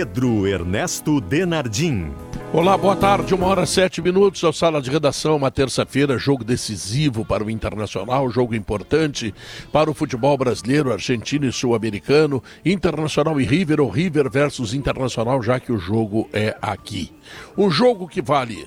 [0.00, 2.10] Pedro Ernesto Denardim.
[2.54, 7.22] Olá, boa tarde, uma hora sete minutos, ao Sala de Redação, uma terça-feira, jogo decisivo
[7.22, 9.34] para o Internacional, jogo importante
[9.70, 15.60] para o futebol brasileiro, argentino e sul-americano, Internacional e River, ou River versus Internacional, já
[15.60, 17.12] que o jogo é aqui.
[17.54, 18.66] Um jogo que vale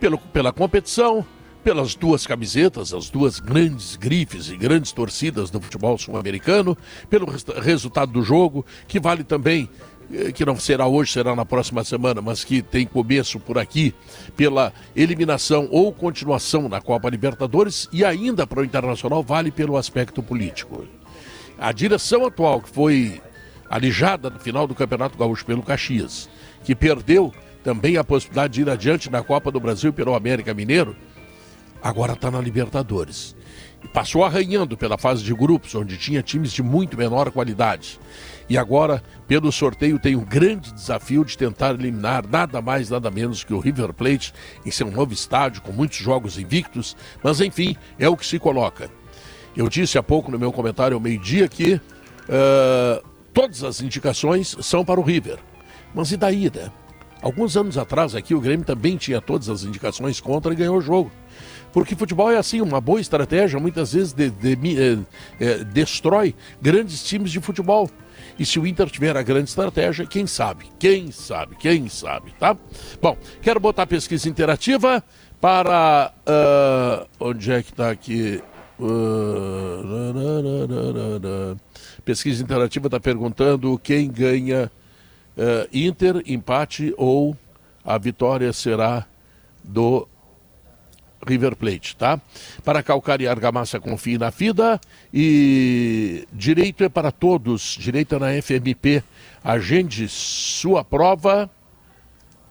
[0.00, 1.24] pelo, pela competição,
[1.62, 6.76] pelas duas camisetas, as duas grandes grifes e grandes torcidas do futebol sul-americano,
[7.08, 7.26] pelo
[7.62, 9.70] resultado do jogo, que vale também
[10.34, 13.94] que não será hoje, será na próxima semana, mas que tem começo por aqui,
[14.36, 20.22] pela eliminação ou continuação na Copa Libertadores e ainda para o Internacional vale pelo aspecto
[20.22, 20.86] político.
[21.58, 23.20] A direção atual, que foi
[23.68, 26.28] alijada no final do Campeonato Gaúcho pelo Caxias,
[26.64, 30.94] que perdeu também a possibilidade de ir adiante na Copa do Brasil pelo América Mineiro,
[31.82, 33.34] agora está na Libertadores.
[33.82, 37.98] E passou arranhando pela fase de grupos, onde tinha times de muito menor qualidade
[38.48, 43.42] e agora, pelo sorteio, tem um grande desafio de tentar eliminar nada mais, nada menos
[43.42, 48.08] que o River Plate em seu novo estádio, com muitos jogos invictos, mas enfim, é
[48.08, 48.90] o que se coloca.
[49.56, 54.84] Eu disse há pouco no meu comentário ao meio-dia que uh, todas as indicações são
[54.84, 55.38] para o River.
[55.94, 56.70] Mas e daí, né?
[57.22, 60.80] Alguns anos atrás aqui o Grêmio também tinha todas as indicações contra e ganhou o
[60.82, 61.10] jogo.
[61.72, 64.98] Porque futebol é assim, uma boa estratégia muitas vezes de, de, de, eh,
[65.40, 67.88] eh, destrói grandes times de futebol.
[68.38, 70.66] E se o Inter tiver a grande estratégia, quem sabe?
[70.78, 71.54] Quem sabe?
[71.56, 72.56] Quem sabe, tá?
[73.00, 75.02] Bom, quero botar a pesquisa interativa
[75.40, 76.12] para.
[76.26, 78.42] Uh, onde é que está aqui?
[78.78, 79.84] Uh,
[82.04, 84.70] pesquisa interativa está perguntando quem ganha
[85.36, 87.36] uh, Inter, empate ou
[87.84, 89.06] a vitória será
[89.62, 90.08] do
[91.26, 92.20] River Plate, tá?
[92.64, 94.80] Para calcar e argamassa, confie na FIDA
[95.12, 99.02] e direito é para todos, direito é na FMP.
[99.42, 101.50] Agende sua prova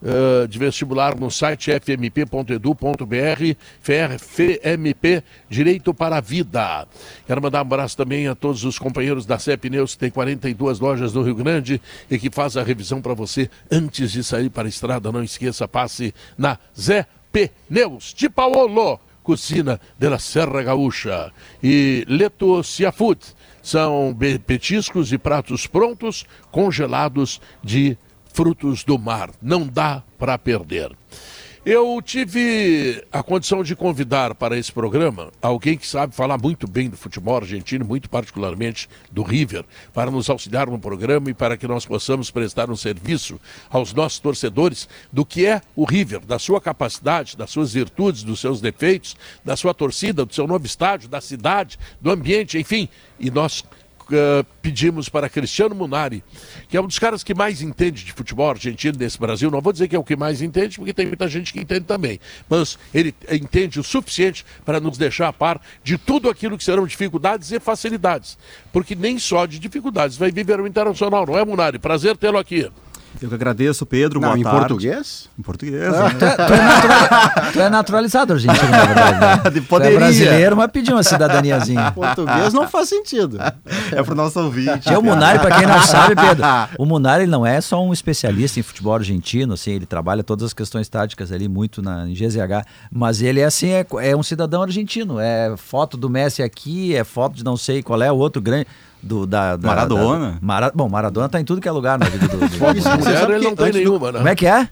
[0.03, 6.87] uh, de vestibular no site fmp.edu.br, FMP, Direito para a Vida.
[7.25, 11.13] Quero mandar um abraço também a todos os companheiros da CEP que tem 42 lojas
[11.13, 11.81] no Rio Grande
[12.11, 15.11] e que faz a revisão para você antes de sair para a estrada.
[15.11, 21.31] Não esqueça, passe na Zé Pneus de Paolo, Cucina de la Serra Gaúcha
[21.63, 23.19] e Leto Seafood.
[23.61, 27.97] São petiscos e pratos prontos, congelados de
[28.33, 29.31] frutos do mar.
[29.41, 30.91] Não dá para perder.
[31.65, 36.89] Eu tive a condição de convidar para esse programa alguém que sabe falar muito bem
[36.89, 39.63] do futebol argentino, muito particularmente do River,
[39.93, 44.19] para nos auxiliar no programa e para que nós possamos prestar um serviço aos nossos
[44.19, 49.15] torcedores do que é o River, da sua capacidade, das suas virtudes, dos seus defeitos,
[49.45, 52.89] da sua torcida, do seu novo estádio, da cidade, do ambiente, enfim.
[53.17, 53.63] E nós
[54.11, 56.23] uh, pedimos para Cristiano Munari,
[56.67, 59.49] que é um dos caras que mais entende de futebol argentino nesse Brasil.
[59.51, 61.85] Não vou dizer que é o que mais entende, porque tem muita gente que entende
[61.85, 62.19] também.
[62.49, 66.85] Mas ele entende o suficiente para nos deixar a par de tudo aquilo que serão
[66.85, 68.37] dificuldades e facilidades.
[68.71, 71.79] Porque nem só de dificuldades vai viver o Internacional, não é, Munari?
[71.79, 72.69] Prazer tê-lo aqui.
[73.21, 74.19] Eu que agradeço, Pedro.
[74.19, 74.59] Não, boa em tarde.
[74.59, 75.29] português?
[75.37, 75.93] Em português.
[75.93, 76.09] Ah.
[76.09, 76.15] Né?
[76.19, 79.19] Tu, é, tu, é natural, tu, é naturalizado argentino, na verdade.
[79.19, 79.63] Né?
[79.73, 81.91] Tu é brasileiro, mas pediu uma cidadaniazinha.
[81.91, 83.37] Português não faz sentido.
[83.91, 84.91] É pro nosso ouvinte.
[84.91, 86.43] E o Munari, para quem não sabe, Pedro,
[86.77, 90.53] o Munari não é só um especialista em futebol argentino, assim, ele trabalha todas as
[90.53, 94.61] questões táticas ali muito na, em GZH, mas ele é assim, é, é um cidadão
[94.61, 95.19] argentino.
[95.19, 98.67] É foto do Messi aqui, é foto de não sei qual é o outro grande
[99.03, 100.31] do, da, da Maradona.
[100.31, 102.37] Da, Mara, bom, Maradona tá em tudo que é lugar na vida do.
[102.37, 104.17] do, Foto de mulher ele não tem nenhuma, né?
[104.19, 104.69] Como é que é?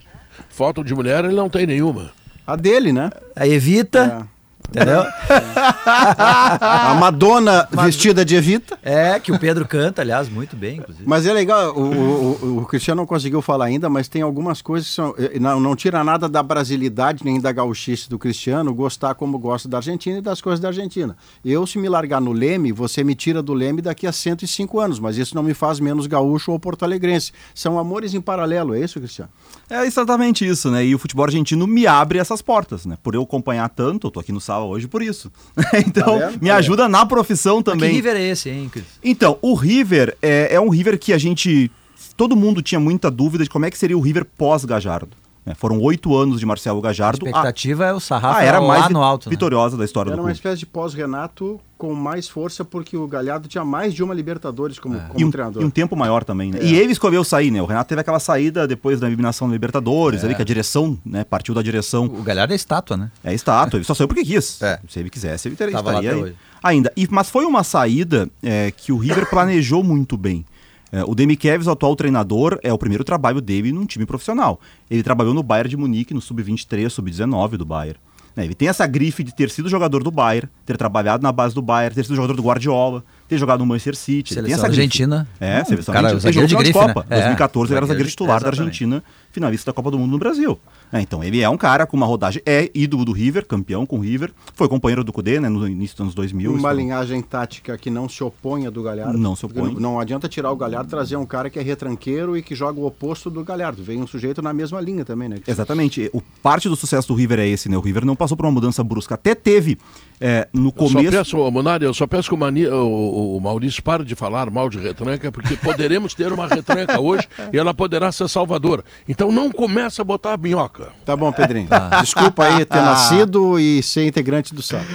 [0.50, 2.12] Foto de mulher ele não tem nenhuma.
[2.48, 3.12] A dele, né?
[3.36, 4.26] A Evita.
[4.26, 4.41] É.
[4.72, 5.04] Entendeu?
[5.86, 8.80] a Madonna vestida de Evita.
[8.82, 11.04] É, que o Pedro canta, aliás, muito bem, inclusive.
[11.06, 14.88] Mas é legal, o, o, o Cristiano não conseguiu falar ainda, mas tem algumas coisas
[14.88, 19.14] que são, eh, não, não tira nada da brasilidade nem da gauchice do Cristiano, gostar
[19.14, 21.18] como gosta da Argentina e das coisas da Argentina.
[21.44, 25.00] Eu, se me largar no Leme, você me tira do Leme daqui a 105 anos,
[25.00, 27.34] mas isso não me faz menos gaúcho ou porto-alegrense.
[27.54, 29.32] São amores em paralelo, é isso, Cristiano?
[29.70, 30.86] É exatamente isso, né?
[30.86, 32.98] E o futebol argentino me abre essas portas, né?
[33.04, 35.32] Por eu acompanhar tanto, eu tô aqui no sábado Hoje por isso.
[35.86, 37.82] então, tá me ajuda na profissão também.
[37.82, 38.86] Mas que River é esse, hein, Cris?
[39.04, 41.72] Então, o River é, é um River que a gente.
[42.18, 45.16] Todo mundo tinha muita dúvida de como é que seria o River pós-Gajardo.
[45.46, 47.26] É, foram oito anos de Marcelo Gajardo.
[47.26, 47.88] A expectativa a...
[47.88, 49.28] é o sarrafo ah, era mais lá no alto.
[49.28, 49.32] Né?
[49.32, 49.80] Vitoriosa né?
[49.80, 50.30] da história era do clube.
[50.30, 54.14] Era uma espécie de pós-Renato com mais força, porque o Galhardo tinha mais de uma
[54.14, 55.00] Libertadores como, é.
[55.00, 55.64] como e um, treinador.
[55.64, 56.60] E um tempo maior também, né?
[56.60, 56.66] É.
[56.66, 57.60] E ele escolheu sair, né?
[57.60, 60.28] O Renato teve aquela saída depois da eliminação da Libertadores, é.
[60.28, 61.24] ali que a direção, né?
[61.24, 62.06] Partiu da direção.
[62.06, 63.12] O Galhardo é estátua, né?
[63.24, 64.62] É estátua, ele só saiu porque quis.
[64.62, 64.80] É.
[64.88, 66.22] Se ele quisesse, ele teria, estaria aí.
[66.22, 66.36] Hoje.
[66.62, 66.94] Ainda.
[66.96, 70.46] E, mas foi uma saída é, que o River planejou muito bem.
[70.92, 74.60] É, o Demi Kevs, o atual treinador, é o primeiro trabalho dele num time profissional.
[74.90, 77.98] Ele trabalhou no Bayern de Munique, no sub-23, sub-19 do Bayern.
[78.36, 81.54] É, ele tem essa grife de ter sido jogador do Bayern, ter trabalhado na base
[81.54, 84.34] do Bayern, ter sido jogador do Guardiola, ter jogado no Manchester City.
[84.34, 85.28] Seleção tem essa Argentina.
[85.40, 86.30] É, seleção cara, Argentina.
[86.30, 87.06] Ele jogou de, grife, Copa.
[87.10, 87.18] Né?
[87.18, 90.60] 2014 é, ele era zagueiro titular da Argentina, finalista da Copa do Mundo no Brasil.
[90.92, 93.98] É, então ele é um cara com uma rodagem, é ídolo do River, campeão com
[93.98, 96.54] o River, foi companheiro do Cudê, né, no início dos anos 2000.
[96.54, 99.18] Uma linhagem tática que não se opõe do Galhardo.
[99.18, 99.76] Não se opõe.
[99.80, 102.80] Não adianta tirar o Galhardo e trazer um cara que é retranqueiro e que joga
[102.80, 103.84] o oposto do Galhardo.
[103.84, 105.38] Vem um sujeito na mesma linha também, né?
[105.48, 106.10] Exatamente.
[106.14, 107.78] O parte do sucesso do River é esse, né?
[107.78, 109.16] O River não passou por uma mudança brusca.
[109.16, 109.78] Até teve
[110.20, 111.00] é, no começo.
[111.00, 114.16] Eu só peço, Monari, eu só peço que o, Mani, o, o, Maurício pare de
[114.16, 118.84] falar mal de retranca, porque poderemos ter uma retranca hoje e ela poderá ser salvadora.
[119.10, 120.88] Então não começa a botar a minhoca.
[121.04, 121.68] Tá bom, Pedrinho.
[121.70, 122.00] Ah.
[122.02, 124.86] Desculpa aí ter nascido e ser integrante do SAP.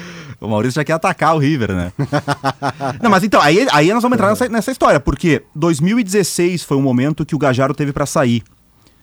[0.40, 1.92] O Maurício já quer atacar o River, né?
[3.02, 6.82] não, mas então, aí, aí nós vamos entrar nessa, nessa história, porque 2016 foi um
[6.82, 8.42] momento que o Gajaro teve para sair.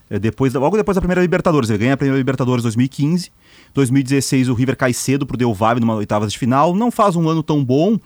[0.10, 1.70] É, depois, logo depois da primeira Libertadores.
[1.70, 3.32] Ele ganha a primeira Libertadores em 2015.
[3.74, 6.76] 2016 o River cai cedo pro Del Valle numa oitavas de final.
[6.76, 7.98] Não faz um ano tão bom.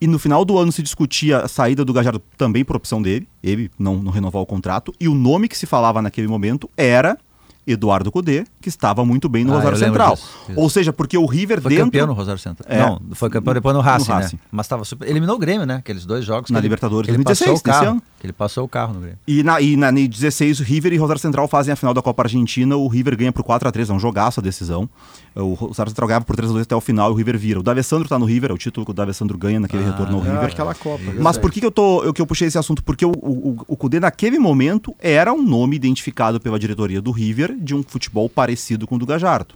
[0.00, 3.28] E no final do ano se discutia a saída do Gajardo também por opção dele.
[3.42, 4.94] Ele não, não renovou o contrato.
[4.98, 7.18] E o nome que se falava naquele momento era
[7.66, 10.14] Eduardo Cudê, que estava muito bem no ah, Rosário Central.
[10.14, 11.84] Disso, Ou seja, porque o River foi dentro...
[11.86, 12.66] campeão no Rosário Central.
[12.68, 14.36] É, não, foi campeão depois no Racing, no Racing.
[14.36, 14.42] né?
[14.50, 15.08] Mas estava super...
[15.08, 15.76] eliminou o Grêmio, né?
[15.76, 16.50] Aqueles dois jogos.
[16.50, 19.18] Na ele, Libertadores ele 2016, passou o carro, Ele passou o carro no Grêmio.
[19.26, 22.22] E na, e na 16, o River e Rosário Central fazem a final da Copa
[22.22, 22.76] Argentina.
[22.76, 24.88] O River ganha por 4 a 3 é um jogaço a decisão.
[25.34, 27.60] O Rosário Central ganha por 3 a 2 até o final e o River vira.
[27.60, 30.16] O D'Avessandro está no River, é o título que o D'Avessandro ganha naquele ah, retorno
[30.16, 30.44] ao River.
[30.44, 31.02] aquela Copa.
[31.18, 32.82] Mas por que, que eu, tô, eu, que eu puxei esse assunto?
[32.82, 37.56] Porque o, o, o Cudê naquele momento era um nome identificado pela diretoria do River
[37.58, 39.54] de um futebol parecido com o do Gajardo.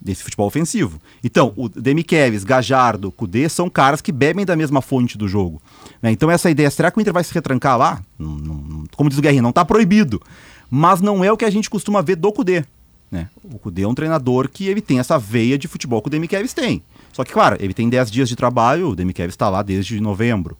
[0.00, 1.00] Desse futebol ofensivo.
[1.24, 5.60] Então, o Demi Keves, Gajardo, Cudê são caras que bebem da mesma fonte do jogo.
[6.00, 6.12] Né?
[6.12, 8.00] Então, essa ideia, será que o Inter vai se retrancar lá?
[8.16, 10.22] Não, não, como diz o Guerrinho, não está proibido.
[10.70, 12.64] Mas não é o que a gente costuma ver do Cudê.
[13.10, 13.28] Né?
[13.42, 16.28] O Cudê é um treinador que ele tem essa veia de futebol que o Demi
[16.28, 16.82] Keves tem.
[17.12, 20.00] Só que, claro, ele tem 10 dias de trabalho, o Demi Keves está lá desde
[20.00, 20.56] novembro.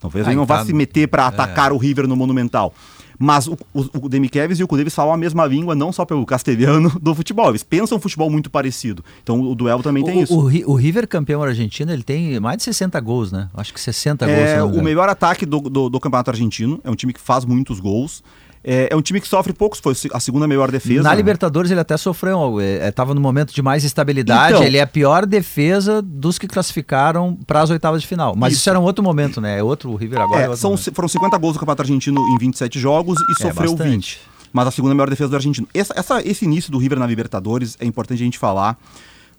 [0.00, 1.74] Talvez ah, ele não vá se meter para atacar é.
[1.74, 2.72] o River no Monumental.
[3.18, 6.04] Mas o, o, o Demi Kevs e o Kudevis falam a mesma língua, não só
[6.04, 7.48] pelo castelhano do futebol.
[7.48, 9.04] Eles pensam futebol muito parecido.
[9.22, 10.38] Então o duelo também tem o, isso.
[10.38, 13.48] O, o, River campeão argentino, ele tem mais de 60 gols, né?
[13.54, 14.76] Acho que 60 é, gols.
[14.76, 16.80] É o melhor ataque do, do, do campeonato argentino.
[16.84, 18.22] É um time que faz muitos gols.
[18.70, 21.02] É, é, um time que sofre poucos, foi a segunda melhor defesa.
[21.02, 21.16] Na né?
[21.16, 24.82] Libertadores ele até sofreu, estava é, é no momento de mais estabilidade, então, ele é
[24.82, 28.36] a pior defesa dos que classificaram para as oitavas de final.
[28.36, 28.60] Mas isso.
[28.60, 29.58] isso, era um outro momento, né?
[29.58, 30.48] É outro o River agora.
[30.48, 34.18] É, é são, foram 50 gols do Campeonato Argentino em 27 jogos e sofreu bastante.
[34.18, 34.20] 20.
[34.52, 35.66] Mas a segunda melhor defesa do argentino.
[35.72, 38.78] Essa, essa, esse início do River na Libertadores é importante a gente falar,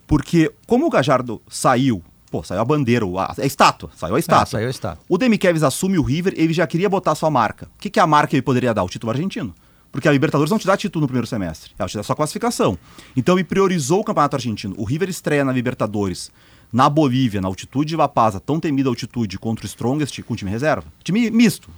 [0.08, 4.44] porque como o Gajardo saiu Pô, saiu a bandeira, a, a estátua, saiu a estátua.
[4.44, 5.04] É, saiu a estátua.
[5.10, 7.66] O Demi Kevs assume o River, ele já queria botar sua marca.
[7.76, 8.84] O que, que é a marca ele poderia dar?
[8.84, 9.54] O título argentino.
[9.92, 12.78] Porque a Libertadores não te dá título no primeiro semestre, ela te dá sua classificação.
[13.18, 14.76] Então ele priorizou o Campeonato Argentino.
[14.78, 16.32] O River estreia na Libertadores
[16.72, 20.36] na Bolívia, na altitude de La Paz, a tão temida altitude contra o Strongest com
[20.36, 20.86] time reserva.
[21.04, 21.70] Time misto,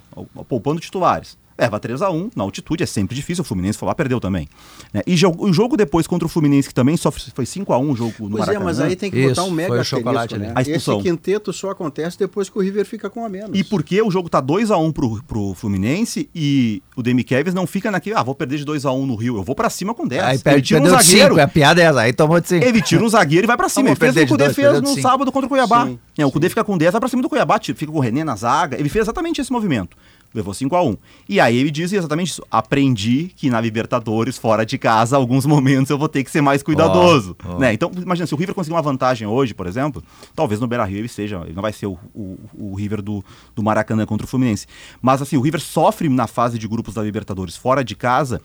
[0.47, 1.37] poupando titulares.
[1.61, 3.43] Leva 3 a 1 na altitude, é sempre difícil.
[3.43, 4.49] O Fluminense foi lá, perdeu também.
[4.91, 5.03] Né?
[5.05, 7.95] E o jogo depois contra o Fluminense, que também só foi 5 a 1 o
[7.95, 8.59] jogo no pois Maracanã.
[8.59, 10.53] é, mas aí tem que Isso, botar um mega chocolate né?
[10.55, 10.95] A expulsão.
[10.95, 13.51] Esse quinteto só acontece depois que o River fica com a menos.
[13.53, 17.53] E porque o jogo tá 2 a 1 pro, pro Fluminense e o Demi Kevs
[17.53, 19.69] não fica naquele, ah, vou perder de 2 a 1 no Rio, eu vou pra
[19.69, 20.23] cima com 10.
[20.23, 21.35] Aí perde, tira um zagueiro.
[21.35, 22.65] Cinco, a piada é essa, aí tomou de 5.
[22.65, 23.89] Ele tira um zagueiro e vai pra cima.
[23.89, 25.01] Ele fez o que o Cudê fez no cinco.
[25.01, 25.85] sábado contra o Cuiabá.
[25.85, 28.01] Sim, é, o Cudê fica com 10, vai pra cima do Cuiabá, fica com o
[28.01, 28.79] René na zaga.
[28.79, 29.95] Ele fez exatamente esse movimento
[30.33, 30.97] levou 5 a 1
[31.27, 32.43] E aí ele diz exatamente isso.
[32.49, 36.63] Aprendi que na Libertadores, fora de casa, alguns momentos eu vou ter que ser mais
[36.63, 37.35] cuidadoso.
[37.43, 37.59] Oh, oh.
[37.59, 37.73] Né?
[37.73, 40.03] Então, imagina, se o River conseguir uma vantagem hoje, por exemplo,
[40.35, 41.41] talvez no Beira Rio ele seja.
[41.43, 43.23] Ele não vai ser o, o, o River do,
[43.55, 44.67] do Maracanã contra o Fluminense.
[45.01, 48.41] Mas assim, o River sofre na fase de grupos da Libertadores fora de casa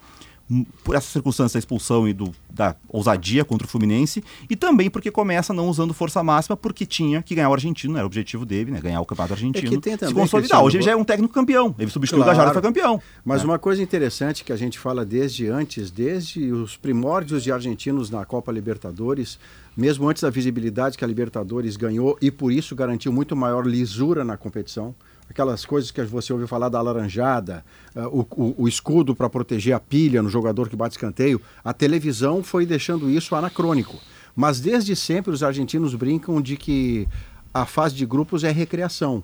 [0.85, 5.11] por essa circunstância da expulsão e do, da ousadia contra o Fluminense, e também porque
[5.11, 8.71] começa não usando força máxima, porque tinha que ganhar o argentino, era o objetivo dele,
[8.71, 8.81] né?
[8.81, 9.81] Ganhar o campeonato argentino.
[9.85, 10.62] É se consolidar.
[10.62, 11.75] Hoje ele já é um técnico campeão.
[11.79, 12.37] Ele substituiu claro.
[12.37, 13.03] o Gajardo e foi campeão.
[13.25, 13.45] Mas é.
[13.45, 18.25] uma coisa interessante que a gente fala desde antes, desde os primórdios de argentinos na
[18.25, 19.38] Copa Libertadores,
[19.76, 24.25] mesmo antes da visibilidade que a Libertadores ganhou e por isso garantiu muito maior lisura
[24.25, 24.95] na competição
[25.28, 27.64] aquelas coisas que você ouviu falar da laranjada,
[27.95, 31.73] uh, o, o, o, escudo para proteger a pilha no jogador que bate escanteio, a
[31.73, 33.99] televisão foi deixando isso anacrônico.
[34.35, 37.09] Mas desde sempre os argentinos brincam de que
[37.52, 39.23] a fase de grupos é recreação.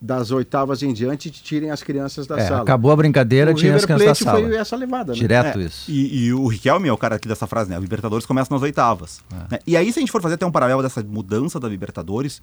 [0.00, 2.62] Das oitavas em diante, tirem as crianças da é, sala.
[2.62, 4.40] Acabou a brincadeira, tirem as crianças da sala.
[4.40, 5.18] foi essa levada, né?
[5.18, 5.90] Direto é, isso.
[5.90, 7.76] E, e, o Riquelme é o cara aqui dessa frase, né?
[7.76, 9.22] A Libertadores começa nas oitavas.
[9.32, 9.54] É.
[9.54, 9.58] Né?
[9.66, 12.42] E aí, se a gente for fazer até um paralelo dessa mudança da Libertadores,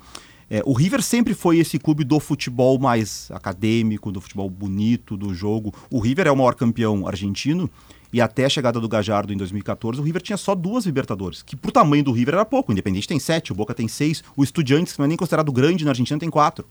[0.50, 5.34] é, o River sempre foi esse clube do futebol mais acadêmico, do futebol bonito, do
[5.34, 5.74] jogo.
[5.89, 7.70] O River é o maior campeão argentino
[8.13, 11.55] e até a chegada do Gajardo em 2014, o River tinha só duas Libertadores, que
[11.55, 12.72] pro tamanho do River era pouco.
[12.72, 15.51] O Independente tem sete, o Boca tem seis, o Estudiantes, que não é nem considerado
[15.51, 16.65] grande na Argentina, tem quatro.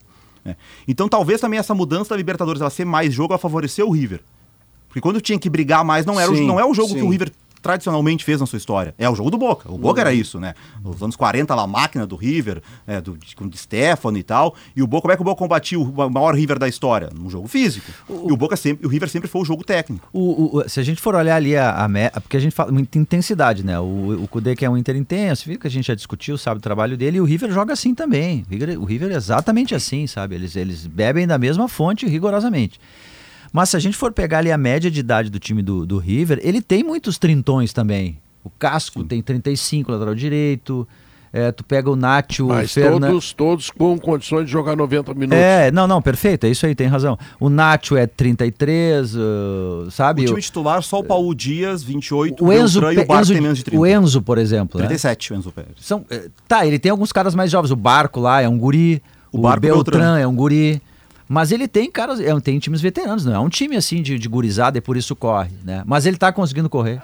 [0.45, 0.55] É.
[0.89, 4.21] Então talvez também essa mudança da Libertadores, ela ser mais jogo, ela favoreceu o River.
[4.89, 6.97] Porque quando tinha que brigar mais, não, era sim, o, não é o jogo sim.
[6.97, 7.31] que o River
[7.61, 8.95] tradicionalmente fez na sua história.
[8.99, 9.71] É o jogo do Boca.
[9.71, 10.55] O Boca era isso, né?
[10.83, 14.55] Nos anos 40, lá, a máquina do River, é, do, com o Stefano e tal.
[14.75, 17.11] E o Boca, como é que o Boca combatiu o maior River da história?
[17.15, 17.91] Num jogo físico.
[18.09, 20.09] O, e o Boca sempre, o River sempre foi o jogo técnico.
[20.13, 22.99] O, o, se a gente for olhar ali a, a, porque a gente fala muita
[22.99, 23.79] intensidade, né?
[23.79, 26.63] O, o Kudê que é um Inter intenso, que a gente já discutiu, sabe o
[26.63, 28.45] trabalho dele, e o River joga assim também.
[28.49, 30.35] O River, o River é exatamente assim, sabe?
[30.35, 32.81] Eles, eles bebem da mesma fonte rigorosamente.
[33.53, 35.99] Mas se a gente for pegar ali a média de idade do time do, do
[35.99, 38.19] River, ele tem muitos trintões também.
[38.45, 39.07] O Casco Sim.
[39.07, 40.87] tem 35, lateral direito.
[41.33, 43.07] É, tu pega o Nacho, Mas Fernan...
[43.07, 45.39] todos, todos com condições de jogar 90 minutos.
[45.39, 47.17] É, não, não, perfeito, é isso aí, tem razão.
[47.39, 49.21] O Nacho é 33, uh,
[49.93, 50.23] sabe?
[50.23, 53.33] O time titular, só o Paulo Dias, 28, o Enzo, o e o Barco Enzo,
[53.33, 53.81] tem menos de 30.
[53.81, 54.79] O Enzo, por exemplo.
[54.79, 55.37] 37, né?
[55.37, 55.73] o Enzo Pérez.
[55.79, 57.71] São, eh, tá, ele tem alguns caras mais jovens.
[57.71, 59.01] O Barco lá é um guri.
[59.31, 60.83] O, o Barco Beltran, Beltran é um guri.
[61.33, 64.29] Mas ele tem caras, é, tem times veteranos, não é um time assim de, de
[64.29, 65.85] gurizada e por isso corre, né?
[65.87, 67.01] Mas ele tá conseguindo correr.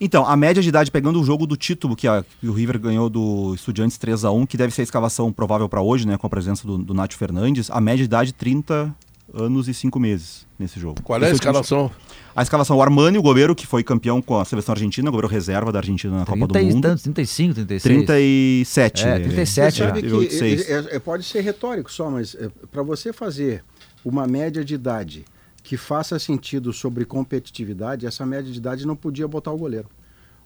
[0.00, 2.80] Então, a média de idade, pegando o jogo do título que, a, que o River
[2.80, 6.18] ganhou do Estudiantes 3 a 1 que deve ser a escavação provável para hoje, né?
[6.18, 8.92] Com a presença do, do Nath Fernandes, a média de idade 30
[9.34, 11.02] anos e 5 meses nesse jogo.
[11.02, 11.90] Qual é a escalação?
[12.36, 15.70] A escalação, o Armani, o goleiro que foi campeão com a seleção argentina, goleiro reserva
[15.70, 16.82] da Argentina na Copa do Mundo.
[16.82, 17.82] Tantos, 35, 36.
[17.82, 19.04] 37.
[19.06, 19.78] É, 37.
[19.78, 23.62] Sabe que é, é, pode ser retórico só, mas é, para você fazer
[24.04, 25.24] uma média de idade
[25.62, 29.88] que faça sentido sobre competitividade, essa média de idade não podia botar o goleiro.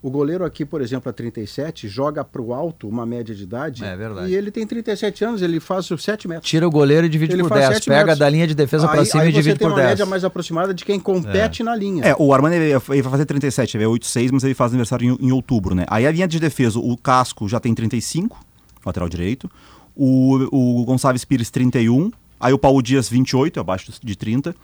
[0.01, 3.85] O goleiro aqui, por exemplo, a 37, joga para o alto uma média de idade.
[3.85, 4.31] É verdade.
[4.31, 6.49] E ele tem 37 anos, ele faz 7 metros.
[6.49, 7.85] Tira o goleiro e divide ele por 10.
[7.85, 8.19] Pega metros.
[8.19, 9.71] da linha de defesa para cima aí e divide por 10.
[9.71, 11.65] Aí você tem uma média mais aproximada de quem compete é.
[11.65, 12.05] na linha.
[12.05, 15.27] É, o Armani ele vai fazer 37, ele é 8,6, mas ele faz aniversário em,
[15.27, 15.85] em, outubro, né?
[15.89, 18.39] Aí a linha de defesa, o Casco já tem 35,
[18.87, 19.51] lateral direito.
[19.97, 22.13] O, o Gonçalves Pires, 31.
[22.41, 24.55] Aí o Paulo Dias, 28, abaixo de 30.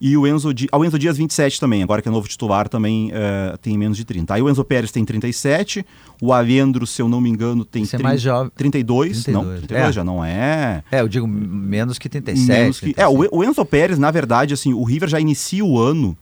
[0.00, 0.68] E o Enzo, Di...
[0.70, 1.82] ah, o Enzo Dias, 27 também.
[1.82, 4.34] Agora que é novo titular, também uh, tem menos de 30.
[4.34, 5.84] Aí o Enzo Pérez tem 37.
[6.20, 7.96] O Alendro, se eu não me engano, tem 30...
[7.96, 8.52] é mais jovem.
[8.54, 9.24] 32.
[9.24, 9.34] 32.
[9.34, 9.92] Não, 32 é.
[9.92, 10.82] já não é.
[10.90, 12.46] É, eu digo menos que 37.
[12.46, 12.94] Menos que...
[12.96, 16.16] É, o, o Enzo Pérez, na verdade, assim, o River já inicia o ano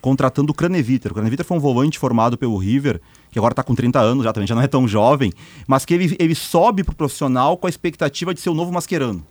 [0.00, 1.12] contratando o Craneviter.
[1.12, 3.00] O Craneviter foi um volante formado pelo River,
[3.30, 5.32] que agora está com 30 anos já também, já não é tão jovem,
[5.66, 8.72] mas que ele, ele sobe para o profissional com a expectativa de ser o novo
[8.72, 9.24] Mascherano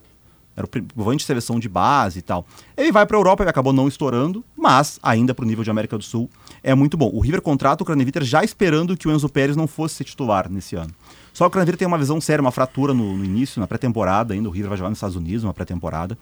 [0.60, 2.46] era o volante de seleção de base e tal.
[2.76, 5.70] Ele vai para a Europa, ele acabou não estourando, mas ainda para o nível de
[5.70, 6.30] América do Sul
[6.62, 7.10] é muito bom.
[7.12, 10.50] O River contrata o Craneviter já esperando que o Enzo Pérez não fosse ser titular
[10.50, 10.90] nesse ano.
[11.32, 14.34] Só que o Craneviter tem uma visão séria, uma fratura no, no início, na pré-temporada
[14.34, 14.48] ainda.
[14.48, 16.18] O River vai jogar nos Estados Unidos, uma pré-temporada.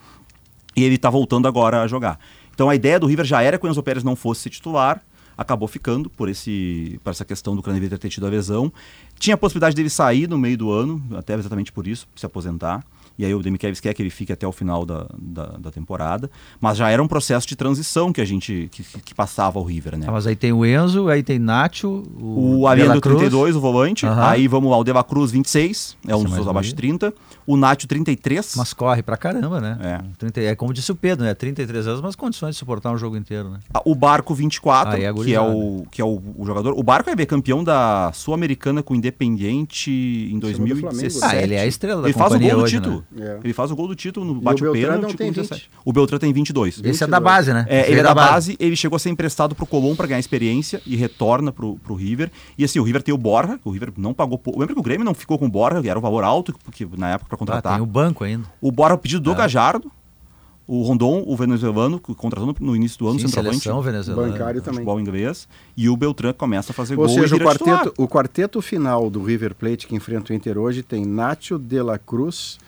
[0.75, 2.19] E ele está voltando agora a jogar.
[2.53, 5.01] Então a ideia do River já era que o Enzo Pérez não fosse ser titular,
[5.37, 8.71] acabou ficando por, esse, por essa questão do Craneviter ter tido a lesão.
[9.17, 12.85] Tinha a possibilidade dele sair no meio do ano, até exatamente por isso, se aposentar
[13.19, 16.31] e aí o Demichelis quer que ele fique até o final da, da, da, temporada,
[16.59, 19.97] mas já era um processo de transição que a gente que, que passava o River,
[19.97, 20.05] né?
[20.07, 24.05] Ah, mas aí tem o Enzo, aí tem Nacho, o, o Ariano 32, o volante,
[24.05, 24.23] uhum.
[24.23, 27.13] aí vamos lá, o Deva Cruz 26, é um dos abaixo de 30,
[27.45, 28.55] o Nacho 33.
[28.55, 29.77] Mas corre pra caramba, né?
[29.81, 30.01] É.
[30.17, 31.33] 30, é como disse o Pedro, né?
[31.33, 33.59] 33 anos, mas condições de suportar um jogo inteiro, né?
[33.73, 37.09] Ah, o Barco 24, é que é o que é o, o jogador, o Barco
[37.09, 39.91] é campeão da Sul-Americana com o Independiente
[40.31, 41.19] em 2017.
[41.21, 42.97] Ah, ele é a estrela da ele faz o gol do hoje, título.
[42.97, 43.03] Né?
[43.17, 43.39] É.
[43.43, 45.69] Ele faz o gol do título no bate o pênalti com 17.
[45.83, 46.75] O Beltrán tem 22.
[46.75, 47.01] Esse 22.
[47.01, 47.65] é da base, né?
[47.67, 48.29] É, ele é da base.
[48.51, 48.57] base.
[48.59, 52.31] ele chegou a ser emprestado pro Colom para ganhar experiência e retorna pro, pro River.
[52.57, 54.39] E assim, o River tem o Borja, o River não pagou.
[54.55, 57.09] Lembra que o Grêmio não ficou com o Borja, era um valor alto porque na
[57.09, 57.73] época para contratar.
[57.73, 58.45] Ah, tem o banco ainda.
[58.61, 59.35] O Borja pedido do é.
[59.35, 59.91] Gajardo.
[60.67, 64.31] o Rondon, o venezuelano, que contratou no início do ano, Sim, centroavante, seleção venezuelana.
[64.31, 64.75] Bancário também.
[64.75, 68.07] futebol inglês, e o Beltrán começa a fazer Ou gol seja, e o quarteto, o
[68.07, 72.59] quarteto final do River Plate que enfrenta o Inter hoje tem Nacho de la Cruz,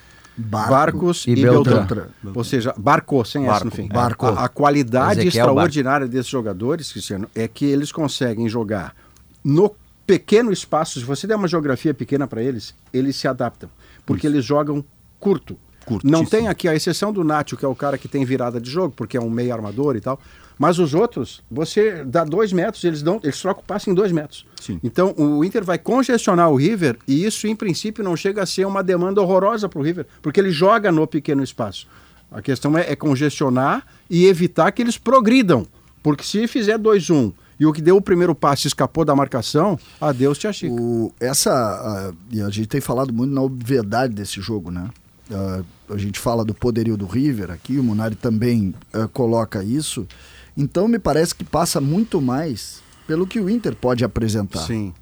[0.41, 1.86] Barco Barcos e, e Beltrán.
[1.86, 2.07] Beltrán.
[2.33, 3.88] Ou seja, Barco, sem S Barco, no fim.
[3.88, 4.25] Barco.
[4.25, 5.60] A, a qualidade Ezequiel Barco.
[5.60, 8.95] extraordinária desses jogadores, Cristiano, é que eles conseguem jogar
[9.43, 9.74] no
[10.05, 11.00] pequeno espaço.
[11.00, 13.69] Se você der uma geografia pequena para eles, eles se adaptam.
[14.05, 14.83] Porque eles jogam
[15.19, 15.57] curto.
[15.86, 16.12] Curtíssimo.
[16.12, 18.69] Não tem aqui, a exceção do Nacho, que é o cara que tem virada de
[18.69, 20.19] jogo, porque é um meio armador e tal.
[20.58, 24.12] Mas os outros, você dá dois metros, eles dão, eles trocam o passe em dois
[24.12, 24.46] metros.
[24.60, 24.79] Sim.
[24.84, 28.65] Então o Inter vai congestionar o River e isso, em princípio, não chega a ser
[28.65, 31.88] uma demanda horrorosa para o River, porque ele joga no pequeno espaço.
[32.31, 35.67] A questão é, é congestionar e evitar que eles progridam.
[36.01, 40.38] Porque se fizer 2-1 e o que deu o primeiro passe escapou da marcação, adeus,
[40.38, 40.74] tia Chica.
[40.74, 44.89] O, essa, ah, e a gente tem falado muito na obviedade desse jogo, né?
[45.29, 50.08] Ah, a gente fala do poderio do River aqui, o Munari também ah, coloca isso.
[50.55, 54.60] Então me parece que passa muito mais pelo que o Inter pode apresentar.
[54.62, 54.93] Sim.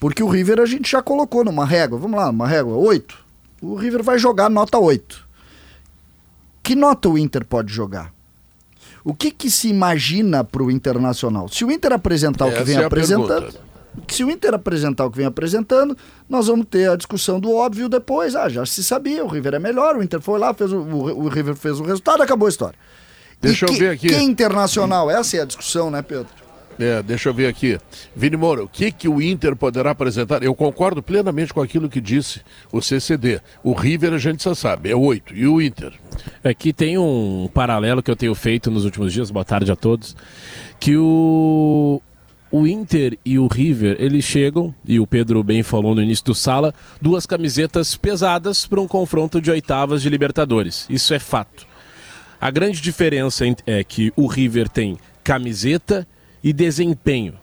[0.00, 3.18] Porque o River a gente já colocou numa régua, vamos lá, uma régua 8.
[3.60, 5.26] O River vai jogar nota 8.
[6.62, 8.12] Que nota o Inter pode jogar?
[9.04, 11.48] O que, que se imagina para o Internacional?
[11.48, 13.60] Se o Inter apresentar o que Essa vem é apresentando, pergunta.
[14.08, 15.96] se o Inter apresentar o que vem apresentando,
[16.28, 18.36] nós vamos ter a discussão do óbvio depois.
[18.36, 21.24] Ah, já se sabia, o River é melhor, o Inter foi lá, fez o, o,
[21.24, 22.78] o River fez o resultado, acabou a história.
[23.40, 24.08] Deixa E eu que- ver aqui.
[24.08, 25.10] Que internacional?
[25.10, 26.26] Essa é a discussão, né, Pedro?
[26.80, 27.76] É, deixa eu ver aqui.
[28.14, 30.44] Vini Moura, o que, que o Inter poderá apresentar?
[30.44, 32.40] Eu concordo plenamente com aquilo que disse
[32.70, 33.40] o CCD.
[33.64, 35.34] O River a gente já sabe, é oito.
[35.34, 35.92] E o Inter?
[36.44, 40.16] Aqui tem um paralelo que eu tenho feito nos últimos dias, boa tarde a todos,
[40.78, 42.00] que o,
[42.50, 46.34] o Inter e o River, eles chegam, e o Pedro bem falou no início do
[46.34, 50.86] sala, duas camisetas pesadas para um confronto de oitavas de Libertadores.
[50.88, 51.66] Isso é fato.
[52.40, 56.06] A grande diferença é que o River tem camiseta
[56.42, 57.34] e desempenho.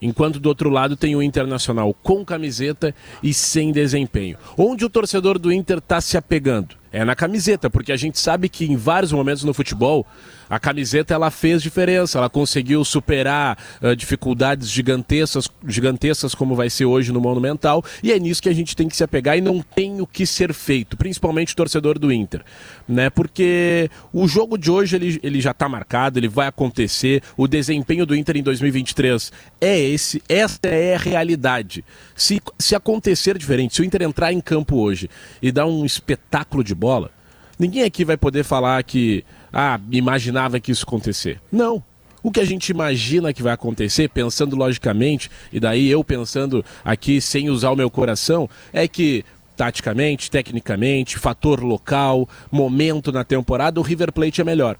[0.00, 4.38] Enquanto do outro lado tem o Internacional com camiseta e sem desempenho.
[4.56, 6.74] Onde o torcedor do Inter está se apegando?
[6.90, 10.06] É na camiseta, porque a gente sabe que em vários momentos no futebol
[10.52, 16.84] a camiseta ela fez diferença, ela conseguiu superar ah, dificuldades gigantescas, gigantescas como vai ser
[16.84, 19.62] hoje no Monumental, e é nisso que a gente tem que se apegar e não
[19.62, 22.42] tem o que ser feito, principalmente o torcedor do Inter,
[22.86, 23.08] né?
[23.08, 28.04] Porque o jogo de hoje ele, ele já está marcado, ele vai acontecer, o desempenho
[28.04, 31.82] do Inter em 2023 é esse, essa é a realidade.
[32.14, 35.08] Se, se acontecer diferente, se o Inter entrar em campo hoje
[35.40, 37.10] e dar um espetáculo de bola,
[37.58, 41.40] ninguém aqui vai poder falar que ah, imaginava que isso acontecer.
[41.50, 41.82] Não.
[42.22, 47.20] O que a gente imagina que vai acontecer, pensando logicamente, e daí eu pensando aqui
[47.20, 49.24] sem usar o meu coração, é que
[49.56, 54.76] taticamente, tecnicamente, fator local, momento na temporada, o River Plate é melhor.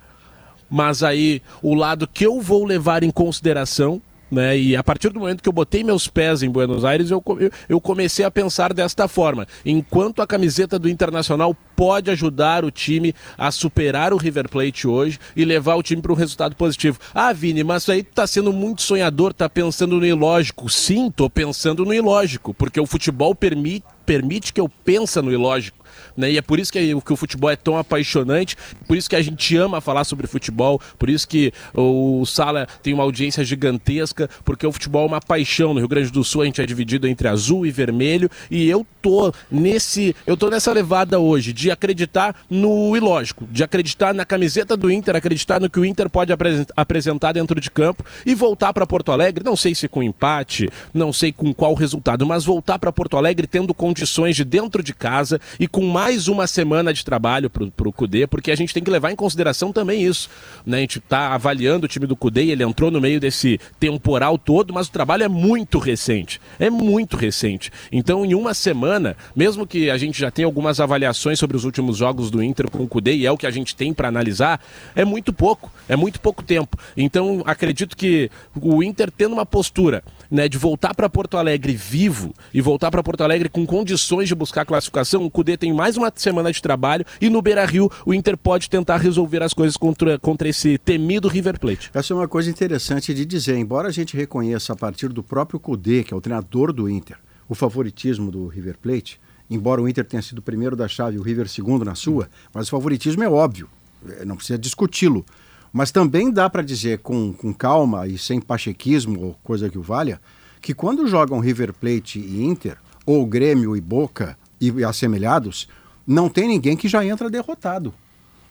[0.70, 4.00] Mas aí o lado que eu vou levar em consideração,
[4.32, 4.58] né?
[4.58, 7.22] E a partir do momento que eu botei meus pés em Buenos Aires, eu,
[7.68, 9.46] eu- comecei a pensar desta forma.
[9.66, 15.18] Enquanto a camiseta do Internacional pode ajudar o time a superar o River Plate hoje
[15.36, 16.98] e levar o time para um resultado positivo.
[17.12, 20.68] Ah, Vini, mas aí tá sendo muito sonhador, tá pensando no ilógico.
[20.70, 25.81] Sim, tô pensando no ilógico, porque o futebol permite, permite que eu pense no ilógico.
[26.16, 26.32] Né?
[26.32, 29.22] E é por isso que, que o futebol é tão apaixonante, por isso que a
[29.22, 34.66] gente ama falar sobre futebol, por isso que o Sala tem uma audiência gigantesca, porque
[34.66, 35.72] o futebol é uma paixão.
[35.72, 38.86] No Rio Grande do Sul a gente é dividido entre azul e vermelho, e eu
[39.00, 44.76] tô nesse, eu tô nessa levada hoje de acreditar no ilógico, de acreditar na camiseta
[44.76, 48.72] do Inter, acreditar no que o Inter pode apresen- apresentar dentro de campo e voltar
[48.72, 52.78] para Porto Alegre, não sei se com empate, não sei com qual resultado, mas voltar
[52.78, 57.04] para Porto Alegre tendo condições de dentro de casa e com mais uma semana de
[57.04, 60.28] trabalho para o Cudê, porque a gente tem que levar em consideração também isso.
[60.64, 60.78] Né?
[60.78, 64.72] A gente está avaliando o time do Cudê ele entrou no meio desse temporal todo,
[64.72, 66.40] mas o trabalho é muito recente.
[66.58, 67.70] É muito recente.
[67.90, 71.96] Então, em uma semana, mesmo que a gente já tenha algumas avaliações sobre os últimos
[71.96, 74.60] jogos do Inter com o Cudê, e é o que a gente tem para analisar,
[74.94, 75.72] é muito pouco.
[75.88, 76.76] É muito pouco tempo.
[76.96, 82.34] Então, acredito que o Inter tendo uma postura né, de voltar para Porto Alegre vivo
[82.54, 86.12] e voltar para Porto Alegre com condições de buscar classificação, o Cudê tem mais uma
[86.14, 90.18] semana de trabalho e no Beira Rio o Inter pode tentar resolver as coisas contra,
[90.18, 91.90] contra esse temido River Plate.
[91.92, 93.56] Essa é uma coisa interessante de dizer.
[93.56, 97.16] Embora a gente reconheça a partir do próprio Cudê, que é o treinador do Inter,
[97.48, 101.22] o favoritismo do River Plate, embora o Inter tenha sido primeiro da chave e o
[101.22, 103.68] River segundo na sua, mas o favoritismo é óbvio,
[104.08, 105.24] eh, não precisa discuti-lo.
[105.72, 109.82] Mas também dá para dizer com, com calma e sem pachequismo ou coisa que o
[109.82, 110.20] valha,
[110.60, 115.68] que quando jogam River Plate e Inter, ou Grêmio e Boca e assemelhados,
[116.06, 117.94] não tem ninguém que já entra derrotado.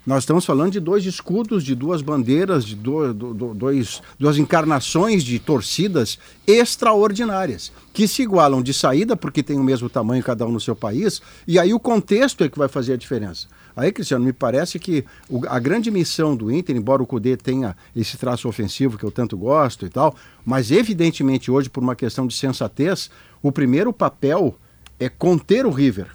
[0.03, 4.35] Nós estamos falando de dois escudos, de duas bandeiras, de do, do, do, dois, duas
[4.35, 10.43] encarnações de torcidas extraordinárias, que se igualam de saída, porque tem o mesmo tamanho cada
[10.47, 13.45] um no seu país, e aí o contexto é que vai fazer a diferença.
[13.75, 17.77] Aí, Cristiano, me parece que o, a grande missão do Inter, embora o Cudê tenha
[17.95, 22.25] esse traço ofensivo que eu tanto gosto e tal, mas evidentemente hoje, por uma questão
[22.25, 24.55] de sensatez, o primeiro papel
[24.99, 26.07] é conter o River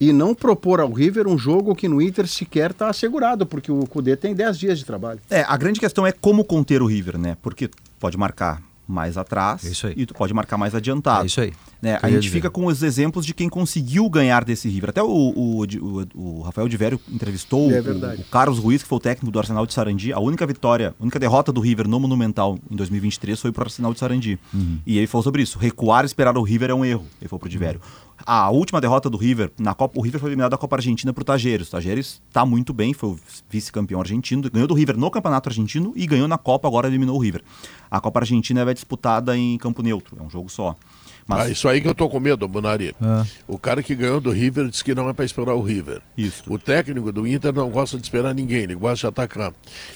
[0.00, 3.86] e não propor ao River um jogo que no Inter sequer está assegurado, porque o
[3.86, 5.20] Cudê tem 10 dias de trabalho.
[5.30, 7.36] É, a grande questão é como conter o River, né?
[7.42, 9.94] Porque pode marcar mais atrás Isso aí.
[9.96, 11.22] e tu pode marcar mais adiantado.
[11.22, 11.54] É isso aí.
[11.80, 11.98] Né?
[12.02, 12.34] A gente dizer.
[12.34, 14.90] fica com os exemplos de quem conseguiu ganhar desse River.
[14.90, 18.88] Até o, o, o, o Rafael de Vério entrevistou É o- o, Carlos Ruiz, que
[18.88, 20.12] foi o técnico do Arsenal de Sarandi.
[20.12, 23.92] A única vitória, a única derrota do River no Monumental em 2023 foi pro Arsenal
[23.94, 24.38] de Sarandi.
[24.52, 24.78] Uhum.
[24.86, 25.58] E ele falou sobre isso.
[25.58, 27.06] Recuar e esperar o River é um erro.
[27.22, 27.80] Ele falou pro de Vério.
[28.26, 31.24] A última derrota do River, na Copa, o River foi eliminado da Copa Argentina pro
[31.24, 31.68] Tajeres.
[31.68, 35.92] O Tajeres tá muito bem, foi o vice-campeão argentino, ganhou do River no Campeonato Argentino
[35.96, 37.42] e ganhou na Copa, agora eliminou o River.
[37.90, 40.74] A Copa Argentina é disputada em campo neutro, é um jogo só.
[41.26, 42.94] Mas Ah, isso aí que eu tô com medo, Bonari.
[43.48, 46.00] O cara que ganhou do River disse que não é para esperar o River.
[46.16, 46.42] Isso.
[46.46, 49.52] O técnico do Inter não gosta de esperar ninguém, ele gosta de atacar.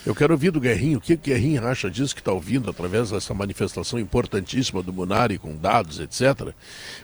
[0.06, 3.10] Eu quero ouvir do Guerrinho, o que o Guerrinho acha disso que está ouvindo através
[3.10, 6.52] dessa manifestação importantíssima do Munari com dados, etc.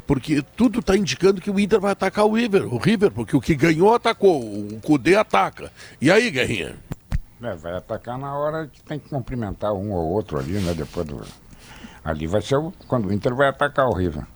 [0.06, 3.40] Porque tudo está indicando que o Inter vai atacar o River, o River, porque o
[3.40, 5.70] que ganhou atacou, o Cudê ataca.
[6.00, 6.76] E aí, Guerrinha?
[7.42, 10.72] É, vai atacar na hora que tem que cumprimentar um ou outro ali, né?
[10.72, 11.20] Depois do.
[12.04, 14.26] Ali vai ser o, quando o Inter vai atacar o River.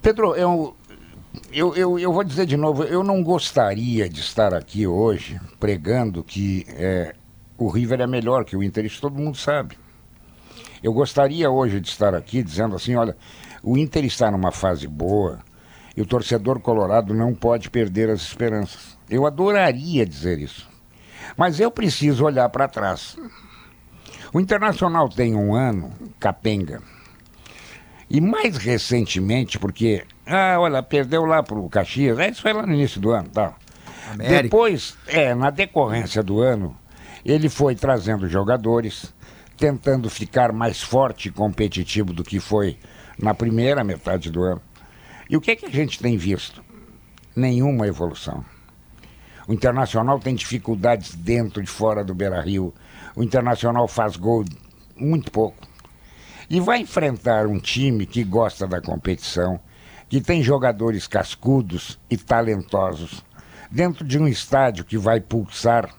[0.00, 0.76] Pedro, eu,
[1.52, 6.22] eu, eu, eu vou dizer de novo, eu não gostaria de estar aqui hoje pregando
[6.22, 7.14] que é,
[7.56, 9.76] o River é melhor que o Inter, isso todo mundo sabe.
[10.82, 13.16] Eu gostaria hoje de estar aqui dizendo assim, olha,
[13.62, 15.40] o Inter está numa fase boa
[15.96, 18.96] e o torcedor colorado não pode perder as esperanças.
[19.10, 20.68] Eu adoraria dizer isso.
[21.36, 23.16] Mas eu preciso olhar para trás.
[24.32, 26.82] O Internacional tem um ano capenga.
[28.10, 32.72] E mais recentemente, porque, ah, olha, perdeu lá pro Caxias, é, isso foi lá no
[32.72, 33.54] início do ano, tá?
[34.10, 34.42] América.
[34.44, 36.76] Depois, é, na decorrência do ano,
[37.24, 39.14] ele foi trazendo jogadores,
[39.56, 42.78] tentando ficar mais forte e competitivo do que foi
[43.18, 44.62] na primeira metade do ano.
[45.28, 46.64] E o que, é que a gente tem visto?
[47.36, 48.44] Nenhuma evolução.
[49.46, 52.72] O Internacional tem dificuldades dentro e fora do Beira Rio.
[53.18, 54.44] O Internacional faz gol
[54.96, 55.66] muito pouco.
[56.48, 59.58] E vai enfrentar um time que gosta da competição,
[60.08, 63.24] que tem jogadores cascudos e talentosos,
[63.68, 65.92] dentro de um estádio que vai pulsar.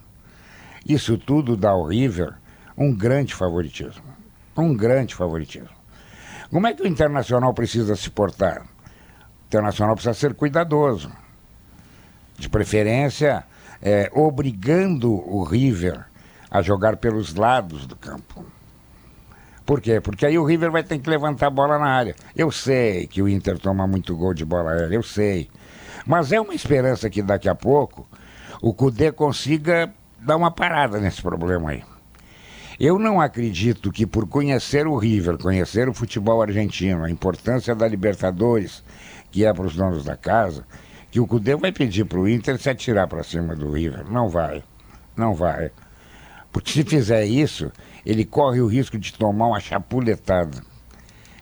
[0.88, 2.36] Isso tudo dá ao River
[2.78, 4.16] um grande favoritismo.
[4.56, 5.76] Um grande favoritismo.
[6.50, 8.62] Como é que o Internacional precisa se portar?
[8.62, 11.12] O Internacional precisa ser cuidadoso
[12.38, 13.44] de preferência,
[13.82, 16.08] é, obrigando o River
[16.50, 18.46] a jogar pelos lados do campo.
[19.66, 20.02] Por quê?
[20.02, 22.16] Porque aí o River vai ter que levantar a bola na área.
[22.36, 25.48] Eu sei que o Inter toma muito gol de bola aérea, eu sei.
[26.08, 28.08] Mas é uma esperança que daqui a pouco
[28.62, 31.84] o Cudê consiga dar uma parada nesse problema aí.
[32.80, 37.88] Eu não acredito que por conhecer o River, conhecer o futebol argentino, a importância da
[37.88, 38.84] Libertadores,
[39.30, 40.66] que é para os donos da casa,
[41.12, 44.10] que o Cudê vai pedir para o Inter se atirar para cima do River.
[44.10, 44.64] Não vai.
[45.16, 45.72] Não vai.
[46.52, 47.72] Porque se fizer isso,
[48.06, 50.64] ele corre o risco de tomar uma chapuletada.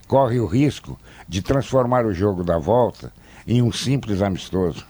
[0.07, 3.11] Corre o risco de transformar o jogo da volta
[3.45, 4.85] em um simples amistoso.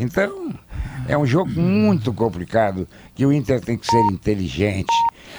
[0.00, 0.54] Então,
[1.08, 4.94] é um jogo muito complicado, que o Inter tem que ser inteligente,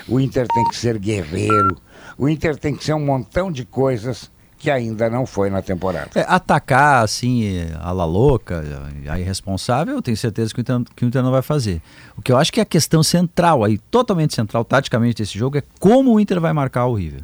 [0.05, 1.77] o Inter tem que ser guerreiro,
[2.17, 6.09] o Inter tem que ser um montão de coisas que ainda não foi na temporada.
[6.13, 8.61] É, atacar assim, a la louca,
[9.07, 11.81] a irresponsável, eu tenho certeza que o, Inter, que o Inter não vai fazer.
[12.17, 15.57] O que eu acho que é a questão central, aí, totalmente central, taticamente, desse jogo,
[15.57, 17.23] é como o Inter vai marcar o River.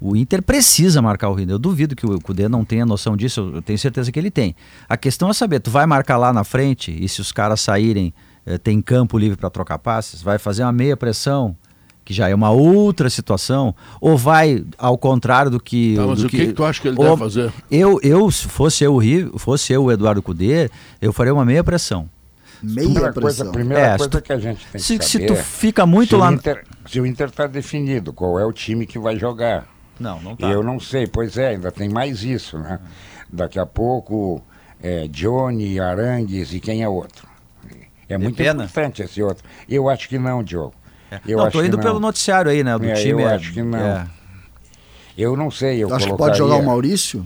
[0.00, 1.54] O Inter precisa marcar o River.
[1.54, 4.54] Eu duvido que o Cudê não tenha noção disso, eu tenho certeza que ele tem.
[4.88, 8.14] A questão é saber, tu vai marcar lá na frente e se os caras saírem,
[8.46, 11.56] eh, tem campo livre para trocar passes, vai fazer uma meia pressão,
[12.08, 15.94] que já é uma outra situação, ou vai ao contrário do que.
[15.94, 17.52] Tá, mas do o que, que tu acha que ele ou- deve fazer?
[17.70, 18.98] Eu, eu, se fosse eu,
[19.36, 20.70] fosse eu o Eduardo Cudê,
[21.02, 22.08] eu faria uma meia pressão.
[22.62, 23.52] Meia Primeira coisa, pressão.
[23.52, 25.36] primeira É, se coisa tu- que a gente tem Se, que se saber tu é
[25.36, 26.32] fica muito se lá.
[26.32, 29.66] Inter, se o Inter está definido, qual é o time que vai jogar?
[30.00, 30.46] Não, não tá.
[30.48, 32.80] Eu não sei, pois é, ainda tem mais isso, né?
[33.30, 34.42] Daqui a pouco,
[34.82, 37.28] é, Johnny, Arangues e quem é outro?
[38.08, 39.44] É muito importante esse outro.
[39.68, 40.72] Eu acho que não, Diogo.
[41.26, 41.82] Eu não, acho tô que indo não.
[41.84, 42.78] pelo noticiário aí, né?
[42.78, 43.22] Do É, time.
[43.22, 43.78] eu é- acho que não.
[43.78, 44.06] é.
[45.16, 46.16] Eu não sei, eu Acho que colocaria...
[46.32, 47.24] pode jogar o Maurício?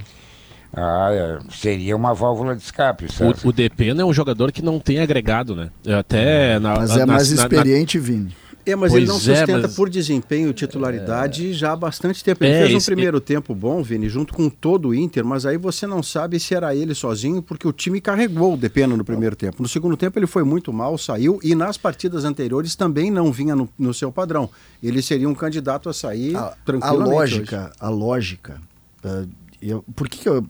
[0.74, 3.06] Ah, é, seria uma válvula de escape.
[3.44, 5.68] O, o Depena é um jogador que não tem agregado, né?
[5.98, 8.34] Até na, Mas é na- mais na- na- experiente, Vini.
[8.64, 12.22] É, mas Pois ele não é, sustenta mas- por desempenho e titularidade já há bastante
[12.22, 12.44] tempo.
[12.44, 15.44] Ele É, fez um isso- primeiro tempo bom, Vini, junto com todo o Inter, mas
[15.44, 19.04] aí você não sabe se era ele sozinho, porque o time carregou o Depena no
[19.04, 19.62] primeiro tempo.
[19.62, 23.56] No segundo tempo ele foi muito mal, saiu, e nas partidas anteriores também não vinha
[23.56, 24.48] no, no seu padrão.
[24.82, 27.10] Ele seria um candidato a sair a, a tranquilamente.
[27.12, 28.60] lógica, a lógica.
[29.04, 29.24] eh,
[29.70, 30.46] eu- por que, que eu-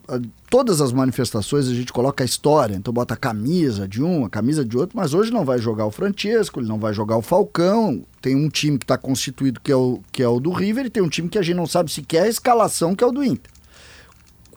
[0.50, 4.30] todas as manifestações a gente coloca a história, então bota a camisa de um, a
[4.30, 7.22] camisa de outro, mas hoje não vai jogar o Francesco, ele não vai jogar o
[7.22, 8.04] Falcão.
[8.20, 10.90] Tem um time que está constituído que é, o, que é o do River e
[10.90, 13.22] tem um time que a gente não sabe sequer a escalação que é o do
[13.24, 13.50] Inter.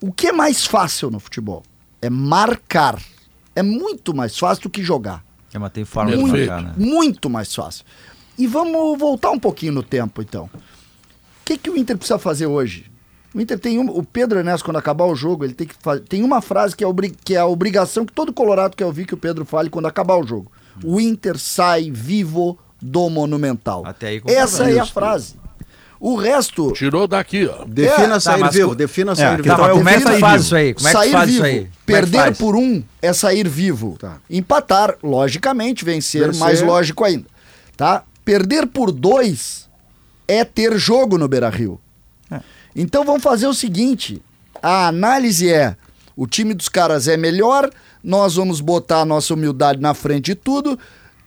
[0.01, 1.63] O que é mais fácil no futebol?
[2.01, 3.01] É marcar.
[3.55, 5.23] É muito mais fácil do que jogar.
[5.53, 6.49] É, mas tem forma de Perfeito.
[6.51, 6.73] marcar, né?
[6.77, 7.85] Muito mais fácil.
[8.37, 10.49] E vamos voltar um pouquinho no tempo, então.
[10.53, 12.91] O que, que o Inter precisa fazer hoje?
[13.35, 15.99] O Inter tem um, o Pedro Ernesto, quando acabar o jogo, ele tem que fazer.
[16.01, 19.05] Tem uma frase que é, obri- que é a obrigação que todo Colorado quer ouvir
[19.05, 20.49] que o Pedro fale quando acabar o jogo.
[20.83, 23.83] O Inter sai vivo do Monumental.
[23.85, 24.21] Até aí.
[24.25, 25.35] Essa é a frase.
[25.99, 26.71] O resto.
[26.73, 27.65] Tirou daqui, ó.
[27.65, 29.55] Defina É, sair tá, mas vivo, defina É, sair que vivo.
[29.55, 30.73] tal é o como é que faz isso aí?
[30.73, 31.37] Como é que sair faz vivo.
[31.37, 31.57] isso aí?
[31.63, 32.37] É Perder faz?
[32.37, 33.95] por um é sair vivo.
[33.99, 34.17] Tá.
[34.29, 36.39] Empatar, logicamente, vencer, Vencer.
[36.39, 37.25] mais lógico ainda.
[37.75, 38.03] Tá?
[38.23, 39.69] Perder por dois
[40.27, 41.79] é ter jogo no Beira Rio.
[42.75, 44.21] Então vamos fazer o seguinte:
[44.61, 45.75] a análise é:
[46.15, 47.69] o time dos caras é melhor,
[48.03, 50.77] nós vamos botar a nossa humildade na frente de tudo.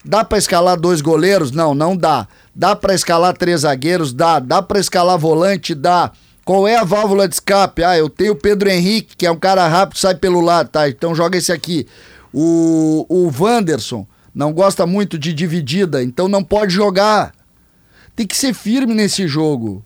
[0.05, 1.51] Dá pra escalar dois goleiros?
[1.51, 2.29] Não, não dá.
[2.55, 4.13] Dá pra escalar três zagueiros?
[4.13, 4.39] Dá.
[4.39, 5.75] Dá pra escalar volante?
[5.75, 6.13] Dá.
[6.45, 7.85] Qual é a válvula de escape?
[7.85, 10.89] Ah, eu tenho o Pedro Henrique, que é um cara rápido, sai pelo lado, tá?
[10.89, 11.87] Então joga esse aqui.
[12.33, 17.35] O, o Wanderson não gosta muito de dividida, então não pode jogar.
[18.17, 19.85] Tem que ser firme nesse jogo.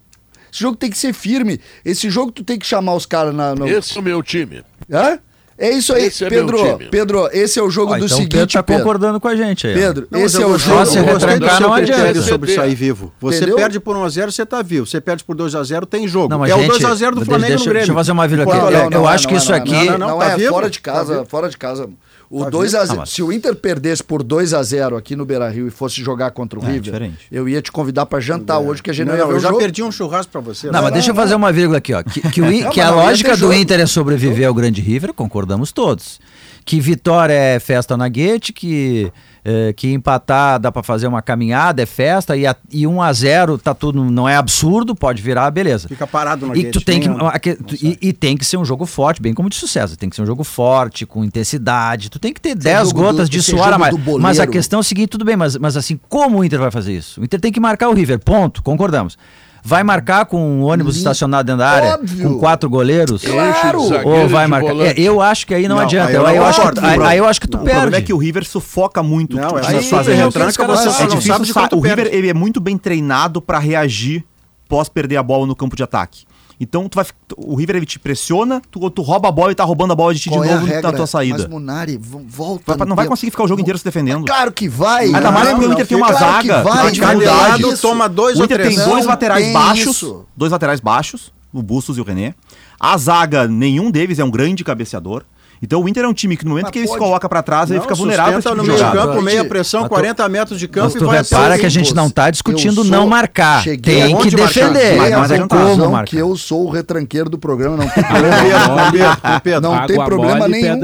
[0.53, 1.59] Esse jogo tem que ser firme.
[1.85, 3.55] Esse jogo tu tem que chamar os caras na.
[3.55, 3.67] No...
[3.67, 4.63] Esse é o meu time.
[4.93, 5.19] Hã?
[5.59, 6.59] É isso aí, Esse é meu Pedro.
[6.59, 6.91] time.
[6.91, 8.83] Pedro, esse é o jogo Ó, do então o seguinte, Pedro tá Pedro.
[8.83, 9.75] concordando com a gente aí.
[9.75, 10.87] Pedro, Não, esse é o jogo.
[10.87, 12.23] se eu gostei retrancar, do seu não adianta.
[12.23, 13.13] sobre sair vivo.
[13.21, 13.57] Você Entendeu?
[13.57, 14.87] perde por 1x0, você tá vivo.
[14.87, 16.29] Você perde por 2x0, tem jogo.
[16.31, 17.73] Não, mas é gente, o 2x0 do Flamengo deixa, no Grêmio.
[17.75, 18.63] deixa eu fazer uma vírgula aqui.
[18.65, 19.73] Não, eu não, eu é, acho que não é, isso não é, aqui.
[19.73, 20.51] Não, não, Não, não, tá é vivo?
[20.51, 21.89] fora de Tá casa, fora de casa.
[22.35, 22.87] O Tá 2 a vivo?
[22.87, 25.69] 0 Ah, mas- Se o Inter perdesse por 2 a 0 aqui no Beira Rio
[25.69, 27.19] e fosse jogar contra o É, River, diferente.
[27.31, 29.37] eu ia te convidar pra jantar hoje, que a gente não, Não, ia não, ver
[29.37, 29.61] eu já jogo.
[29.61, 30.71] perdi um churrasco pra você.
[30.71, 32.03] Não, mas deixa eu fazer uma vírgula aqui, ó.
[32.03, 33.53] Que, que, o que a lógica do jogo.
[33.53, 36.19] Inter é sobreviver ao grande River, concordamos todos.
[36.65, 39.13] Que vitória é festa na guete, que,
[39.45, 43.13] eh, que empatar dá pra fazer uma caminhada, é festa, e, a, e 1 a
[43.13, 45.89] 0 tá tudo, não é absurdo, pode virar, beleza.
[45.89, 47.29] Fica parado no E, tu tem que, nem anda.
[47.29, 49.97] aque- tu- e, e tem que ser um jogo forte, bem como disse o César.
[49.97, 52.09] Tem que ser um jogo forte, com intensidade.
[52.11, 53.95] Tu tem que ter 10 jogo gotas do- de esse suor a mais.
[54.21, 56.71] Mas a questão é o seguinte: tudo bem, mas, mas assim, como o Inter vai
[56.71, 57.21] fazer isso?
[57.21, 59.19] O Inter tem que marcar o River, ponto, concordamos.
[59.65, 62.31] Vai marcar com um ônibus estacionado dentro da área, Óbvio.
[62.31, 63.23] com quatro goleiros?
[63.23, 63.81] Claro!
[64.05, 64.75] Ou vai marcar?
[64.81, 66.09] É, eu acho que aí não, Não, adianta.
[66.09, 67.97] aí Eu, aí eu não acho que, aí, eu acho que tu O problema perde.
[67.97, 69.37] é que o River sufoca muito.
[69.37, 72.17] Não, é Aí fazer é retranca, você é não difícil sabe O River perde.
[72.17, 74.25] ele é muito bem treinado pra reagir
[74.69, 76.25] pós perder a bola no campo de ataque.
[76.63, 77.05] Então tu vai,
[77.37, 80.15] o River ele te pressiona, tu, tu rouba a bola e tá roubando a bola
[80.15, 81.39] de ti Qual de é novo na tua saída.
[81.39, 82.77] Mas, Munari, volta.
[82.77, 84.25] Vai- não vai conseguir ficar o jogo inteiro se defendendo.
[84.25, 85.07] Claro que vai.
[85.07, 87.83] Ainda mais porque o Inter tem uma claro zaga, vai, é isso.
[87.83, 88.77] toma dois o ou Inter três.
[88.77, 90.25] tem Não dois laterais tem baixos, isso.
[90.37, 92.33] dois laterais baixos, o Bustos e o René.
[92.79, 95.25] A zaga, nenhum deles é um grande cabeceador.
[95.63, 97.29] Então o Inter é um time que no momento Mas que ele se pode- coloca
[97.29, 98.97] pra trás, ele Não, fica vulnerável tipo no meio jogada.
[99.07, 101.65] campo, meia pressão, mas tu- 40 metros de campo Mas e tu vai repara que
[101.67, 103.63] a gente não tá discutindo sou- não marcar.
[103.63, 104.47] Cheguei Tem que marcar?
[104.49, 104.81] defender.
[104.99, 106.05] Cheguei à mas é como marcar.
[106.11, 109.61] que eu sou o retranqueiro do programa, não tem problema.
[109.61, 110.81] Não tem problema nenhum.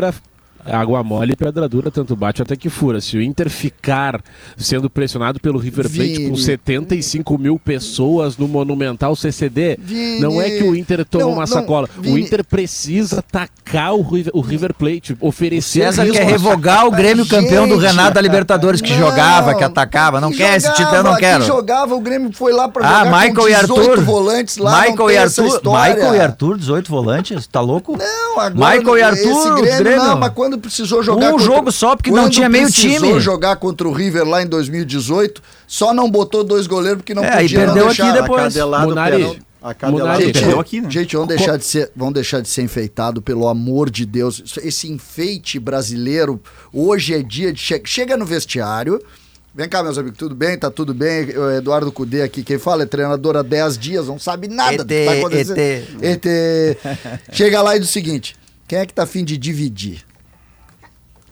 [0.69, 3.01] Pedra, água mole e pedra dura, tanto bate até que fura.
[3.01, 4.21] Se o Inter ficar
[4.57, 6.31] sendo pressionado pelo River Plate Vini.
[6.31, 10.21] com 75 mil pessoas no Monumental CCD, Vini.
[10.21, 11.89] não é que o Inter toma Não, uma não, sacola.
[11.97, 12.21] O Vini.
[12.23, 16.19] Inter precisa tacar o River, o River Plate, oferecer César risco.
[16.19, 20.21] quer revogar o Grêmio campeão do Gente, Renato da Libertadores, que Não, jogava, que atacava.
[20.21, 21.45] Não que quer esse jogava, título, eu não que quero.
[21.45, 24.05] jogava, o Grêmio foi lá pra Ah, jogar Michael com e 18 Arthur.
[24.05, 25.45] volantes lá, Michael e Arthur.
[25.65, 27.97] Michael e Arthur, 18 volantes, tá louco?
[27.97, 30.05] Não, agora Michael e Arthur, esse Grêmio, Grêmio.
[30.05, 33.21] não, mas quando precisou jogar Um jogo só, porque não quando tinha meio precisou time.
[33.21, 37.41] jogar contra o River lá em 2018, só não botou dois goleiros porque não É,
[37.43, 38.11] podia e não perdeu deixar.
[38.11, 38.55] aqui depois.
[38.57, 39.39] Munari.
[39.61, 40.89] Acadelado, Munari, Gente, perdeu aqui, né?
[40.91, 44.41] gente, vamos deixar, de ser, vamos deixar de ser enfeitado, pelo amor de Deus.
[44.63, 46.41] Esse enfeite brasileiro,
[46.73, 47.61] hoje é dia de...
[47.61, 49.03] Che chega no vestiário...
[49.55, 50.57] Vem cá, meus amigos, tudo bem?
[50.57, 51.37] Tá tudo bem?
[51.37, 54.87] O Eduardo Cudê aqui, quem fala é treinador há 10 dias, não sabe nada do
[54.87, 55.89] que ET, vai acontecer.
[56.01, 56.25] ET.
[56.27, 56.79] ET.
[57.33, 58.37] Chega lá e diz o seguinte,
[58.69, 60.05] quem é que tá afim de dividir?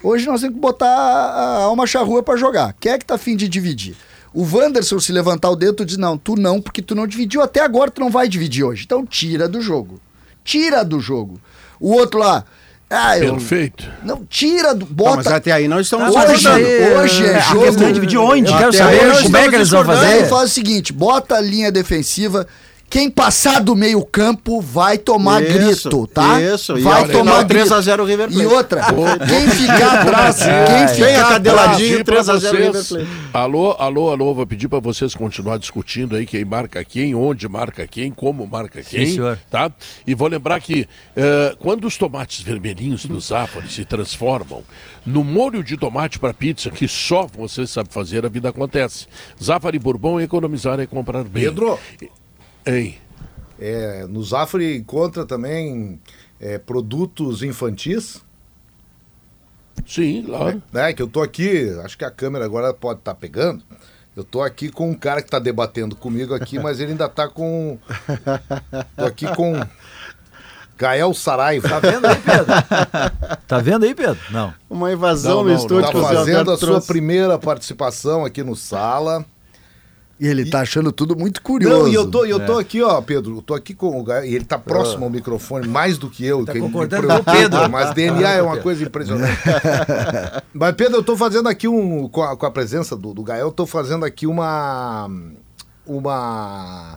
[0.06, 2.74] Hoje nós temos que botar a alma charrua pra jogar.
[2.78, 3.96] Quem é que tá afim de dividir?
[4.32, 7.42] O Wanderson se levantar o dedo, tu diz, não, tu não, porque tu não dividiu
[7.42, 8.84] até agora, tu não vai dividir hoje.
[8.84, 10.00] Então tira do jogo.
[10.44, 11.40] Tira do jogo.
[11.80, 12.44] O outro lá.
[12.88, 13.84] Ah, eu, Perfeito.
[14.04, 15.16] não, tira, do- Não, bota.
[15.16, 16.64] mas até aí nós estamos Hoje, concordando.
[17.00, 17.64] hoje é, a jogo.
[17.64, 18.52] questão é dividir onde.
[18.52, 20.06] Eu quero saber como é que eles vão discordando.
[20.06, 20.28] Aí fazer.
[20.30, 22.46] faz o seguinte, bota a linha defensiva.
[22.88, 25.52] Quem passar do meio campo vai tomar Isso,
[25.90, 26.40] grito, tá?
[26.40, 26.78] isso.
[26.78, 27.48] E Vai ao tomar final, grito.
[27.68, 28.46] 3 a 0 o River E Plate.
[28.54, 28.82] outra,
[29.26, 31.90] quem ficar atrás, quem Venha ficar atrás, cadeladinho.
[31.90, 32.84] pedir pra 3 a 0 River.
[32.84, 33.06] Plate.
[33.34, 37.86] Alô, alô, alô, vou pedir para vocês continuar discutindo aí quem marca quem, onde marca
[37.88, 39.36] quem, como marca quem, senhor.
[39.50, 39.70] tá?
[40.06, 44.62] E vou lembrar que eh, quando os tomates vermelhinhos do Zafari se transformam
[45.04, 49.06] no molho de tomate para pizza que só você sabe fazer, a vida acontece.
[49.42, 51.44] Zafari Bourbon, economizar é comprar bem.
[51.44, 51.78] Pedro,
[52.66, 52.98] Ei,
[53.58, 56.00] é, no Zafari encontra também
[56.40, 58.22] é, produtos infantis,
[59.86, 60.62] sim, claro.
[60.72, 60.92] né?
[60.92, 63.62] Que eu tô aqui, acho que a câmera agora pode estar pegando.
[64.16, 67.28] Eu tô aqui com um cara que tá debatendo comigo aqui, mas ele ainda tá
[67.28, 67.78] com.
[68.96, 69.54] Tô aqui com.
[70.78, 71.68] Gael Saraiva.
[71.68, 73.40] Tá vendo aí, Pedro?
[73.48, 74.18] Tá vendo aí, Pedro?
[74.30, 74.52] Não.
[74.68, 76.86] Uma invasão Não, no não, estúdio Tá fazendo a sua trouxe.
[76.86, 79.24] primeira participação aqui no Sala.
[80.18, 81.82] E ele tá achando tudo muito curioso.
[81.82, 84.24] Não, e eu tô, eu tô aqui, ó, Pedro, eu tô aqui com o Gael,
[84.24, 86.44] e ele tá próximo ao microfone, mais do que eu.
[86.44, 87.70] Tá que concordando com o Pedro.
[87.70, 89.38] Mas DNA é uma coisa impressionante.
[90.54, 92.08] mas, Pedro, eu tô fazendo aqui um.
[92.08, 95.10] Com a, com a presença do, do Gael, eu tô fazendo aqui uma.
[95.84, 96.96] Uma.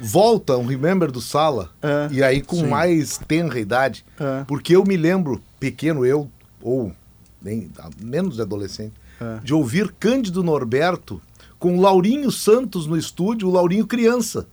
[0.00, 1.70] Volta, um remember do Sala.
[1.82, 4.04] É, e aí com mais tenra idade.
[4.18, 4.44] É.
[4.46, 6.30] Porque eu me lembro, pequeno eu,
[6.62, 6.92] ou
[7.40, 7.70] nem,
[8.02, 9.40] menos de adolescente, É.
[9.42, 11.20] de ouvir Cândido Norberto
[11.58, 14.46] com o Laurinho Santos no estúdio, o Laurinho criança.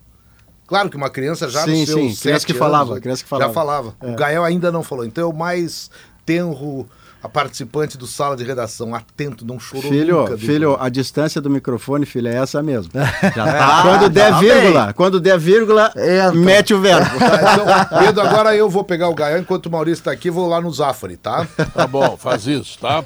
[0.65, 3.29] Claro que uma criança já Sim, nos seus sim, criança que falava, anos, criança que
[3.29, 3.49] falava.
[3.49, 3.95] Já falava.
[4.01, 4.11] É.
[4.11, 5.05] O Gael ainda não falou.
[5.05, 5.91] Então é o mais
[6.25, 6.87] tenro,
[7.21, 10.37] a participante do sala de redação, atento, não chorou Filho, nunca.
[10.37, 12.91] filho, a distância do microfone, filho, é essa mesmo.
[13.35, 13.81] Já tá.
[13.81, 16.33] quando der tá vírgula, quando der vírgula, Entra.
[16.33, 17.11] mete o verbo.
[17.23, 20.47] Tá, então, Pedro, agora eu vou pegar o Gael, enquanto o Maurício está aqui, vou
[20.47, 21.47] lá no Zafari, tá?
[21.73, 23.03] Tá bom, faz isso, tá?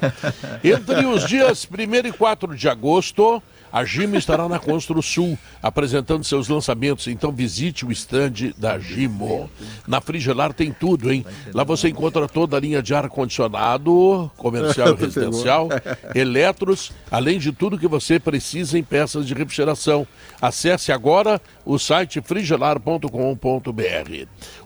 [0.62, 6.24] Entre os dias 1 e 4 de agosto, a Gimo estará na Constru Sul, apresentando
[6.24, 7.06] seus lançamentos.
[7.06, 9.50] Então visite o stand da Gimo.
[9.86, 11.24] Na Frigelar tem tudo, hein?
[11.52, 15.68] Lá você encontra toda a linha de ar-condicionado, comercial e residencial,
[16.14, 20.06] eletros, além de tudo que você precisa em peças de refrigeração.
[20.40, 23.08] Acesse agora o site frigelar.com.br.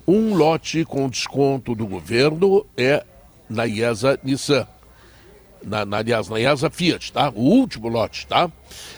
[0.06, 3.04] Um lote com desconto do governo é
[3.48, 4.66] na IESA Nissan.
[5.64, 7.30] Na, na, aliás, na IESA Fiat, tá?
[7.34, 8.50] O último lote, tá?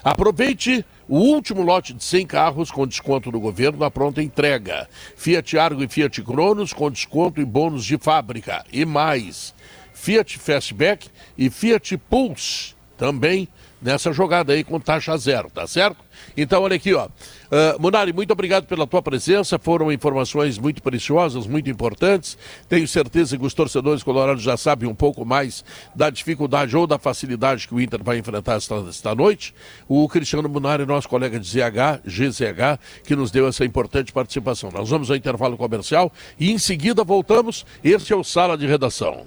[0.02, 4.88] Aproveite o último lote de 100 carros com desconto do governo na pronta entrega.
[5.16, 8.64] Fiat Argo e Fiat Cronos com desconto e bônus de fábrica.
[8.72, 9.54] E mais,
[9.92, 13.48] Fiat Fastback e Fiat Pulse também
[13.84, 15.98] nessa jogada aí com taxa zero, tá certo?
[16.34, 17.04] Então, olha aqui, ó.
[17.06, 19.58] Uh, Munari, muito obrigado pela tua presença.
[19.58, 22.38] Foram informações muito preciosas, muito importantes.
[22.66, 25.62] Tenho certeza que os torcedores colorados já sabem um pouco mais
[25.94, 29.54] da dificuldade ou da facilidade que o Inter vai enfrentar esta, esta noite.
[29.86, 34.70] O Cristiano Munari, nosso colega de ZH, GZH, que nos deu essa importante participação.
[34.70, 37.66] Nós vamos ao intervalo comercial e em seguida voltamos.
[37.84, 39.26] Este é o Sala de Redação.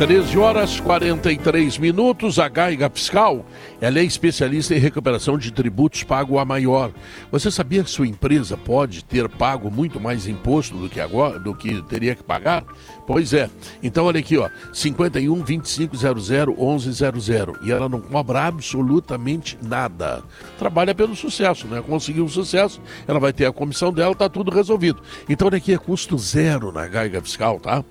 [0.00, 3.44] Treze horas 43 minutos, a Gaiga Fiscal,
[3.80, 6.92] ela é especialista em recuperação de tributos pago a maior.
[7.32, 11.54] Você sabia que sua empresa pode ter pago muito mais imposto do que agora, do
[11.54, 12.64] que teria que pagar?
[13.06, 13.48] Pois é.
[13.82, 20.22] Então olha aqui, ó, 51 2500 1100 e ela não cobra absolutamente nada.
[20.58, 21.82] Trabalha pelo sucesso, né?
[21.84, 25.02] Conseguiu um sucesso, ela vai ter a comissão dela, tá tudo resolvido.
[25.28, 27.84] Então olha aqui, é custo zero na Gaiga Fiscal, tá?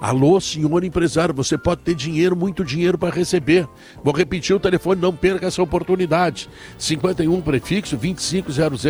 [0.00, 3.68] Alô, senhor empresário, você pode ter dinheiro, muito dinheiro para receber.
[4.02, 6.48] Vou repetir o telefone, não perca essa oportunidade.
[6.78, 8.84] 51 prefixo 2500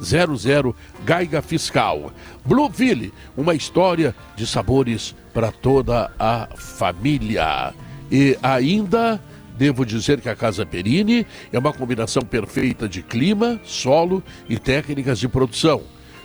[0.00, 2.12] 1100 Gaiga Fiscal.
[2.44, 7.72] Blueville, uma história de sabores para toda a família.
[8.10, 9.20] E ainda
[9.56, 15.18] Devo dizer que a Casa Perini é uma combinação perfeita de clima, solo e técnicas
[15.18, 15.82] de produção.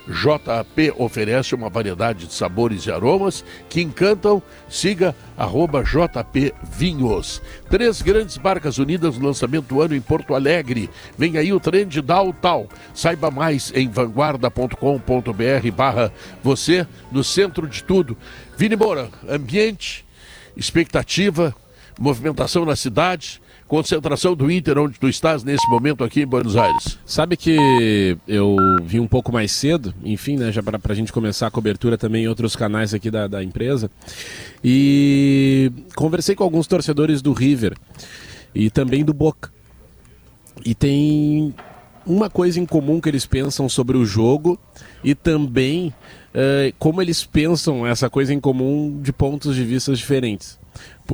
[0.08, 4.42] JP oferece uma variedade de sabores e aromas que encantam.
[4.68, 7.42] Siga arroba JP Vinhos.
[7.68, 10.88] Três grandes marcas unidas no lançamento do ano em Porto Alegre.
[11.16, 12.68] Vem aí o trend Dal Tal.
[12.94, 18.16] Saiba mais em vanguarda.com.br barra você no centro de tudo.
[18.56, 20.04] Vini Moura, ambiente,
[20.56, 21.54] expectativa,
[21.98, 23.40] movimentação na cidade.
[23.68, 26.98] Concentração do Inter, onde tu estás nesse momento aqui em Buenos Aires?
[27.04, 31.46] Sabe que eu vim um pouco mais cedo, enfim, né, já para a gente começar
[31.46, 33.90] a cobertura também em outros canais aqui da, da empresa,
[34.64, 37.76] e conversei com alguns torcedores do River
[38.54, 39.52] e também do Boca.
[40.64, 41.54] E tem
[42.06, 44.58] uma coisa em comum que eles pensam sobre o jogo
[45.04, 45.92] e também
[46.34, 50.57] uh, como eles pensam essa coisa em comum de pontos de vista diferentes.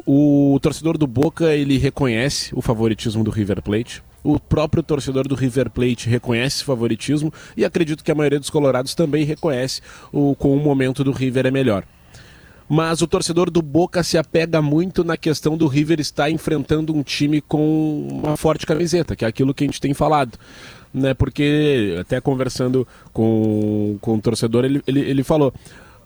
[0.06, 4.02] O torcedor do Boca ele reconhece o favoritismo do River Plate.
[4.22, 8.50] O próprio torcedor do River Plate reconhece esse favoritismo e acredito que a maioria dos
[8.50, 9.82] colorados também reconhece
[10.12, 11.84] o com o momento do River é melhor
[12.68, 17.02] mas o torcedor do Boca se apega muito na questão do River estar enfrentando um
[17.02, 20.38] time com uma forte camiseta, que é aquilo que a gente tem falado.
[20.92, 25.52] Né, porque até conversando com, com o torcedor, ele, ele, ele falou: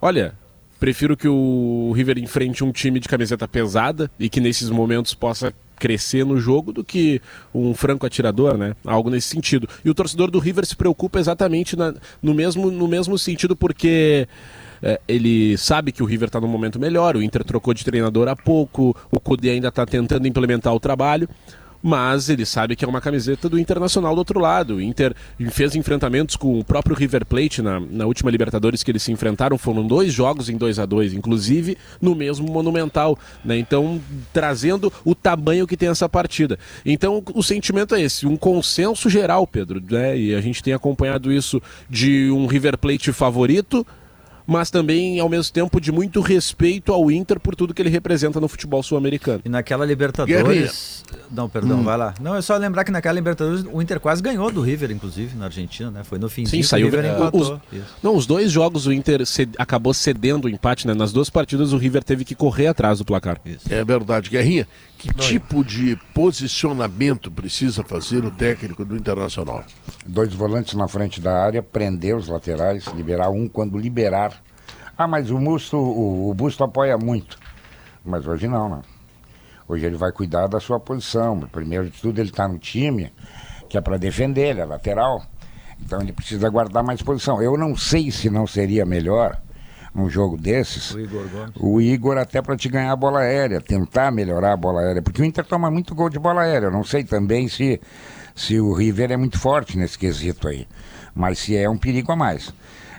[0.01, 0.33] Olha,
[0.79, 5.53] prefiro que o River enfrente um time de camiseta pesada e que nesses momentos possa
[5.77, 7.21] crescer no jogo do que
[7.53, 8.75] um franco atirador, né?
[8.85, 9.67] Algo nesse sentido.
[9.83, 14.27] E o torcedor do River se preocupa exatamente na, no, mesmo, no mesmo sentido, porque
[14.81, 18.27] é, ele sabe que o River está num momento melhor, o Inter trocou de treinador
[18.27, 21.27] há pouco, o Cudê ainda está tentando implementar o trabalho
[21.81, 24.75] mas ele sabe que é uma camiseta do Internacional do outro lado.
[24.75, 25.15] O Inter
[25.49, 29.57] fez enfrentamentos com o próprio River Plate na, na última Libertadores que eles se enfrentaram,
[29.57, 33.17] foram dois jogos em 2 a 2 inclusive no mesmo Monumental.
[33.43, 33.57] Né?
[33.57, 34.01] Então,
[34.33, 36.57] trazendo o tamanho que tem essa partida.
[36.85, 40.17] Então, o sentimento é esse, um consenso geral, Pedro, né?
[40.17, 43.85] e a gente tem acompanhado isso de um River Plate favorito
[44.49, 48.39] mas também, ao mesmo tempo, de muito respeito ao Inter por tudo que ele representa
[48.39, 49.41] no futebol sul-americano.
[49.45, 51.05] E naquela Libertadores.
[51.31, 51.83] Não, perdão, hum.
[51.83, 52.15] vai lá.
[52.19, 55.45] Não, é só lembrar que naquela Libertadores o Inter quase ganhou do River, inclusive, na
[55.45, 56.03] Argentina, né?
[56.03, 56.87] Foi no fim Sim, saiu.
[56.87, 57.61] O River empatou.
[57.71, 60.95] Os, não, os dois jogos o Inter ced, acabou cedendo o empate, né?
[60.95, 63.39] Nas duas partidas o River teve que correr atrás do placar.
[63.45, 63.71] Isso.
[63.71, 64.67] É verdade, Guerrinha.
[64.99, 69.63] Que tipo de posicionamento precisa fazer o técnico do Internacional?
[70.05, 74.43] Dois volantes na frente da área, prender os laterais, liberar um quando liberar.
[74.97, 77.39] Ah, mas o Busto, o, o Busto apoia muito.
[78.03, 78.81] Mas hoje não, né?
[79.69, 81.39] Hoje ele vai cuidar da sua posição.
[81.49, 83.13] Primeiro de tudo, ele está no time,
[83.69, 85.23] que é para defender, ele é lateral.
[85.81, 87.41] Então ele precisa guardar mais posição.
[87.41, 89.39] Eu não sei se não seria melhor
[89.93, 91.25] num jogo desses, o Igor,
[91.59, 95.21] o Igor até para te ganhar a bola aérea, tentar melhorar a bola aérea, porque
[95.21, 96.67] o Inter toma muito gol de bola aérea.
[96.67, 97.81] Eu não sei também se,
[98.35, 100.67] se o River é muito forte nesse quesito aí,
[101.15, 102.53] mas se é um perigo a mais.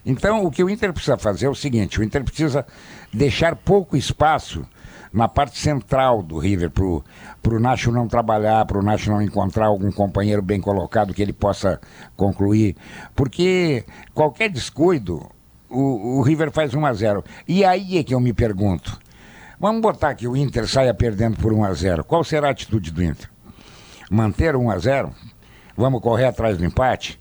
[0.04, 2.66] Então, o que o Inter precisa fazer é o seguinte: o Inter precisa
[3.12, 4.66] deixar pouco espaço
[5.12, 9.66] na parte central do River para o Nacho não trabalhar, para o Nacho não encontrar
[9.66, 11.80] algum companheiro bem colocado que ele possa
[12.16, 12.76] concluir.
[13.14, 13.84] Porque
[14.14, 15.28] qualquer descuido,
[15.70, 18.98] o, o River faz 1 a 0 E aí é que eu me pergunto:
[19.58, 22.90] vamos botar que o Inter saia perdendo por 1 a 0 Qual será a atitude
[22.90, 23.30] do Inter?
[24.10, 25.14] Manter 1 a 0
[25.76, 27.18] Vamos correr atrás do empate?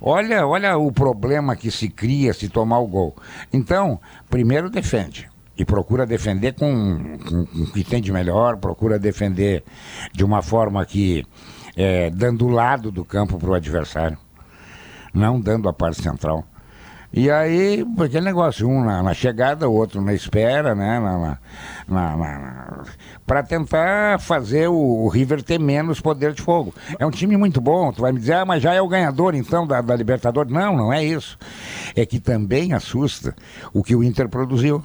[0.00, 3.16] Olha, olha o problema que se cria se tomar o gol.
[3.52, 5.28] Então, primeiro defende.
[5.58, 9.64] E procura defender com, com, com o que tem de melhor, procura defender
[10.12, 11.24] de uma forma que.
[11.78, 14.16] É, dando o lado do campo para o adversário,
[15.12, 16.44] não dando a parte central.
[17.12, 21.00] E aí, aquele negócio, um na, na chegada, o outro na espera, né?
[21.00, 21.38] Na,
[21.88, 22.84] na, na
[23.24, 26.74] para tentar fazer o, o, River ter menos poder de fogo.
[26.98, 29.34] É um time muito bom, tu vai me dizer, ah, mas já é o ganhador
[29.34, 30.52] então da, da Libertadores.
[30.52, 31.38] Não, não é isso.
[31.94, 33.34] É que também assusta
[33.72, 34.84] o que o Inter produziu.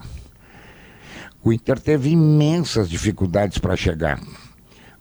[1.43, 4.19] O Inter teve imensas dificuldades para chegar.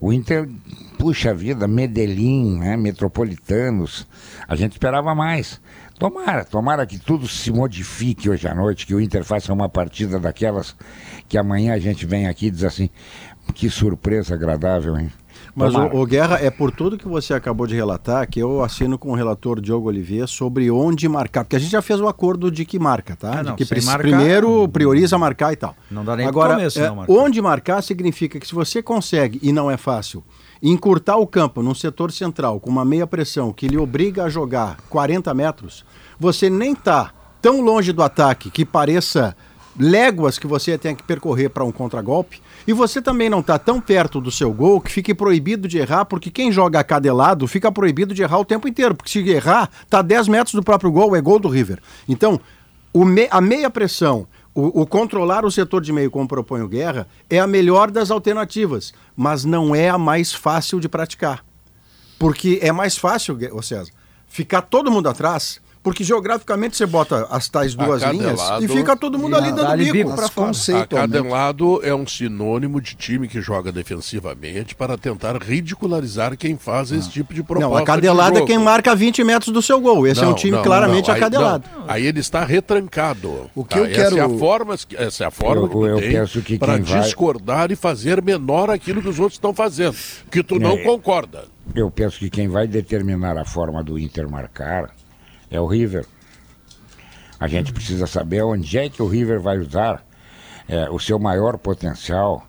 [0.01, 0.49] O Inter,
[0.99, 4.07] puxa vida, Medellín, né, Metropolitanos,
[4.49, 5.61] a gente esperava mais.
[6.01, 10.19] Tomara, tomara que tudo se modifique hoje à noite, que o Inter faça uma partida
[10.19, 10.75] daquelas
[11.29, 12.89] que amanhã a gente vem aqui e diz assim,
[13.55, 15.13] que surpresa agradável, hein?
[15.55, 18.97] Mas o, o, Guerra, é por tudo que você acabou de relatar que eu assino
[18.97, 22.51] com o relator Diogo Oliveira sobre onde marcar, porque a gente já fez o acordo
[22.51, 23.41] de que marca, tá?
[23.41, 25.77] Ah, não, de que marcar, primeiro prioriza marcar e tal.
[25.91, 27.13] Não dá nem Agora, começo, é, não marcar.
[27.13, 30.25] onde marcar significa que se você consegue, e não é fácil,
[30.63, 34.77] encurtar o campo num setor central com uma meia pressão que lhe obriga a jogar
[34.89, 35.85] 40 metros,
[36.19, 39.35] você nem está tão longe do ataque que pareça
[39.79, 43.81] léguas que você tem que percorrer para um contragolpe, e você também não está tão
[43.81, 47.47] perto do seu gol que fique proibido de errar, porque quem joga a cada lado
[47.47, 50.93] fica proibido de errar o tempo inteiro, porque se errar, está 10 metros do próprio
[50.93, 51.79] gol, é gol do River.
[52.09, 52.39] Então,
[52.95, 57.07] me, a meia pressão o, o, controlar o setor de meio, como propõe o Guerra,
[57.29, 61.45] é a melhor das alternativas, mas não é a mais fácil de praticar.
[62.19, 63.93] Porque é mais fácil, ô César,
[64.27, 68.65] ficar todo mundo atrás, Porque geograficamente você bota as tais duas linhas Acadelado.
[68.65, 70.11] e fica todo mundo ali dando bico.
[70.13, 70.47] Pra Mas fora.
[70.49, 71.17] conceitualmente.
[71.17, 77.09] Acadelado é um sinônimo de time que joga defensivamente para tentar ridicularizar quem faz esse
[77.09, 77.67] tipo de proposta.
[77.71, 80.07] Não, acadelado de é quem marca 20 metros do seu gol.
[80.07, 81.65] Esse é um Não, time não, claramente não, aí- acadelado.
[81.75, 81.85] não.
[81.89, 83.51] Aí, ele está retrancado.
[83.55, 83.81] O que tá?
[83.81, 86.43] eu Essa é a quero- forma, essa é a forma Eu- que eu tem penso
[86.43, 89.97] que para quem vai- discordar e fazer menor aquilo que os outros estão fazendo,
[90.31, 90.83] que tu não É.
[90.85, 91.45] concorda.
[91.75, 94.91] Eu penso que quem vai determinar a forma do Inter marcar
[95.51, 96.05] é o River.
[97.39, 100.05] A gente precisa saber onde é que o River vai usar
[100.69, 102.47] é, o seu maior potencial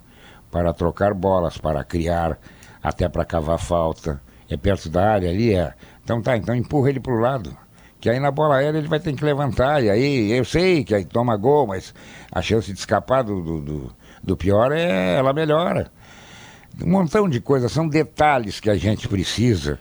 [0.51, 2.37] para trocar bolas, para criar,
[2.83, 4.21] até para cavar falta.
[4.49, 5.73] É perto da área ali, é.
[6.03, 7.55] Então tá, então empurra ele para o lado.
[8.01, 9.81] Que aí na bola aérea ele vai ter que levantar.
[9.81, 11.93] E aí eu sei que aí toma gol, mas
[12.31, 15.89] a chance de escapar do, do, do- do pior é ela melhora
[16.83, 19.79] um montão de coisas, são detalhes que a gente precisa,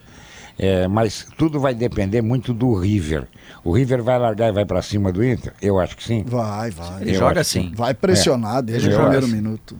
[0.57, 3.27] é, mas tudo vai depender muito do River.
[3.63, 5.53] O River vai largar e vai para cima do Inter?
[5.61, 6.23] Eu acho que sim.
[6.25, 7.01] Vai, vai.
[7.01, 7.71] Ele Eu joga assim.
[7.75, 9.35] Vai pressionar desde Eu o primeiro acho.
[9.35, 9.77] minuto.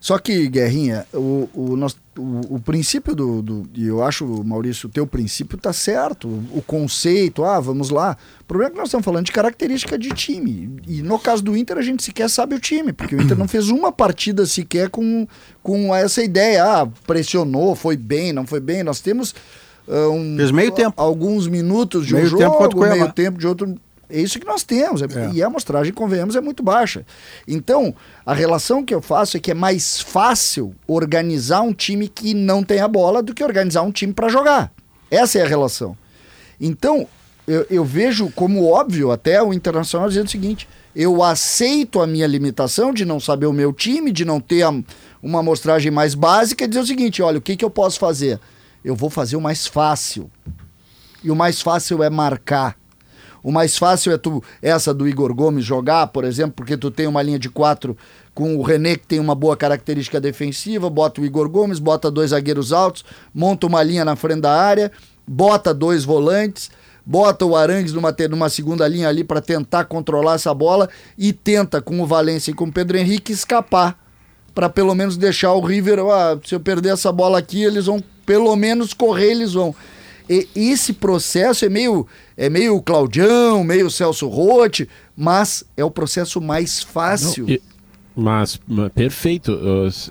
[0.00, 3.62] Só que, Guerrinha, o, o, nós- o, o princípio do, do.
[3.72, 6.26] E eu acho, Maurício, o teu princípio tá certo.
[6.28, 8.16] O conceito, ah, vamos lá.
[8.40, 10.76] O problema é que nós estamos falando de característica de time.
[10.88, 13.46] E no caso do Inter, a gente sequer sabe o time, porque o Inter não
[13.46, 15.24] fez uma partida sequer com,
[15.62, 16.64] com essa ideia.
[16.64, 18.82] Ah, pressionou, foi bem, não foi bem.
[18.82, 19.32] Nós temos.
[19.88, 20.94] Ah, um- Fez meio tempo.
[21.00, 22.96] Alguns minutos de Meio um jogo, tempo contra o Cuiabá.
[22.96, 23.74] meio tempo de outro.
[24.08, 25.00] É isso que nós temos.
[25.00, 27.04] é- E a amostragem, convenhamos, é muito baixa.
[27.48, 27.94] Então,
[28.26, 32.62] a relação que eu faço é que é mais fácil organizar um time que não
[32.62, 34.70] tem a bola do que organizar um time para jogar.
[35.10, 35.96] Essa é a relação.
[36.60, 37.06] Então,
[37.46, 42.26] eu, eu vejo como óbvio até o Internacional dizendo o seguinte: eu aceito a minha
[42.26, 44.74] limitação de não saber o meu time, de não ter a-
[45.22, 48.38] uma amostragem mais básica, e dizer o seguinte: olha, o que, que eu posso fazer?
[48.84, 50.30] Eu vou fazer o mais fácil.
[51.22, 52.76] E o mais fácil é marcar.
[53.42, 57.08] O mais fácil é tu, essa do Igor Gomes jogar, por exemplo, porque tu tem
[57.08, 57.96] uma linha de quatro
[58.32, 62.30] com o René, que tem uma boa característica defensiva, bota o Igor Gomes, bota dois
[62.30, 63.04] zagueiros altos,
[63.34, 64.92] monta uma linha na frente da área,
[65.26, 66.70] bota dois volantes,
[67.04, 71.82] bota o Arangues numa, numa segunda linha ali para tentar controlar essa bola e tenta
[71.82, 73.98] com o Valência e com o Pedro Henrique escapar
[74.54, 78.02] para pelo menos deixar o River, ah, se eu perder essa bola aqui, eles vão
[78.26, 79.74] pelo menos correr, eles vão.
[80.28, 82.06] E esse processo é meio
[82.36, 87.44] é meio Claudião, meio Celso Rotti, mas é o processo mais fácil.
[87.46, 87.62] Não, e-
[88.14, 89.52] mas, ma- perfeito.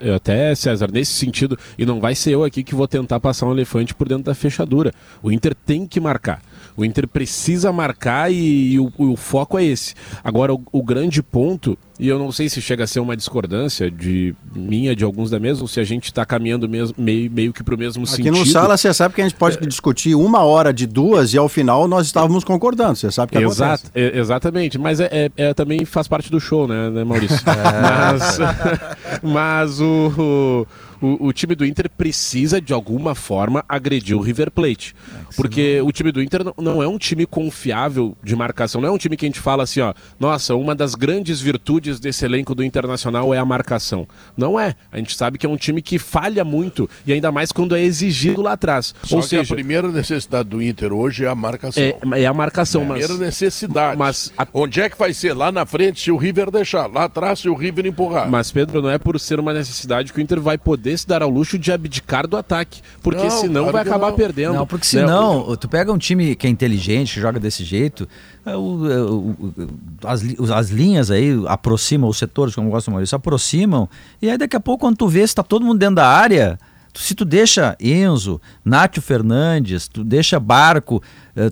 [0.02, 3.46] Eu até, César, nesse sentido, e não vai ser eu aqui que vou tentar passar
[3.48, 4.92] um elefante por dentro da fechadura.
[5.22, 6.42] O Inter tem que marcar.
[6.76, 9.94] O Inter precisa marcar e, e o, o foco é esse.
[10.24, 13.90] Agora, o, o grande ponto, e eu não sei se chega a ser uma discordância
[13.92, 17.54] de minha, de alguns da mesma, ou se a gente está caminhando mesmo, meio, meio
[17.54, 18.38] que para o mesmo Aqui sentido.
[18.38, 21.48] no Sala, você sabe que a gente pode discutir uma hora de duas e ao
[21.50, 22.96] final nós estávamos concordando.
[22.96, 23.92] Você sabe que Exato, acontece.
[24.16, 27.38] é- exatamente, mas é, é- é- também faz parte do show, né, né, Maurício?
[27.82, 28.40] Mas,
[29.22, 30.68] mas o, o,
[31.02, 34.96] o time do Inter precisa, de alguma forma, agredir o River Plate.
[35.36, 38.92] Porque o time do Inter não, não é um time confiável de marcação, não é
[38.92, 42.54] um time que a gente fala assim, ó, nossa, uma das grandes virtudes desse elenco
[42.54, 44.08] do Internacional é a marcação.
[44.38, 44.76] Não é.
[44.92, 47.82] A gente sabe que é um time que falha muito, e ainda mais quando é
[47.82, 48.94] exigido lá atrás.
[49.04, 51.82] Só Ou seja, a primeira necessidade do Inter hoje é a marcação.
[51.84, 53.06] é, é a marcação, mas...
[53.06, 53.98] Primeira necessidade.
[53.98, 55.34] Mas a- Onde é que vai ser?
[55.34, 56.88] Lá na frente, se o River deixar.
[56.88, 58.30] Lá atrás, se o River empurrar.
[58.30, 61.22] Mas, Pedro, não é por ser uma necessidade que o Inter vai poder se dar
[61.22, 62.82] ao luxo de abdicar do ataque.
[63.02, 64.16] Porque Não, senão claro vai acabar não.
[64.16, 64.54] perdendo.
[64.54, 65.02] Não, porque né?
[65.02, 68.08] senão, tu pega um time que é inteligente, que joga desse jeito,
[68.46, 69.68] é o- é o- o-
[70.04, 73.88] as, as linhas aí aproximam, os setores, como gosta do Maurício, aproximam,
[74.22, 76.60] e aí daqui a pouco, quando tu vê se tá todo mundo dentro da área,
[76.94, 81.02] tu- se tu deixa Enzo, Nátio Fernandes, tu deixa Barco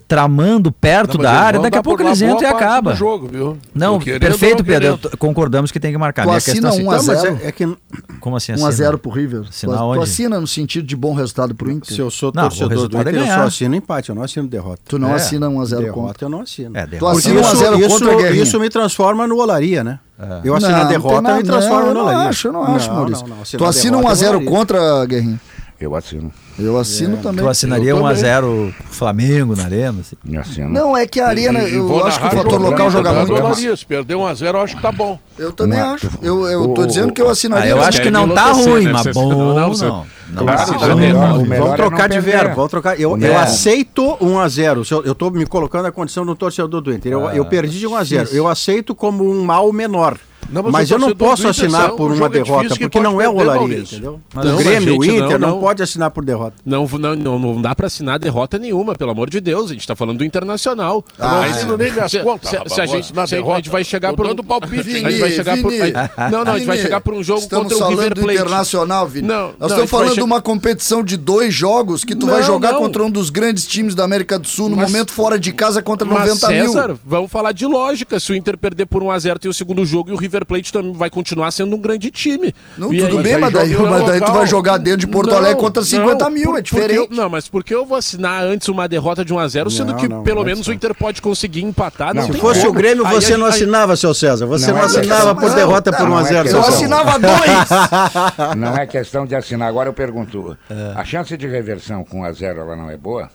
[0.08, 2.94] tramando perto Não, da área, daqui a pouco eles entram e acaba.
[2.96, 3.58] jogo, viu?
[3.74, 5.00] Não, querendo perfeito, não Pedro.
[5.04, 6.24] eu concordamos que tem que marcar.
[6.24, 7.40] Tu Minha assina questão é a um seguinte- a Não, mas zero.
[7.44, 7.78] é, é que
[8.20, 8.72] Como assim 1 a assina?
[8.72, 9.44] 0 pro River.
[9.50, 10.04] Assinar tu, tu onde?
[10.04, 11.94] assina no sentido de bom resultado pro Inter?
[11.96, 13.36] se eu sou Não, torcedor do é Inter, eu ganhar.
[13.40, 14.82] só assino empate, eu não assino derrota.
[14.88, 15.14] Tu não É.
[15.16, 16.26] assina 1 a 0 derrota contra.
[16.26, 16.78] eu não assino.
[16.78, 17.18] É, Tu derrota.
[17.20, 20.00] Assina 1 a isso, 0 contra, isso, isso me transforma no olaria, né?
[20.44, 22.20] Eu assino Não, a derrota nada- me transforma no eu olaria.
[22.24, 23.26] não acho, eu não acho, Maurício.
[23.28, 24.50] não, Tu assina 1 a 0 olaria.
[24.52, 25.40] contra, Guerrinho?
[25.80, 26.30] Eu assino.
[26.60, 27.42] Eu assino também.
[27.42, 28.22] Tu assinaria Eu 1 a também.
[28.22, 30.02] 0 Flamengo na arena?
[30.02, 30.18] assim?
[30.30, 30.70] Eu assino.
[30.70, 33.28] Não, é que a arena, E- e eu acho que o fator local joga jogando
[33.30, 33.46] muito.
[33.46, 33.78] olaria.
[33.78, 35.18] Se perder 1 a 0 eu acho que tá bom.
[35.38, 36.10] Eu também Uma- acho.
[36.22, 37.70] Eu, eu tô o- dizendo que eu Ah, assinaria.
[37.72, 38.92] eu mas- acho que quer não tá ruim, né?
[38.92, 39.56] mas bom não, não.
[39.56, 40.96] não, você- Não, Claro, tá o ruim.
[41.00, 42.32] melhor- o melhor Vamos é trocar não de perder.
[42.44, 43.00] verbo, vamos trocar.
[43.00, 43.38] Eu, eu Não.
[43.40, 46.94] aceito 1 a 0 Se Eu, eu tô me colocando na condição do torcedor do
[46.94, 47.14] Inter.
[47.14, 50.18] Eu, eu perdi de 1 a 0 Eu aceito como um mal menor.
[50.50, 53.30] Não, Mas o eu não posso assinar por o uma é derrota, porque não é
[53.30, 54.14] o Olaria, entendeu?
[54.16, 55.60] O mas, Grêmio, o Inter, não, não, não.
[55.60, 56.56] pode assinar por derrota.
[56.66, 59.70] Não, não, não, não dá pra assinar derrota nenhuma, pelo amor de Deus.
[59.70, 61.06] A gente tá falando do internacional.
[61.20, 63.72] Ah, Mas- não nem minhas se, contas, se- se a gente, se a gente- a
[63.72, 64.28] vai chegar por.
[64.28, 64.80] dando palpite.
[64.80, 65.70] a gente vai chegar por.
[65.72, 65.94] Vini,
[66.32, 68.34] Não, não, a gente vai Vini, chegar por um jogo contra o River Plate.
[68.40, 69.28] Internacional, Vini.
[69.28, 72.74] Não, Nós a estamos falando de uma competição de dois jogos que tu vai jogar
[72.76, 75.82] contra um dos grandes times da América do Sul no Mas- momento fora de casa
[75.84, 77.00] contra Mas 90 César, mil.
[77.06, 78.20] vamos falar de lógica.
[78.20, 80.94] Se o Inter perder por 1x0 tem o segundo jogo e o River Plate também
[80.94, 82.54] vai continuar sendo um grande time.
[82.78, 85.30] Não, E tudo aí- bem, mas daí, mas daí tu vai jogar dentro de Porto
[85.32, 86.96] Não, Alegre contra 50 não, mil, por- é diferente.
[86.96, 90.08] eu- não, mas por que eu vou assinar antes uma derrota de 1x0, sendo que
[90.08, 90.74] não, pelo não é menos o.
[90.74, 92.14] Inter pode conseguir empatar?
[92.14, 92.72] Não, Se tem fosse como.
[92.72, 94.46] o Grêmio, Aí você a não assinava, seu César.
[94.46, 97.20] Você Não é assinava por derrota por não, 1 a não é 0 Eu assinava
[97.20, 98.56] dois!
[98.58, 99.68] Não é questão de assinar.
[99.70, 100.58] Agora eu pergunto:
[100.96, 103.30] a chance de reversão com 1 a 0 ela não é boa?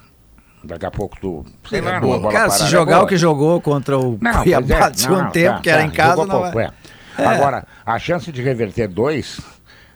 [0.64, 1.44] Daqui a pouco tu.
[1.68, 3.04] Sei lá, numa bola Cara, se é jogar boa.
[3.04, 5.86] o que jogou contra o Não, Cuiabá é, de não, tempo, tá, que era tá,
[5.86, 6.70] em casa, não pouco, é.
[7.18, 7.24] é.
[7.26, 9.40] Agora, a chance de reverter dois,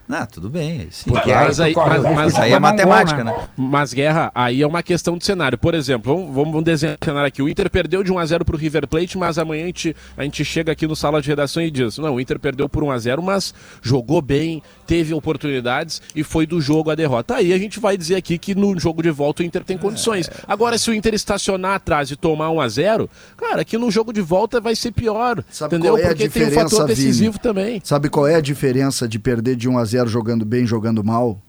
[0.09, 0.89] Não, tudo bem.
[0.91, 1.11] Sim.
[1.11, 3.35] porque Mas aí, aí- mas- mas aí é matemática, né?
[3.57, 5.59] Mas, Guerra, aí é uma questão de cenário.
[5.59, 7.43] Por exemplo, vamos, vamos, desenhar um cenário aqui.
[7.43, 10.73] O Inter perdeu de 1x0 pro River Plate, mas amanhã a gente, a gente chega
[10.73, 13.53] aqui no sala de redação e diz: não, o Inter perdeu por 1x0, mas
[13.83, 17.37] jogou bem, teve oportunidades e foi do jogo a derrota.
[17.37, 20.31] Aí a gente vai dizer aqui que no jogo de volta o Inter tem condições.
[20.47, 24.61] Agora, se o Inter estacionar atrás e tomar 1x0, cara, aqui no jogo de volta
[24.61, 25.45] vai ser pior.
[25.51, 25.93] Sabe entendeu?
[25.95, 26.89] qual é a Porque tem um fator Vini?
[26.89, 27.81] decisivo também.
[27.85, 31.41] Sabe qual é a diferença de perder de 1 0 jogando bem, jogando mal?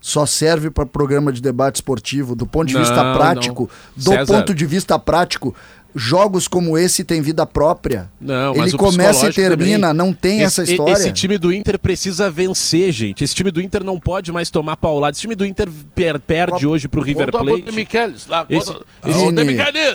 [0.00, 2.34] Só serve para programa de debate esportivo.
[2.36, 3.14] Do ponto de Não, vista não.
[3.14, 4.26] prático, do César.
[4.26, 5.54] ponto de vista prático,
[5.94, 8.10] jogos como esse têm vida própria.
[8.20, 10.06] Não, Ele o começa e termina, também.
[10.06, 10.92] não tem Esse- essa história.
[10.92, 13.24] Esse time do Inter precisa vencer, gente.
[13.24, 15.12] Esse time do Inter não pode mais tomar paulada.
[15.12, 17.72] Esse time do Inter per- perde hoje pro River pro Plate.
[17.72, 18.44] Michelis lá.
[18.50, 18.70] Esse-
[19.06, 19.44] esse- Vini,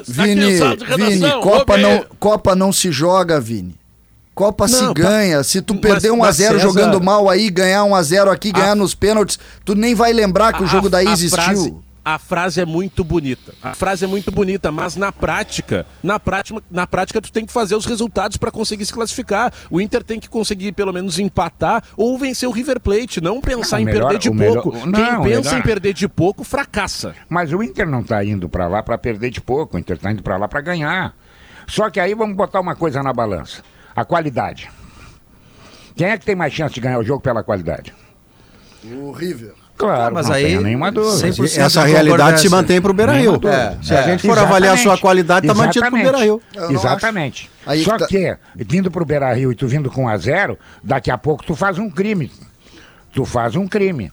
[0.08, 0.50] Vini.
[1.18, 2.06] Vini, Copa, não, Vini.
[2.20, 3.76] Copa não se joga, Vini.
[4.40, 5.44] Copa se Não, pa- ganha.
[5.44, 8.02] Se tu Mas- perder 1 a mas 0 César- jogando mal aí, ganhar 1 a
[8.02, 11.12] 0 aqui, ganhar nos pênaltis, tu nem vai lembrar que o jogo A- daí a
[11.12, 11.44] existiu.
[11.44, 11.76] frase-
[12.06, 13.54] a frase é muito bonita.
[13.62, 17.52] A frase é muito bonita, mas na prática, na prática, na prática tu tem que
[17.52, 19.52] fazer os resultados para conseguir se classificar.
[19.70, 23.76] O Inter tem que conseguir pelo menos empatar ou vencer o River Plate, não pensar
[23.76, 24.70] Não, em melhor- perder de melhor- pouco.
[24.70, 27.14] o- Quem não, pensa melhor- em perder de pouco fracassa.
[27.28, 30.14] Mas o Inter não está indo para lá para perder de pouco, o Inter está
[30.14, 31.14] indo para lá para ganhar.
[31.68, 33.62] Só que aí vamos botar uma coisa na balança:
[33.96, 34.70] a qualidade.
[35.96, 37.94] Quem é que tem mais chance de ganhar o jogo pela qualidade?
[38.86, 39.54] O River.
[39.78, 41.28] Claro, mas não aí, nenhuma dúvida.
[41.32, 43.40] 100% Essa de realidade se mantém pro Beira Rio.
[43.48, 44.04] É, se a É.
[44.04, 45.02] gente for avaliar a sua Exatamente.
[45.02, 46.42] qualidade, tá mantido pro Beira Rio.
[46.70, 47.50] Exatamente.
[47.66, 50.18] Aí Só que tá- que, vindo pro Beira Rio e tu vindo com 1 a
[50.18, 52.30] 0 daqui a pouco tu faz um crime.
[53.14, 54.12] Tu faz um crime.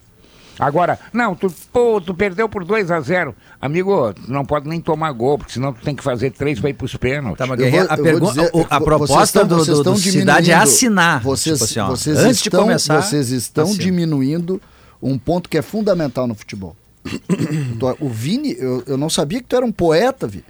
[0.59, 4.81] Agora, não, tu, pô, tu perdeu por 2 a 0 Amigo, tu não pode nem
[4.81, 7.39] tomar gol, porque senão tu tem que fazer três para ir pros pênaltis.
[7.39, 9.97] Tá, mas Eu vou- a, pergunta, dizer- o- a vocês proposta estão- do, do, do
[9.99, 11.21] Cidade é assinar.
[11.23, 13.03] Vocês, tipo assim, ó, vocês antes estão, de começar.
[13.03, 13.79] vocês estão assina.
[13.83, 14.61] diminuindo
[15.03, 16.75] um ponto que é fundamental no futebol.
[18.01, 20.43] O Vini, eu, eu não sabia que tu era um poeta, Vi.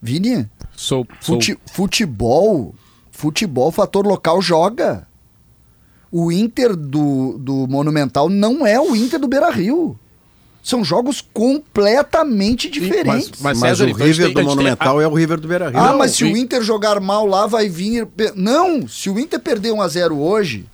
[0.00, 0.48] Vini.
[0.74, 2.74] Sou, sou Fute- futebol,
[3.10, 5.06] futebol, fator local joga.
[6.12, 9.98] O Inter do, do Monumental não é o Inter do Beira Rio.
[10.62, 13.30] São jogos completamente diferentes.
[13.40, 15.48] mas- Mas César, o então River tem- do gente tem- Monumental é o River do
[15.48, 15.78] Beira Rio.
[15.80, 18.06] Ah, Não, mas se e- o Inter jogar mal lá, vai vir.
[18.36, 18.86] Não!
[18.86, 20.64] Se o Inter perder 1x0 hoje,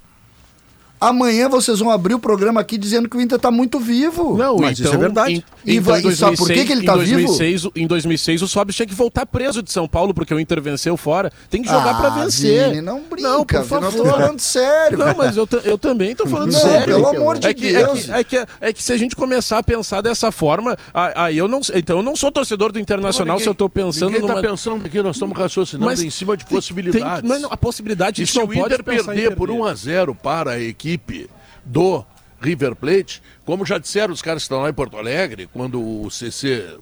[1.00, 4.36] amanhã vocês vão abrir o programa aqui dizendo que o Inter tá muito vivo.
[4.36, 5.32] Não, Mas isso é verdade.
[5.34, 7.12] em- E então, vai- em e sabe por que que ele em tá vivo?
[7.16, 10.60] 2006, Em 2006, o Sobis tinha que voltar preso de São Paulo, porque o Inter
[10.62, 11.30] venceu fora.
[11.50, 12.64] Tem que jogar pra vencer.
[12.64, 13.88] Ah, Vini, não brinca, Não, por nós favor.
[13.88, 14.98] estamos falando sério.
[14.98, 16.86] Não, mas eu, eu também tô falando Não, sério.
[16.86, 18.08] pelo amor de é que, Deus.
[18.08, 21.36] É que, é, que, é que se a gente começar a pensar dessa forma, aí
[21.38, 24.22] eu não então eu não sou torcedor do Internacional Ninguém- se eu tô pensando Ninguém
[24.22, 24.34] numa...
[24.42, 27.28] tá pensando aqui, nós estamos raciocinando Mas em cima de tem- possibilidades.
[27.30, 30.52] tem- não, a possibilidade E se não o Inter perder por 1 a 0 para
[30.52, 30.87] a equipe
[31.64, 32.04] do
[32.40, 36.10] River Plate, como já disseram os caras que estão lá em Porto Alegre, quando o
[36.10, 36.78] CC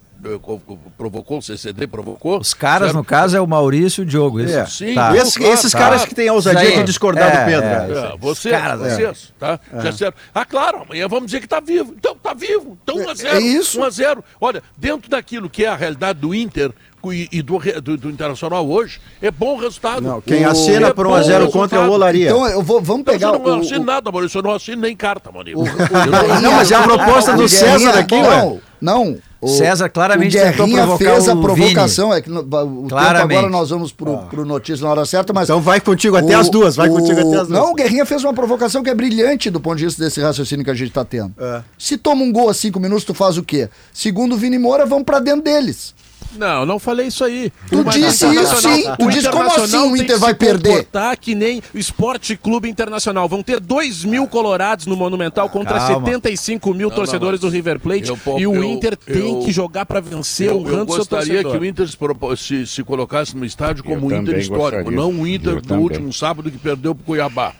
[0.96, 2.38] provocou, o CCD provocou.
[2.38, 4.40] Os caras, disseram no caso, é o Maurício e o Diogo.
[4.40, 4.56] Isso.
[4.56, 4.66] É.
[4.66, 5.16] Sim, Tá.
[5.16, 5.86] Esse- claro, esses claro.
[5.90, 7.98] caras que têm a ousadia de discordar É, do Pedro.
[7.98, 8.12] é.
[8.12, 8.94] É, vocês, caras, é.
[8.94, 9.60] vocês, tá?
[9.82, 11.94] Já disseram, ah, claro, amanhã vamos dizer que tá vivo.
[11.96, 12.76] Então, tá vivo.
[12.82, 13.80] Então, 1 a 0 é isso.
[13.80, 16.72] 1 a 0 Olha, dentro daquilo que é a realidade do Inter
[17.12, 20.00] e, e do, do, do Internacional hoje, é bom o resultado.
[20.02, 21.90] Não, quem O- assina é por bom 1 a 0 o contra é o.
[21.90, 22.26] Olaria.
[22.30, 24.52] Então eu vou, vamos Então, pegar eu não o, assino o, nada, Maurício, eu não
[24.52, 25.58] assino nem carta, Maurício.
[25.60, 28.22] o, o Não, mas é a proposta do César aqui, ué.
[28.42, 29.18] Não, não.
[29.40, 32.44] O, César claramente o tentou Guerrinha provocar fez a provocação, é que no, o
[32.88, 33.28] Claramente.
[33.28, 36.36] tempo agora nós vamos pro, pro notícia na hora certa, mas Então vai contigo até
[36.36, 37.48] o- as duas, vai o- contigo até as duas.
[37.48, 40.64] Não, o Guerrinha fez uma provocação que é brilhante do ponto de vista desse raciocínio
[40.64, 41.34] que a gente tá tendo.
[41.38, 41.62] É.
[41.78, 43.68] Se toma um gol a cinco minutos, tu faz o quê?
[43.92, 45.94] Segundo o Vini Moura, vão pra dentro deles.
[46.38, 47.52] Não, não falei isso aí.
[47.68, 48.84] Tu disse o isso, sim.
[48.98, 50.86] Tu o disse, como assim o tem Inter vai perder?
[51.20, 53.28] que nem o Esporte Clube Internacional.
[53.28, 55.94] Vão ter 2 mil colorados no Monumental contra calma.
[56.06, 58.08] 75 mil Não, torcedores não, do River Plate.
[58.10, 60.98] eu e o eu- Inter tem eu- que jogar pra vencer, Eu, eu honrando seu
[60.98, 61.96] gostaria que o Inter se,
[62.36, 64.96] se- se colocasse no estádio Eu como o Inter histórico, gostaria.
[64.98, 65.82] não o Inter Eu do também.
[65.82, 67.52] último sábado que perdeu pro Cuiabá.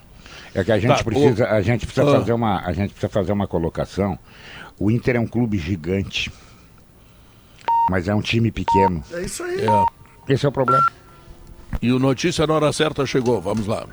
[0.54, 2.18] É que a gente Tá, precisa, a gente precisa Ah.
[2.20, 4.18] fazer uma, a gente precisa fazer uma colocação.
[4.78, 6.30] O Inter é um clube gigante,
[7.90, 9.02] mas é um time pequeno.
[9.12, 9.60] É isso aí.
[9.60, 10.32] É.
[10.32, 10.84] Esse é o problema.
[11.80, 13.40] E o Notícia na Hora Certa chegou.
[13.40, 13.86] Vamos lá.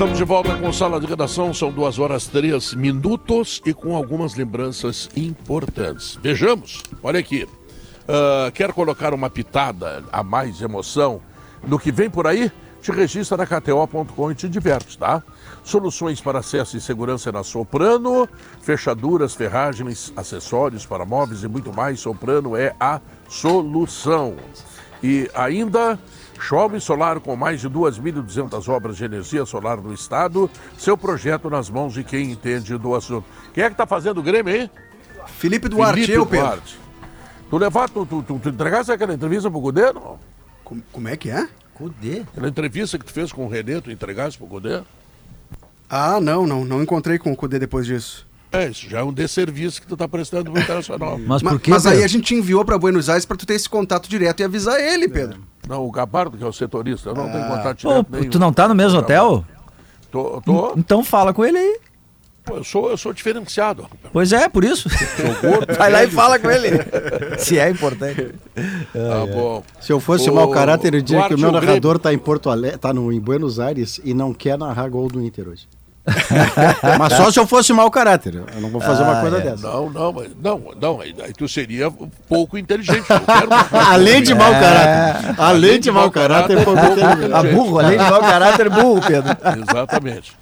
[0.00, 4.34] Estamos de volta com Sala de Redação, são duas horas três minutos e com algumas
[4.34, 6.18] lembranças importantes.
[6.22, 7.46] Vejamos, olha aqui.
[8.08, 11.20] Ah, quer colocar uma pitada a mais emoção
[11.68, 12.50] no que vem por aí?
[12.80, 15.22] Te registra na KTO.com e te diverte, tá?
[15.62, 18.26] Soluções para acesso e segurança na Soprano,
[18.62, 22.00] fechaduras, ferragens, acessórios para móveis e muito mais.
[22.00, 24.34] Soprano é a solução.
[25.02, 25.98] E ainda
[26.40, 30.50] Chove Solar com mais de 2.200 obras de energia solar no estado.
[30.78, 33.24] Seu projeto nas mãos de quem entende do assunto.
[33.52, 34.70] Quem é que está fazendo o Grêmio aí?
[35.38, 36.46] Felipe Duarte, Felipe eu, Pedro.
[36.46, 36.78] Duarte.
[37.50, 40.18] Tu levar, tu, tu, tu, tu entregasse aquela entrevista pro Cudê, não?
[40.64, 41.48] Como, como é que é?
[41.74, 42.22] Cudê?
[42.32, 44.80] Aquela entrevista que tu fez com o Renê, tu entregasse pro Cudê?
[45.88, 46.64] Ah, não, não.
[46.64, 48.26] Não encontrei com o Cudê depois disso.
[48.52, 51.18] É, isso já é um desserviço que tu tá prestando pro Internacional.
[51.18, 52.04] Mas Ma- por que, mas aí Pedro?
[52.04, 55.08] a gente enviou pra Buenos Aires pra tu ter esse contato direto e avisar ele,
[55.08, 55.40] Pedro.
[55.70, 58.30] Não, o Gabardo, que é o setorista, eu não tenho contato Pô, direto nenhum.
[58.30, 59.44] tu não tá no mesmo hotel?
[60.10, 61.78] Tô, tô, Então fala com ele aí.
[62.44, 63.86] pô, eu, sou, eu sou diferenciado.
[64.12, 64.88] Pois é, por isso.
[64.90, 65.72] Sou gordo.
[65.78, 66.70] Vai lá e fala com ele.
[67.38, 68.34] Se é importante.
[68.92, 69.62] Tá bom.
[69.80, 71.96] Se eu fosse Ô, mau caráter, eu diria que o Duarte, meu o Grêmio- narrador
[71.96, 75.22] está em Porto Alegre, tá no, em Buenos Aires e não quer narrar gol do
[75.22, 75.68] Inter hoje.
[76.98, 78.34] Mas só se eu fosse mau caráter.
[78.34, 79.40] Eu não vou fazer uma Ah, coisa é.
[79.40, 79.68] dessa.
[79.68, 81.90] Não, não, mas- não, não, aí, aí tu seria
[82.28, 83.04] pouco inteligente.
[83.10, 85.34] Eu quero uma coisa Além de mau caráter.
[85.38, 87.32] Além de mau caráter, pouco inteligente.
[87.32, 89.30] A burro, além de mau caráter, burro, Pedro.
[89.70, 90.36] Exatamente.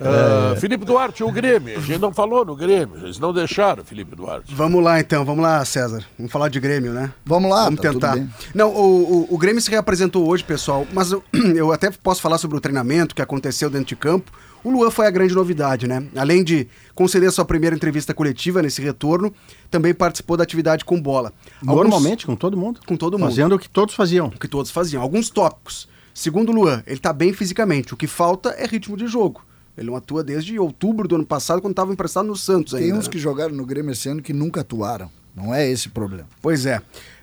[0.00, 1.78] Ah, Felipe Duarte, o Grêmio.
[1.78, 2.98] A gente não falou no Grêmio.
[3.02, 4.54] Eles não deixaram, Felipe Duarte.
[4.54, 6.04] Vamos lá então, vamos lá, César.
[6.18, 7.10] Vamos falar de Grêmio, né?
[7.24, 8.18] Vamos lá, Vamos tá tentar.
[8.54, 12.38] Não, o, o, o Grêmio se reapresentou hoje, pessoal, mas eu, eu até posso falar
[12.38, 14.30] sobre o treinamento que aconteceu dentro de campo.
[14.64, 16.04] O Luan foi a grande novidade, né?
[16.16, 19.32] Além de conceder sua primeira entrevista coletiva nesse retorno,
[19.70, 21.32] também participou da atividade com bola.
[21.60, 22.80] Alguns- Normalmente, com todo mundo.
[22.86, 23.28] Com todo mundo.
[23.28, 24.26] Fazendo o que todos faziam.
[24.26, 25.02] o que todos faziam.
[25.02, 25.88] Alguns tópicos.
[26.12, 27.94] Segundo o Luan, ele tá bem fisicamente.
[27.94, 29.42] O que falta é ritmo de jogo.
[29.76, 32.98] Ele não atua desde outubro do ano passado, quando estava emprestado no Santos Tem ainda.
[32.98, 33.12] uns né?
[33.12, 35.08] que jogaram no Grêmio esse ano que nunca atuaram.
[35.36, 36.26] Não é esse o problema.
[36.42, 36.78] Pois é.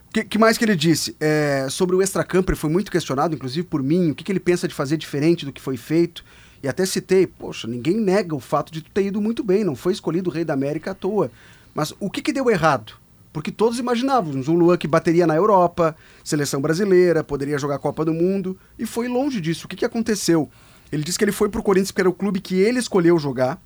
[0.09, 1.13] O que, que mais que ele disse?
[1.19, 4.39] É, sobre o extracampo, ele foi muito questionado, inclusive por mim, o que, que ele
[4.39, 6.23] pensa de fazer diferente do que foi feito.
[6.65, 9.75] E até citei, poxa, ninguém nega o fato de tu ter ido muito bem, não
[9.75, 11.29] foi escolhido o Rei da América à toa.
[11.75, 12.93] Mas o que, que deu errado?
[13.31, 18.03] Porque todos imaginavam um Luan que bateria na Europa, seleção brasileira, poderia jogar a Copa
[18.03, 19.67] do Mundo, e foi longe disso.
[19.67, 20.49] O que, que aconteceu?
[20.91, 23.61] Ele disse que ele foi pro Corinthians porque era o clube que ele escolheu jogar,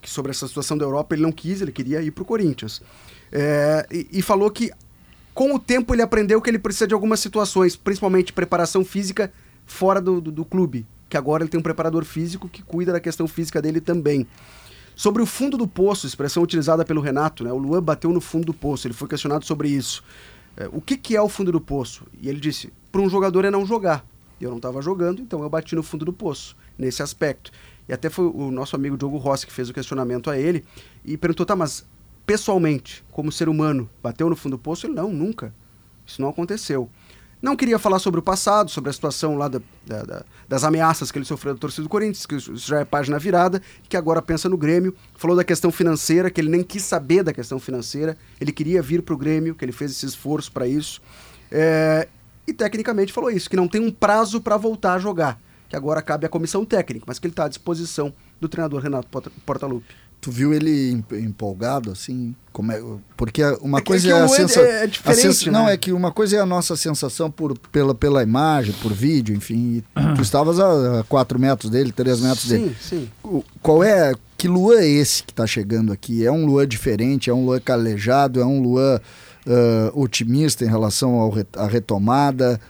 [0.00, 2.80] que sobre essa situação da Europa ele não quis, ele queria ir pro Corinthians.
[3.30, 4.70] É, e, e falou que
[5.34, 9.30] com o tempo ele aprendeu que ele precisa de algumas situações, principalmente preparação física
[9.66, 13.00] fora do, do, do clube, que agora ele tem um preparador físico que cuida da
[13.00, 14.26] questão física dele também.
[14.94, 17.52] Sobre o fundo do poço, expressão utilizada pelo Renato, né?
[17.52, 20.04] O Luan bateu no fundo do poço, ele foi questionado sobre isso.
[20.56, 22.04] É, o que, que é o fundo do poço?
[22.20, 24.06] E ele disse: para um jogador é não jogar.
[24.40, 27.50] Eu não estava jogando, então eu bati no fundo do poço, nesse aspecto.
[27.88, 30.64] E até foi o nosso amigo Diogo Rossi que fez o questionamento a ele
[31.04, 31.84] e perguntou: tá, mas
[32.24, 34.86] pessoalmente, como ser humano, bateu no fundo do poço?
[34.86, 35.52] Ele: não, nunca.
[36.06, 36.88] Isso não aconteceu.
[37.42, 41.10] Não queria falar sobre o passado, sobre a situação lá da- da- da- das ameaças
[41.10, 44.20] que ele sofreu da torcida do Corinthians, que isso já é página virada, que agora
[44.20, 44.94] pensa no Grêmio.
[45.16, 49.00] Falou da questão financeira, que ele nem quis saber da questão financeira, ele queria vir
[49.02, 51.00] para o Grêmio, que ele fez esse esforço para isso.
[51.50, 52.08] É,
[52.46, 56.02] e tecnicamente falou isso, que não tem um prazo para voltar a jogar, que agora
[56.02, 59.94] cabe à comissão técnica, mas que ele está à disposição do treinador Renato Porta- Portaluppi.
[60.20, 62.34] Tu viu ele em- empolgado, assim?
[62.52, 62.82] Como é,
[63.16, 64.62] porque uma É que- coisa é é, que o a Luan é- sensação.
[64.64, 65.72] é diferente, Não, né?
[65.72, 69.78] é que uma coisa é a nossa sensação por, pela, pela imagem, por vídeo, enfim.
[69.78, 69.84] e
[70.16, 72.76] tu estavas a 4 metros dele, 3 metros dele.
[72.80, 73.42] Sim, sim.
[73.62, 74.12] Qual é.
[74.36, 76.24] Que Luan é esse que está chegando aqui?
[76.26, 77.30] É um Luan diferente?
[77.30, 78.40] É um Luan calejado?
[78.40, 79.00] É um Luan
[79.46, 82.60] ah, otimista em relação ao re- à retomada?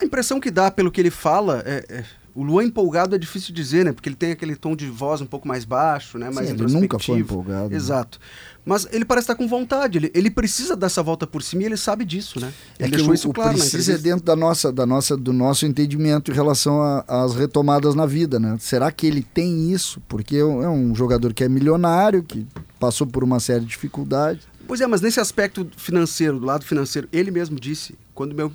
[0.00, 3.54] A impressão que dá pelo que ele fala é, é- O Luan empolgado é difícil
[3.54, 3.92] dizer, né?
[3.92, 6.30] Porque ele tem aquele tom de voz um pouco mais baixo, né?
[6.30, 7.76] Mais Sim, ele nunca foi empolgado, né?
[7.76, 8.18] Exato.
[8.64, 9.98] Mas ele parece estar com vontade.
[9.98, 12.52] Ele, ele precisa dessa volta por cima e ele sabe disso, né?
[12.78, 15.16] É Ele que deixou o, isso o claro precisa é dentro da nossa, da nossa,
[15.16, 18.56] do nosso entendimento em relação às retomadas na vida, né?
[18.60, 20.00] Será que ele tem isso?
[20.08, 22.46] Porque é um, é um jogador que é milionário, que
[22.78, 24.44] passou por uma série de dificuldades.
[24.66, 28.52] Pois é, mas nesse aspecto financeiro, do lado financeiro, ele mesmo disse, quando, meu,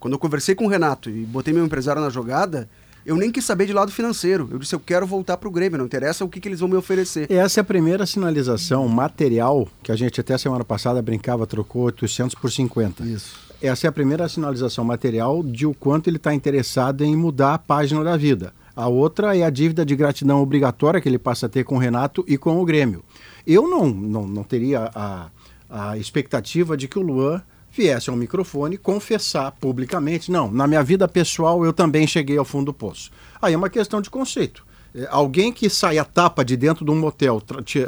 [0.00, 2.68] quando eu conversei com o Renato e botei meu empresário na jogada,
[3.08, 4.46] eu nem quis saber de lado financeiro.
[4.52, 6.76] Eu disse, eu quero voltar pro Grêmio, não interessa o que, que eles vão me
[6.76, 7.26] oferecer.
[7.32, 12.34] Essa é a primeira sinalização material que a gente até semana passada brincava, trocou 800
[12.34, 13.04] por 50.
[13.04, 13.34] Isso.
[13.62, 17.58] Essa é a primeira sinalização material de o quanto ele está interessado em mudar a
[17.58, 18.52] página da vida.
[18.76, 21.78] A outra é a dívida de gratidão obrigatória que ele passa a ter com o
[21.78, 23.02] Renato e com o Grêmio.
[23.46, 25.30] Eu não, não, não teria a,
[25.70, 27.42] a expectativa de que o Luan
[27.78, 30.30] viesse ao microfone confessar publicamente.
[30.30, 33.10] Não, na minha vida pessoal eu também cheguei ao fundo do poço.
[33.40, 34.66] Aí é uma questão de conceito.
[34.94, 37.40] É, alguém que sai a tapa de dentro de um motel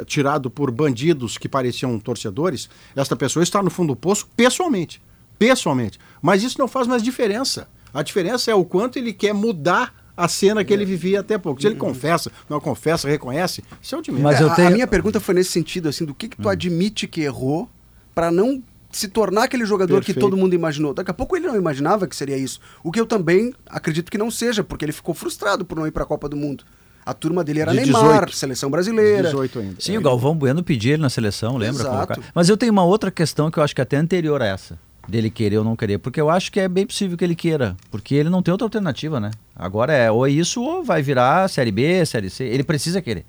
[0.05, 5.01] tirado por bandidos que pareciam torcedores, esta pessoa está no fundo do poço pessoalmente.
[5.37, 5.99] Pessoalmente.
[6.21, 7.67] Mas isso não faz mais diferença.
[7.93, 11.59] A diferença é o quanto ele quer mudar a cena que ele vivia até pouco.
[11.59, 14.23] Se ele confessa, não confessa, reconhece, isso é o de menos.
[14.23, 16.47] Mas eu a- tenho- A minha pergunta foi nesse sentido, assim, do que, que tu
[16.47, 17.67] admite que errou
[18.13, 18.61] para não
[18.91, 20.19] se tornar aquele jogador que Perfeito.
[20.19, 20.93] todo mundo imaginou.
[20.93, 22.59] Daqui a pouco ele não imaginava que seria isso.
[22.83, 25.91] O que eu também acredito que não seja, porque ele ficou frustrado por não ir
[25.91, 26.63] para a Copa do Mundo.
[27.05, 28.35] A turma dele era De Neymar, 18.
[28.35, 29.23] seleção brasileira.
[29.23, 29.75] 18 ainda.
[29.79, 32.07] Sim, o Galvão Bueno pediu ele na seleção, lembra?
[32.33, 34.77] Mas eu tenho uma outra questão que eu acho que é até anterior a essa,
[35.07, 37.75] dele querer ou não querer, porque eu acho que é bem possível que ele queira,
[37.89, 39.31] porque ele não tem outra alternativa, né?
[39.55, 43.25] Agora é ou é isso ou vai virar Série B, Série C, ele precisa querer.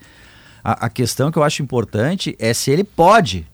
[0.62, 3.46] A, a questão que eu acho importante é se ele pode,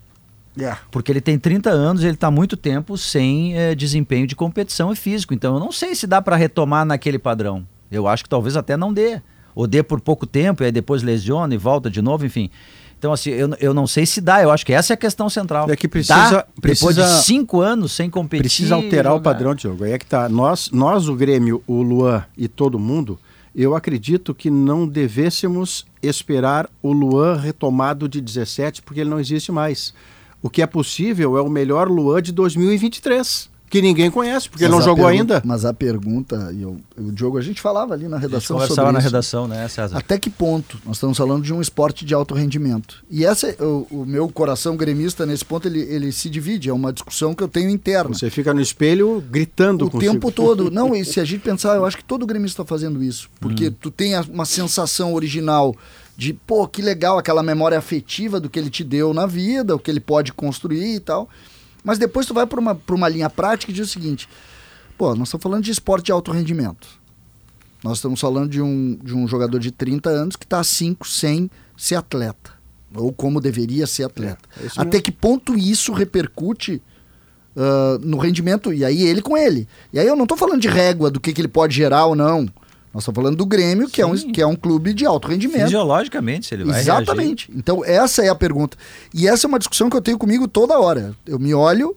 [0.58, 0.76] É.
[0.90, 4.96] porque ele tem 30 anos, ele está muito tempo sem eh, desempenho de competição e
[4.96, 5.32] físico.
[5.34, 7.66] Então eu não sei se dá para retomar naquele padrão.
[7.90, 9.20] Eu acho que talvez até não dê.
[9.54, 12.50] Ou dê por pouco tempo, e aí depois lesiona e volta de novo, enfim.
[12.98, 14.42] Então, assim, eu, eu não sei se dá.
[14.42, 15.70] Eu acho que essa é a questão central.
[15.70, 16.46] É que precisa- Dá?
[16.60, 18.42] Depois precisa- de cinco anos sem competir.
[18.42, 19.84] Precisa alterar o padrão de jogo.
[19.84, 20.28] Aí é que tá.
[20.28, 23.18] Nós, nós, o Grêmio, o Luan e todo mundo,
[23.54, 29.50] eu acredito que não devêssemos esperar o Luan retomado de 17, porque ele não existe
[29.52, 29.94] mais.
[30.42, 34.70] O que é possível é o melhor Luan de 2023, que ninguém conhece, porque ele
[34.70, 35.42] não Mas a jogou ainda.
[35.44, 38.54] Mas a pergunta, e eu- o Diogo, a gente falava ali na A gente redação
[38.56, 39.08] conversava sobre na isso.
[39.08, 39.98] redação, né, César?
[39.98, 40.78] Até que ponto?
[40.86, 43.04] Nós estamos falando de um esporte de alto rendimento.
[43.10, 46.70] E essa, é- o, o meu coração gremista, nesse ponto, ele, ele se divide.
[46.70, 48.14] É uma discussão que eu tenho interna.
[48.14, 50.12] Você fica no espelho gritando o consigo.
[50.14, 50.70] tempo todo.
[50.72, 53.28] Não, e se a gente pensar, eu acho que todo gremista está fazendo isso.
[53.40, 55.74] Porque tu tem uma sensação original
[56.18, 59.78] de, pô, que legal, aquela memória afetiva do que ele te deu na vida, o
[59.78, 61.28] que ele pode construir e tal.
[61.84, 64.28] Mas depois tu vai para uma, pra uma linha prática e diz o seguinte:
[64.98, 66.88] pô, nós estamos falando de esporte de alto rendimento.
[67.84, 71.06] Nós estamos falando de um, de um jogador de 30 anos que está há 5
[71.06, 72.50] sem ser atleta.
[72.92, 74.48] Ou como deveria ser atleta.
[74.60, 76.82] É, é Até que ponto isso repercute
[77.56, 79.68] ah, no rendimento, e aí ele com ele.
[79.92, 82.14] E aí eu não estou falando de régua do que, que ele pode gerar ou
[82.14, 82.48] não.
[82.92, 85.64] Nós estamos falando do Grêmio, que é, um, que é um clube de alto rendimento.
[85.64, 86.90] Fisiologicamente, se ele vai reagir.
[86.90, 87.50] Exatamente.
[87.54, 88.76] Então, essa é a pergunta.
[89.12, 91.14] E essa é uma discussão que eu tenho comigo toda hora.
[91.26, 91.94] Eu me olho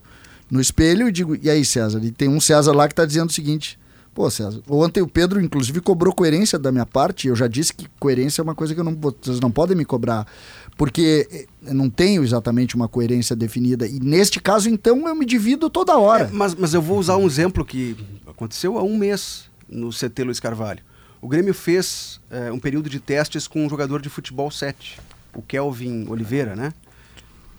[0.49, 2.01] no espelho e digo, e aí, César?
[2.03, 3.79] E tem um César lá que está dizendo o seguinte.
[4.13, 7.29] Pô, César, ontem o Pedro, inclusive, cobrou coerência da minha parte.
[7.29, 9.85] Eu já disse que coerência é uma coisa que eu não, vocês não podem me
[9.85, 10.27] cobrar.
[10.77, 13.87] Porque eh, eu não tenho exatamente uma coerência definida.
[13.87, 16.25] E neste caso, então, eu me divido toda hora.
[16.25, 17.95] É, mas, mas eu vou usar um exemplo que
[18.27, 20.83] aconteceu há um mês no CT Luiz Carvalho.
[21.21, 24.99] O Grêmio fez é, um período de testes com um jogador de futebol 7,
[25.35, 26.73] o Kelvin Oliveira, né?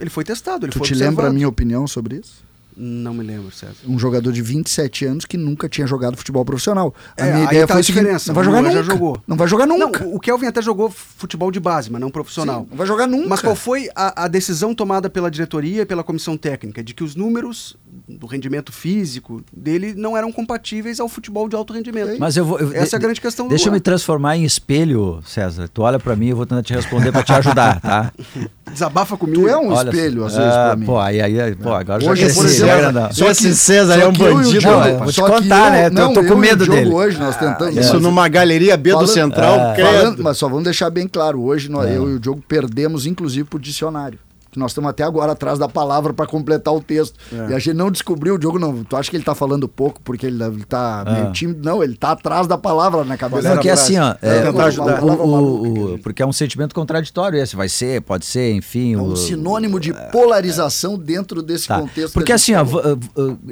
[0.00, 1.16] Ele foi testado, ele tu foi te observado.
[1.16, 2.42] lembra a minha opinião sobre isso?
[2.74, 3.74] Não me lembro, César.
[3.86, 6.94] um jogador de 27 anos que nunca tinha jogado futebol profissional.
[7.18, 8.28] A É, minha aí ideia tá foi a diferença.
[8.32, 8.74] não vai jogar nunca.
[8.74, 9.22] já jogou.
[9.26, 9.98] Não vai jogar nunca.
[10.04, 12.62] Não, o Kelvin até jogou futebol de base, mas não profissional.
[12.62, 13.28] Sim, não vai jogar nunca.
[13.28, 16.82] Mas qual foi a, a decisão tomada pela diretoria e pela comissão técnica?
[16.82, 17.76] De que os números
[18.09, 22.16] do rendimento físico dele não eram compatíveis ao futebol de alto rendimento.
[22.18, 22.59] Mas eu vou.
[22.59, 25.68] eu- Essa é a de- grande questão do Deixa eu me transformar em espelho, César.
[25.68, 28.12] Tu olha pra mim, eu vou tentar te responder pra te ajudar, tá?
[28.72, 29.42] Desabafa comigo.
[29.42, 30.86] Tu é um Olha espelho, às vezes, Ah, pra mim.
[30.86, 33.12] Pô, aí, aí, pô, agora Hoje, já por cresci, exemplo, já grandão.
[33.12, 34.98] só Esse César só é um bandido, Diogo-.
[35.05, 35.86] Vou te contar, né?
[35.86, 36.90] Eu não, tô com eu e o medo dele.
[36.90, 37.76] hoje nós tentamos.
[37.76, 39.76] Isso Mas- numa galeria B do Central, É.
[39.76, 43.44] Falando- mas só vamos deixar bem claro, hoje nós, eu e o Diogo perdemos, inclusive,
[43.44, 44.18] por dicionário.
[44.53, 47.18] Que nós estamos até agora atrás da palavra para completar o texto.
[47.32, 48.84] E a gente não descobriu, o Diogo não.
[48.84, 51.61] Tu acha que ele tá falando pouco porque ele, ele tá meio tímido?
[51.64, 53.48] Não, ele tá atrás da palavra na cabeça.
[53.55, 54.14] Não, que é assim, ó.
[54.20, 57.57] é, o- o- o- o- porque é um sentimento contraditório esse.
[57.57, 58.92] Vai ser, pode ser, enfim.
[58.92, 61.80] É um o- sinônimo de polarização dentro desse Tá.
[61.80, 62.12] contexto.
[62.12, 62.62] Porque assim, ó,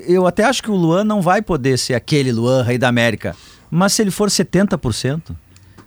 [0.07, 3.35] eu até acho que o Luan não vai poder ser aquele Luan, rei da América.
[3.71, 5.35] Mas se ele for 70%,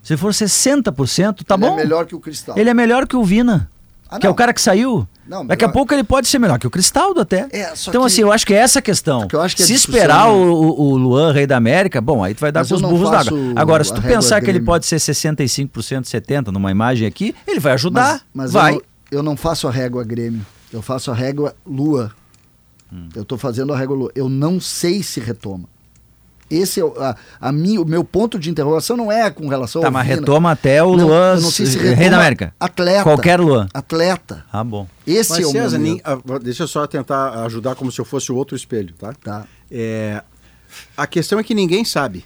[0.02, 1.74] se for 60%, tá Ele bom.
[1.74, 2.58] é melhor que o Cristal.
[2.58, 3.70] Ele é melhor que o Vina.
[4.16, 5.08] Ah, que é o cara que saiu.
[5.28, 7.48] Não, Daqui a pouco ele pode ser melhor que o Cristaldo até.
[7.52, 9.28] É, só então, que- assim, eu acho que é essa a questão.
[9.28, 12.24] que eu acho que a se esperar o, o- o Luan, rei da América, bom,
[12.24, 13.40] aí tu vai dar Mas com os burros d'água.
[13.56, 17.74] Agora, se tu pensar que ele pode ser 65%, 70% numa imagem aqui, ele vai
[17.74, 18.22] ajudar.
[18.34, 18.72] Mas, mas vai.
[18.74, 20.46] Eu, não, eu não faço a régua Grêmio.
[20.72, 22.12] Eu faço a régua Lua.
[22.92, 23.10] Hum.
[23.16, 24.12] Eu tô fazendo a régua Lua.
[24.14, 25.68] Eu não sei se retoma.
[26.50, 29.82] Esse é o, a, a mim, o meu ponto de interrogação não é com relação
[29.82, 30.20] Tá, ao mas Vina.
[30.20, 32.54] retoma até o Não, Luan, eu não sei se rei da América.
[32.60, 33.04] Atleta.
[33.04, 33.68] Qualquer Luan.
[33.74, 34.46] Atleta.
[34.52, 34.88] Ah, bom.
[35.08, 38.00] Esse Mas é o César, meu nem- ah, deixa eu só tentar ajudar como se
[38.00, 39.14] eu fosse o outro espelho, tá?
[39.24, 39.46] Tá.
[39.72, 40.22] É,
[40.96, 42.26] a questão é que ninguém sabe.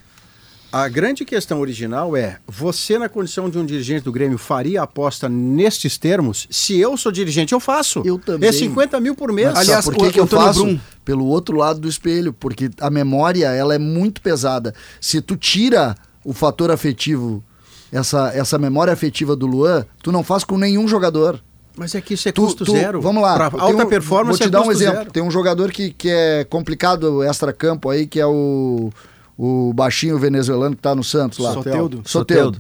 [0.84, 4.84] A grande questão original é: você, na condição de um dirigente do Grêmio, faria a
[4.84, 6.48] aposta nestes termos?
[6.52, 8.02] Se eu sou dirigente, eu faço.
[8.06, 8.48] Eu também.
[8.48, 9.48] É 50 mil por mês.
[9.50, 10.64] Mas Aliás, por que, que eu faço?
[10.66, 14.74] Brum- Pelo outro lado do espelho, porque a memória ela é muito pesada.
[15.02, 17.44] Se tu tira o fator afetivo,
[17.92, 21.42] essa, essa memória afetiva do Luan, tu não faz com nenhum jogador.
[21.78, 23.00] Mas é que isso é Tu- custo tu- zero.
[23.02, 23.36] Vamos lá.
[23.36, 24.98] Pra alta um- performance Vou te é dar um exemplo.
[24.98, 25.12] zero.
[25.12, 28.92] Tem um jogador que, que é complicado extra-campo aí, que é o,
[29.38, 31.54] o baixinho venezuelano que tá no Santos lá.
[31.54, 32.02] Soteldo.
[32.06, 32.60] Soteudo.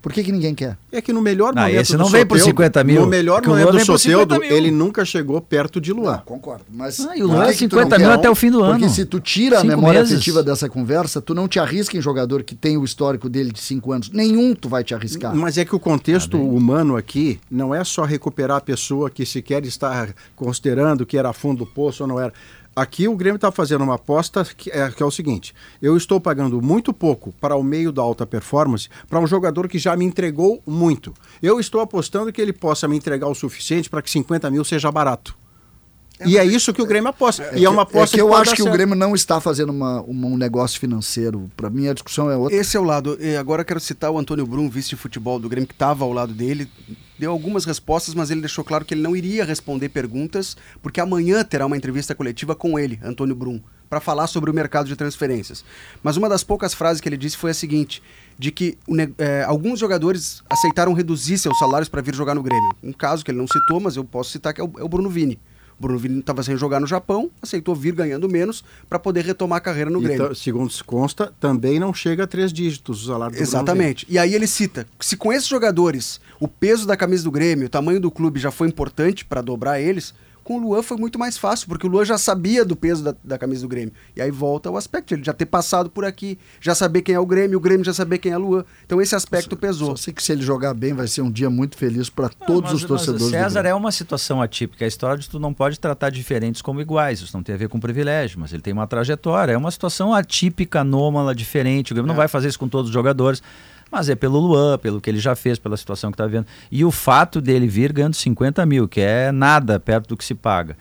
[0.00, 0.76] Por que, que ninguém quer?
[0.92, 3.00] É que no melhor Ah, momento esse do não vem por Soteldo- 50 mil.
[3.00, 4.54] No melhor Porque o momento do vem por 50 Soteldo, mil.
[4.54, 6.18] ele nunca chegou perto de Luan.
[6.26, 6.62] Concordo.
[6.70, 8.58] Mas Ah, e o Luan é que tu 50 não mil até o fim do
[8.58, 8.92] Porque ano.
[8.92, 10.12] se tu tira a Cinco memória meses.
[10.16, 13.60] afetiva dessa conversa, tu não te arrisca em jogador que tem o histórico dele de
[13.60, 14.10] 5 anos.
[14.10, 15.34] Nenhum tu vai te arriscar.
[15.34, 19.64] Mas é que o contexto humano aqui não é só recuperar a pessoa que sequer
[19.64, 22.30] está considerando que era fundo do poço ou não era.
[22.76, 26.20] Aqui o Grêmio está fazendo uma aposta que é, que é o seguinte: eu estou
[26.20, 30.04] pagando muito pouco para o meio da alta performance para um jogador que já me
[30.04, 31.14] entregou muito.
[31.42, 34.90] Eu estou apostando que ele possa me entregar o suficiente para que 50 mil seja
[34.90, 35.36] barato.
[36.26, 37.50] e é isso que o Grêmio aposta.
[37.58, 38.74] e é uma aposta é que eu pode acho que o certo.
[38.76, 41.50] Grêmio não está fazendo uma, uma- um negócio financeiro.
[41.56, 42.56] Para mim, a discussão é outra.
[42.56, 43.16] Esse é o lado.
[43.20, 46.04] E agora eu quero citar o Antônio Brum, vice de futebol do Grêmio, que estava
[46.04, 46.68] ao lado dele.
[47.18, 51.44] Deu algumas respostas, mas ele deixou claro que ele não iria responder perguntas, porque amanhã
[51.44, 55.64] terá uma entrevista coletiva com ele, Antônio Brum, para falar sobre o mercado de transferências.
[56.02, 58.02] Mas uma das poucas frases que ele disse foi a seguinte:
[58.38, 58.76] de que
[59.18, 62.74] eh, alguns jogadores aceitaram reduzir seus salários para vir jogar no Grêmio.
[62.82, 64.88] Um caso que ele não citou, mas eu posso citar que é o, é o
[64.88, 65.38] Bruno Vini.
[65.78, 69.60] Bruno Vini estava sem jogar no Japão, aceitou vir ganhando menos para poder retomar a
[69.60, 70.34] carreira no E Grêmio.
[70.34, 74.06] segundo se consta, também não chega a três dígitos o salário do Exatamente.
[74.08, 77.70] E aí ele cita: se com esses jogadores o peso da camisa do Grêmio, o
[77.70, 80.14] tamanho do clube já foi importante para dobrar eles,
[80.44, 83.14] com o Luan foi muito mais fácil, porque o Luan já sabia do peso da,
[83.24, 83.92] da camisa do Grêmio.
[84.14, 87.14] E aí volta o aspecto, de ele já ter passado por aqui, já saber quem
[87.14, 88.64] é o Grêmio, o Grêmio já saber quem é o Luan.
[88.84, 89.96] Então esse aspecto pesou.
[89.96, 92.72] Só sei que se ele jogar bem, vai ser um dia muito feliz para todos
[92.72, 93.22] Mas- os torcedores.
[93.22, 93.70] Mas, do César Grêmio.
[93.70, 94.84] é uma situação atípica.
[94.84, 97.20] A história de tu não pode tratar diferentes como iguais.
[97.20, 99.52] Isso não tem a ver com privilégio, mas ele tem uma trajetória.
[99.52, 101.92] É uma situação atípica, anômala, diferente.
[101.92, 103.42] O Grêmio não vai fazer isso com todos os jogadores.
[103.94, 106.46] Mas é pelo Luan, pelo que ele já fez, pela situação que está vendo.
[106.68, 110.34] E o fato dele vir ganhando 50 mil, que é nada perto do que se
[110.34, 110.76] paga.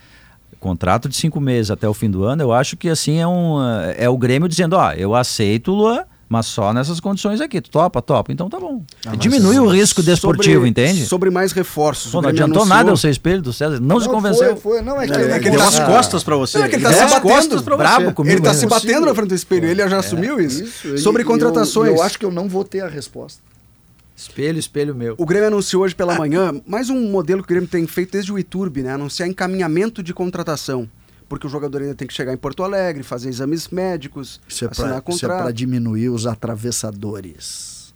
[0.60, 3.60] Contrato de cinco meses até o fim do ano, eu acho que assim é um
[3.96, 7.62] é o Grêmio dizendo, ó, eu aceito o Luan, mas só nessas condições aqui.
[7.62, 8.32] Tu topa, topa.
[8.32, 8.84] Então tá bom.
[9.18, 11.06] Diminui o risco desportivo, Sobre- entende?
[11.06, 12.12] Sobre mais reforços.
[12.12, 13.80] Pô, não adiantou anunciou- nada o seu espelho do César.
[13.80, 14.58] Não, se Não, convenceu.
[14.58, 14.82] Foi, foi.
[14.82, 16.58] Não, é que, É, que ele Deu tá- as costas para você.
[16.58, 18.14] Não, é que ele tá Deu se as batendo, costas pra brabo você.
[18.14, 18.36] comigo.
[18.36, 20.64] Ele tá se batendo na frente do espelho, ele já assumiu isso.
[20.64, 21.90] Isso, Sobre e- contratações.
[21.92, 23.40] Eu, eu acho que eu não vou ter a resposta.
[24.16, 25.16] Espelho, espelho meu.
[25.18, 28.32] O Grêmio anunciou hoje pela manhã mais um modelo que o Grêmio tem feito desde
[28.32, 28.94] o Iturbe, né?
[28.94, 30.88] Anunciar encaminhamento de contratação.
[31.30, 34.68] Porque o jogador ainda tem que chegar em Porto Alegre, fazer exames médicos, Isso é
[34.70, 35.54] assinar para contrato.
[35.54, 37.94] diminuir os atravessadores.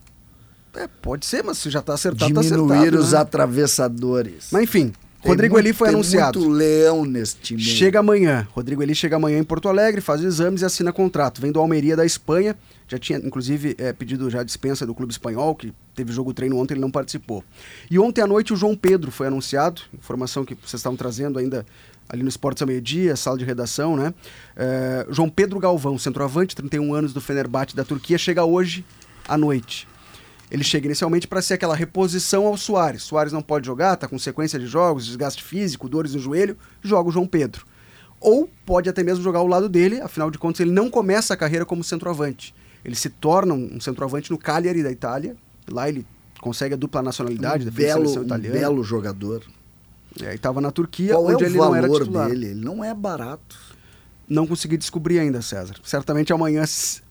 [0.75, 2.99] É, pode ser, mas se já tá acertado, tá Diminuir acertado.
[3.01, 3.17] os né?
[3.19, 4.49] atravessadores.
[4.51, 6.39] Mas enfim, Tem Rodrigo muito- Eli foi anunciado.
[6.39, 7.59] muito leão nesse time.
[7.59, 8.47] Chega amanhã.
[8.51, 11.41] Rodrigo Eli chega amanhã em Porto Alegre, faz exames e assina contrato.
[11.41, 12.55] Vem do Almeria da Espanha.
[12.87, 16.75] Já tinha, inclusive, é, pedido já dispensa do clube espanhol, que teve jogo treino ontem,
[16.75, 17.43] ele não participou.
[17.89, 19.81] E ontem à noite o João Pedro foi anunciado.
[19.91, 21.65] Informação que vocês estavam trazendo ainda
[22.09, 24.13] ali no Esportes ao Meio-Dia, sala de redação, né?
[24.55, 28.85] É, João Pedro Galvão, centroavante, 31 anos do Fenerbahçe da Turquia, chega hoje
[29.27, 29.87] à noite.
[30.49, 33.03] Ele chega inicialmente para ser aquela reposição ao Soares.
[33.03, 37.09] Soares não pode jogar, tá com sequência de jogos, desgaste físico, dores no joelho, joga
[37.09, 37.65] o João Pedro.
[38.19, 41.37] Ou pode até mesmo jogar ao lado dele, afinal de contas ele não começa a
[41.37, 42.55] carreira como centroavante.
[42.83, 45.35] Ele se torna um centroavante no Cagliari da Itália.
[45.69, 46.05] Lá ele
[46.39, 48.59] consegue a dupla nacionalidade da um belo, seleção um italiana.
[48.59, 49.43] belo jogador.
[50.23, 52.29] E aí estava na Turquia, Qual é onde o ele não era valor titular.
[52.29, 52.45] dele?
[52.47, 53.57] Ele não é barato.
[54.27, 55.75] Não consegui descobrir ainda, César.
[55.83, 56.63] Certamente amanhã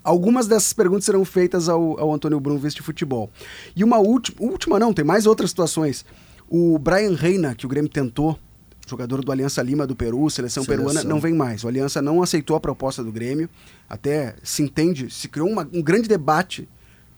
[0.05, 3.31] algumas dessas perguntas serão feitas ao, ao Antônio vice de futebol.
[3.75, 6.05] E uma última, última não, tem mais outras situações.
[6.49, 8.39] O Brian Reina, que o Grêmio tentou
[8.87, 10.87] jogador do Aliança Lima do Peru, seleção, Seleção.
[10.87, 11.65] peruana, não vem mais.
[11.65, 13.49] O Aliança não aceitou a proposta do Grêmio.
[13.89, 16.69] Até se entende, se criou uma- um grande debate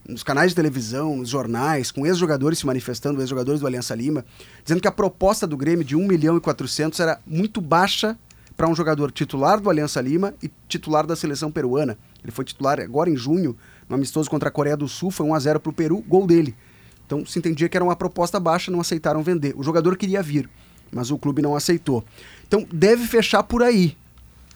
[0.09, 4.25] nos canais de televisão, nos jornais, com ex-jogadores se manifestando, ex-jogadores do Aliança Lima,
[4.65, 8.19] dizendo que a proposta do Grêmio de 1 milhão e 400 era muito baixa
[8.57, 11.99] para um jogador titular do Aliança Lima e titular da seleção peruana.
[12.25, 13.55] Ele foi titular agora em junho,
[13.87, 16.27] no amistoso contra a Coreia do Sul, foi 1 a 0 para o Peru, gol
[16.27, 16.57] dele.
[17.07, 19.55] Então se entendia que era uma proposta baixa, não aceitaram vender.
[19.57, 20.49] O jogador queria vir,
[20.91, 22.03] mas o clube não aceitou.
[22.47, 23.97] Então deve fechar por aí.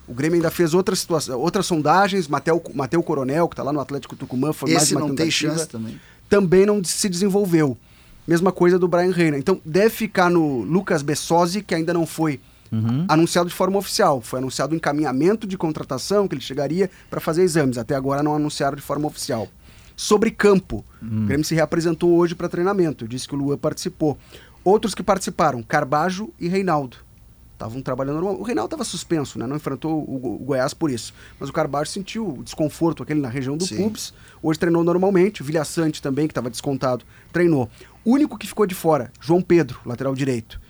[0.06, 3.80] O Grêmio ainda fez outras, situa- outras sondagens, Mateu, Mateu Coronel, que está lá no
[3.80, 6.00] Atlético Tucumã, foi mais Esse uma não tem tentativa chance também.
[6.28, 7.76] também não se desenvolveu.
[8.26, 9.36] Mesma coisa do Brian Reina.
[9.38, 12.40] Então deve ficar no Lucas Bessosi, que ainda não foi
[13.08, 14.20] anunciado de forma oficial.
[14.22, 17.76] Foi anunciado o encaminhamento de contratação, que ele chegaria para fazer exames.
[17.78, 19.46] Até agora não anunciaram de forma oficial.
[19.94, 23.06] Sobre campo, o Grêmio se reapresentou hoje para treinamento.
[23.06, 24.16] Disse que o Luan participou.
[24.64, 26.96] Outros que participaram, Carbajo e Reinaldo.
[27.62, 28.34] Estavam trabalhando normal.
[28.40, 29.46] O Reinaldo estava suspenso, né?
[29.46, 31.14] não enfrentou o, Go- o Goiás por isso.
[31.38, 33.76] Mas o Carbajo sentiu o desconforto aquele na região do Sim.
[33.84, 34.12] pubis.
[34.42, 35.42] Hoje treinou normalmente.
[35.42, 37.70] O Vilha Sante também, que estava descontado, treinou.
[38.04, 40.60] O único que ficou de fora, João Pedro, lateral direito.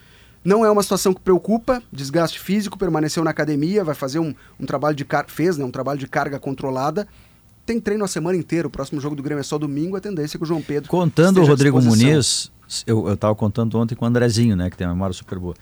[0.45, 4.65] Não é uma situação que preocupa, desgaste físico, permaneceu na academia, vai fazer um, um
[4.65, 7.07] trabalho de carga, fez né, um trabalho de carga controlada.
[7.65, 10.35] Tem treino a semana inteira, o próximo jogo do Grêmio é só domingo, a tendência
[10.35, 10.89] é que o João Pedro.
[10.89, 11.81] Contando o Rodrigo.
[11.81, 12.51] Muniz,
[12.85, 15.55] eu, eu tava contando ontem com o Andrezinho, né, que tem uma memória super boa.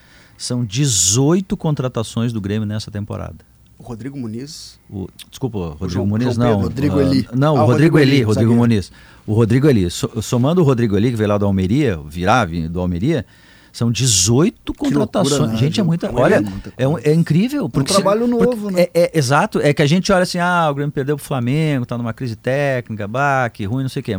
[0.43, 3.35] São 18 contratações do Grêmio nessa temporada.
[3.77, 4.79] O Rodrigo Muniz.
[4.89, 6.61] O, desculpa, o Rodrigo João- Muniz João não.
[6.61, 7.27] Rodrigo ah, Eli.
[7.33, 8.53] Não, Ah, o Rodrigo Rodrigo Eli, Eli, Rodrigo.
[8.55, 8.91] Muniz.
[9.25, 9.89] O Rodrigo Eli.
[9.89, 13.25] So- somando o Rodrigo Eli, que veio lá do Almeria, virá vi- do Almeria,
[13.72, 15.30] são 18 contratações.
[15.39, 16.07] loucura, né, gente, é muita.
[16.07, 17.69] É Olha, muita é, um- é incrível.
[17.69, 18.84] Porque se- trabalho novo, né?
[18.84, 19.59] É, é- exato.
[19.59, 22.36] É que a gente olha assim, ah, o Grêmio perdeu pro Flamengo, tá numa crise
[22.36, 24.17] técnica, bah, que ruim, não sei o quê.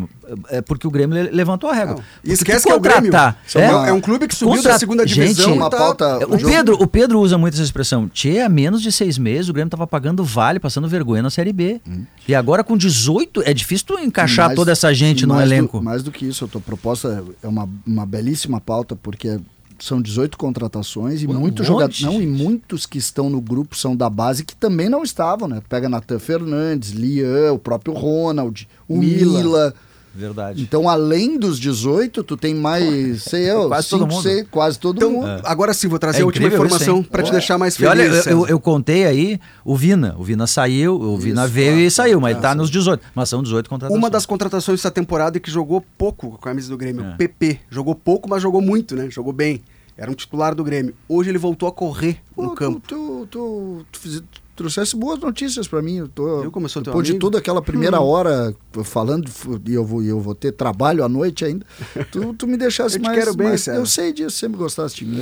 [0.48, 1.96] É porque o Grêmio le- levantou a régua.
[2.24, 3.12] E esquece que é o Grêmio.
[3.46, 6.04] Isso é é um clube que subiu da segunda divisão Gente, Uma tá- pauta.
[6.20, 8.08] é, O jogo- Pedro, o Pedro usa muito essa expressão.
[8.08, 11.52] Tchê, há menos de seis meses o Grêmio tava pagando vale, passando vergonha na Série
[11.52, 11.80] B.
[12.26, 15.54] E agora com 18, é difícil tu encaixar mais- toda essa gente num mais do-
[15.54, 15.82] elenco.
[15.82, 19.38] mais do que isso, a tua proposta é uma, uma belíssima pauta, porque
[19.82, 22.02] são 18 contratações e Um muitos jogadores.
[22.02, 25.60] Não, e muitos que estão no grupo são da base que também não estavam, né?
[25.68, 29.42] Pega Natan Fernandes, Lian, o próprio Ronald, o Mila.
[29.42, 29.74] Mila.
[30.14, 30.60] Verdade.
[30.62, 34.22] Então, além dos 18, tu tem mais, sei eu, Quase todo mundo.
[34.22, 35.40] seis, quase todo Então, mundo.
[35.44, 37.32] agora sim, vou trazer É a última informação para te Ó.
[37.32, 37.90] deixar mais E feliz.
[37.90, 40.14] olha, eu, eu, eu contei aí o Vina.
[40.18, 42.58] O Vina saiu, o Vina Isso, veio ah, e saiu, mas ah, tá sim.
[42.58, 43.02] nos 18.
[43.14, 43.98] Mas são 18 contratações.
[43.98, 47.16] Uma das contratações dessa temporada e que jogou pouco com a camisa do Grêmio, É.
[47.16, 47.60] PP.
[47.70, 49.08] Jogou pouco, mas jogou muito, né?
[49.10, 49.62] Jogou bem.
[49.96, 50.94] Era um titular do Grêmio.
[51.08, 52.82] Hoje ele voltou a correr Pô, no tu- campo.
[52.86, 54.22] Tu, tu, tu, fiz-
[54.62, 55.96] trouxesse boas notícias pra mim.
[55.98, 57.20] Eu tô, Viu como eu sou teu depois de amigo?
[57.26, 58.54] tudo aquela primeira hora
[58.84, 59.30] falando
[59.68, 61.66] e eu vou, e eu vou ter trabalho à noite ainda.
[62.10, 63.18] Tu, tu me deixasse Eu mais.
[63.18, 65.20] quero bem, mais- eu sei disso, sempre gostasse de mim.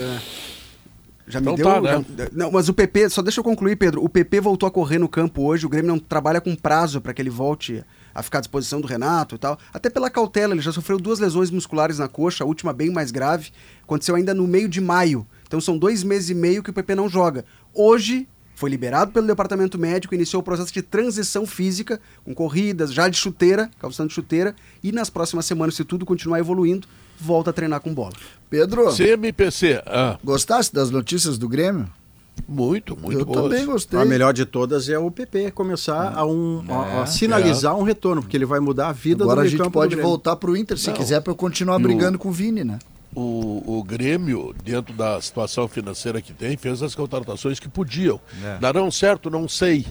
[1.27, 1.65] Já me Então deu.
[1.65, 2.05] tá, né?
[2.19, 4.03] já- não, mas o PP, só deixa eu concluir, Pedro.
[4.03, 5.65] O PP voltou a correr no campo hoje.
[5.65, 8.89] O Grêmio não trabalha com prazo para que ele volte a ficar à disposição do
[8.89, 9.57] Renato e tal.
[9.73, 13.13] Até pela cautela, ele já sofreu duas lesões musculares na coxa, a última bem mais
[13.13, 13.51] grave.
[13.85, 15.25] Aconteceu ainda no meio de maio.
[15.47, 17.45] Então são dois meses e meio que o PP não joga.
[17.73, 18.27] Hoje.
[18.61, 23.17] Foi liberado pelo departamento médico, iniciou o processo de transição física, com corridas, já de
[23.17, 24.55] chuteira, calçando chuteira,
[24.85, 26.87] e nas próximas semanas, se tudo continuar evoluindo,
[27.19, 28.13] volta a treinar com bola.
[28.51, 31.89] Pedro, CMPC, ah, gostasse das notícias do Grêmio?
[32.47, 33.43] muito, muito eu boas.
[33.45, 33.99] também gostei.
[33.99, 38.21] A melhor de todas é o PP começar a, um, a- a sinalizar um retorno,
[38.21, 40.77] porque ele vai mudar a vida Agora do a meio gente pode voltar pro Inter
[40.77, 40.97] se Não.
[40.97, 42.79] quiser pra eu continuar E o- brigando com o Vini, né?
[43.15, 48.21] O, o Grêmio, dentro da situação financeira que tem, fez as contratações que podiam.
[48.43, 48.59] É.
[48.59, 49.29] Darão certo?
[49.29, 49.87] Não sei.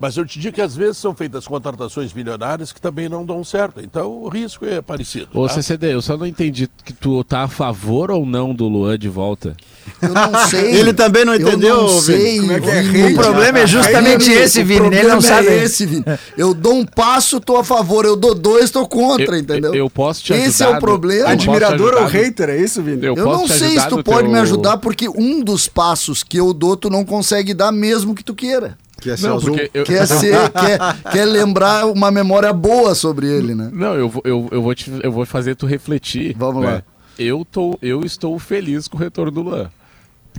[0.00, 3.42] Mas eu te digo que às vezes são feitas contratações milionárias que também não dão
[3.44, 3.80] certo.
[3.80, 5.28] Então o risco é parecido.
[5.32, 5.54] Ô, tá?
[5.54, 9.08] CCD, eu só não entendi que tu tá a favor ou não do Luan de
[9.08, 9.56] volta.
[10.02, 10.74] Eu não sei.
[10.76, 12.02] Ele também não eu entendeu, não Vini?
[12.02, 13.06] sei, Como é que é?
[13.06, 14.86] O problema é justamente Vini, esse, Vini.
[14.94, 15.48] Ele não sabe.
[15.48, 16.04] É esse, Vini.
[16.36, 18.04] Eu dou um passo, tô a favor.
[18.04, 19.74] Eu dou dois, tô contra, Eu- entendeu?
[19.74, 21.20] eu posso te Esse é ajudar o problema.
[21.24, 23.04] Eu Admirador ou ajudar hater, é isso, Vini?
[23.06, 26.22] Eu Eu não sei ajudar se tu pode teu- me ajudar, porque um dos passos
[26.22, 28.76] que eu dou, tu não consegue dar mesmo que tu queira.
[29.04, 29.54] Que é ser Não, azul.
[29.74, 33.68] eu, Quer ser, quer, quer lembrar uma memória boa sobre ele, né?
[33.70, 36.34] Não, eu vou, eu, eu, vou te, eu vou fazer tu refletir.
[36.38, 36.72] Vamos né?
[36.76, 36.82] lá.
[37.18, 39.70] Eu, tô, eu estou feliz com o retorno do Luan.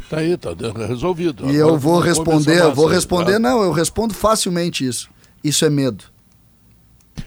[0.09, 0.49] Tá aí, tá
[0.87, 1.43] resolvido.
[1.45, 3.39] E Agora eu vou responder, eu vou responder, tá?
[3.39, 5.11] não, eu respondo facilmente isso.
[5.43, 6.05] Isso é medo.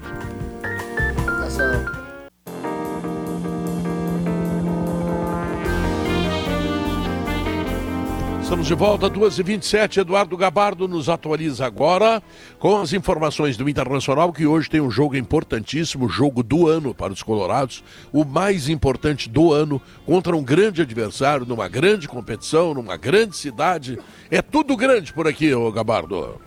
[8.55, 9.97] Estamos de volta, 2h27.
[9.97, 12.21] Eduardo Gabardo nos atualiza agora
[12.57, 17.11] com as informações do Internacional, que hoje tem um jogo importantíssimo, jogo do ano para
[17.11, 17.83] os Colorados,
[18.13, 23.99] o mais importante do ano, contra um grande adversário, numa grande competição, numa grande cidade.
[24.31, 26.39] É tudo grande por aqui, ô Gabardo.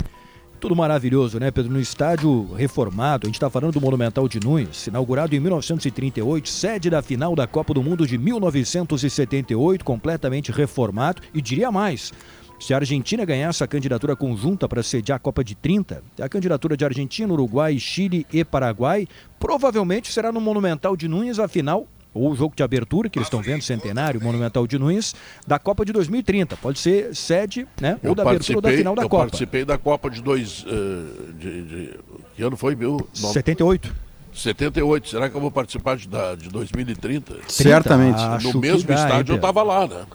[0.59, 1.71] Tudo maravilhoso, né, Pedro?
[1.71, 6.89] No estádio reformado, a gente está falando do Monumental de Nunes, inaugurado em 1938, sede
[6.89, 11.21] da final da Copa do Mundo de 1978, completamente reformado.
[11.33, 12.11] E diria mais:
[12.59, 16.75] se a Argentina ganhasse a candidatura conjunta para sediar a Copa de 30, a candidatura
[16.75, 19.07] de Argentina, Uruguai, Chile e Paraguai,
[19.39, 23.27] provavelmente será no Monumental de Nunes a final ou o jogo de abertura, que eles
[23.27, 25.15] estão vendo, centenário, Monumental de Nunes,
[25.47, 26.57] da Copa de 2030.
[26.57, 27.99] Pode ser sede, né?
[28.01, 29.23] Eu ou da abertura ou da final da eu Copa.
[29.25, 30.65] participei da Copa de dois.
[30.67, 31.99] eh, de, de-
[32.35, 32.75] que ano foi?
[32.75, 33.07] Meu?
[33.13, 33.93] 78.
[34.33, 35.09] 78.
[35.09, 37.35] Será que eu vou participar de, da, de 2030?
[37.47, 38.21] Certamente.
[38.21, 40.05] Acho no mesmo estádio eu estava lá, né?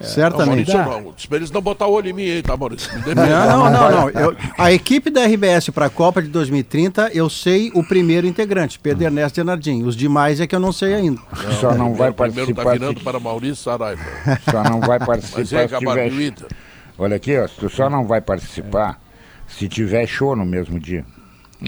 [0.00, 0.72] Certamente.
[0.72, 1.36] Não, Maurício, não.
[1.36, 2.90] Eles não botar o olho em mim aí, tá, Maurício?
[3.14, 3.90] Não, não, não.
[3.90, 4.10] não.
[4.10, 8.78] Eu- a equipe da RBS para a Copa de 2030, eu sei o primeiro integrante,
[8.78, 9.82] Pedro Ernesto Denardim.
[9.84, 11.20] Os demais é que eu não sei ainda.
[11.60, 12.72] Só não vai O primeiro tá participar.
[12.72, 14.02] virando para Maurício Saraiva.
[14.50, 16.34] Só não vai Mas participar é se tiver.
[16.98, 18.98] Olha aqui, ó, tu só não vai participar
[19.46, 21.04] se tiver show no mesmo dia.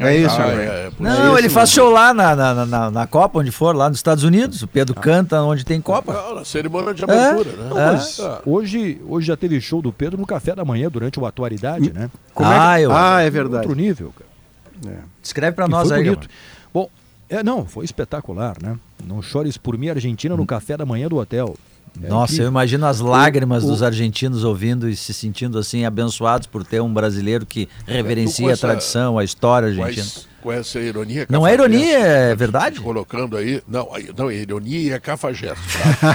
[0.01, 0.65] É isso, Ah, né?
[0.65, 3.51] é, é, por Não, isso ele faz show lá na, na, na, na Copa, onde
[3.51, 4.63] for, lá nos Estados Unidos.
[4.63, 6.35] O Pedro canta onde tem Copa.
[6.35, 7.71] Na cerimônia de abertura, né?
[7.75, 8.41] Mas Ah.
[8.47, 12.11] hoje, hoje já teve show do Pedro no café da manhã durante o Atualidade, né?
[12.35, 13.67] Como é Ah, eu- Ah, é verdade.
[13.67, 14.99] Outro nível, cara.
[15.23, 16.29] Descreve pra E nós aí, bonito.
[16.73, 16.89] Bom,
[17.29, 18.77] é, não, foi espetacular, né?
[19.05, 21.57] Não chores por mim, Argentina, no café da manhã do hotel.
[22.03, 22.49] É Nossa, eu incrível.
[22.51, 26.93] imagino as lágrimas o- dos argentinos ouvindo e se sentindo assim abençoados por ter um
[26.93, 30.03] brasileiro que reverencia com a essa- tradição, a história argentina.
[30.03, 32.81] essa- com essa ironia Não é ironia, é tá verdade?
[32.81, 33.61] Colocando aí.
[33.67, 35.57] Não, não, é ironia e é cafajeste.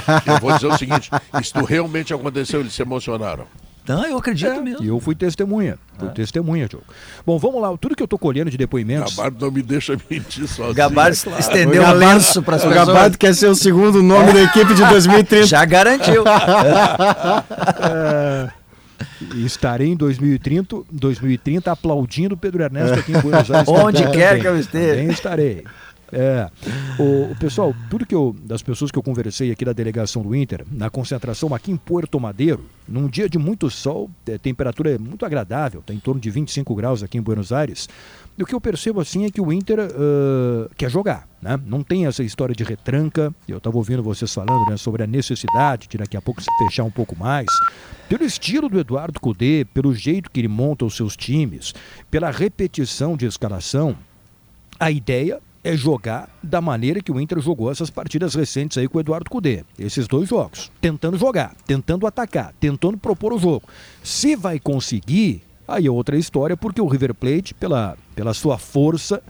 [0.06, 0.22] Tá?
[0.26, 1.10] eu vou dizer o seguinte:
[1.42, 3.44] isso realmente aconteceu, eles se emocionaram.
[3.86, 4.84] Não, eu acredito E mesmo.
[4.84, 5.76] eu fui testemunha.
[5.98, 6.84] Fui testemunha, Diogo.
[7.26, 7.76] Bom, vamos lá.
[7.76, 9.14] Tudo que eu tô colhendo de depoimentos.
[9.14, 10.74] Gabardo não me deixa mentir sozinho.
[10.74, 12.86] Gabardo estendeu O um Gabardo- lenço para as O pessoas.
[12.88, 15.46] Gabardo quer ser o segundo nome da equipe de 2030.
[15.46, 16.24] Já garantiu.
[19.34, 23.68] E estarei em 2030, 2030 aplaudindo Pedro Ernesto aqui em Buenos Aires.
[23.68, 24.18] Onde também.
[24.18, 24.94] quer que eu esteja.
[24.96, 25.64] Também estarei.
[26.14, 26.50] É.
[26.98, 30.34] O, o pessoal, tudo que eu, das pessoas que eu conversei aqui da delegação do
[30.34, 34.98] Inter, na concentração aqui em Puerto Madeiro, num dia de muito sol, é, temperatura é
[34.98, 37.88] muito agradável, está em torno de 25 graus aqui em Buenos Aires.
[38.36, 41.58] E o que eu percebo assim é que o Inter ah, quer jogar, né?
[41.64, 43.32] Não tem essa história de retranca.
[43.46, 46.84] Eu estava ouvindo vocês falando né, sobre a necessidade de daqui a pouco se fechar
[46.84, 47.46] um pouco mais.
[48.08, 51.74] Pelo estilo do Eduardo Cudê, pelo jeito que ele monta os seus times,
[52.10, 53.96] pela repetição de escalação,
[54.78, 58.98] a ideia é jogar da maneira que o Inter jogou essas partidas recentes aí com
[58.98, 59.64] o Eduardo Cudê.
[59.78, 60.70] Esses dois jogos.
[60.80, 63.66] Tentando jogar, tentando atacar, tentando propor o jogo.
[64.02, 69.22] Se vai conseguir, aí é outra história, porque o River Plate, pela, pela sua força,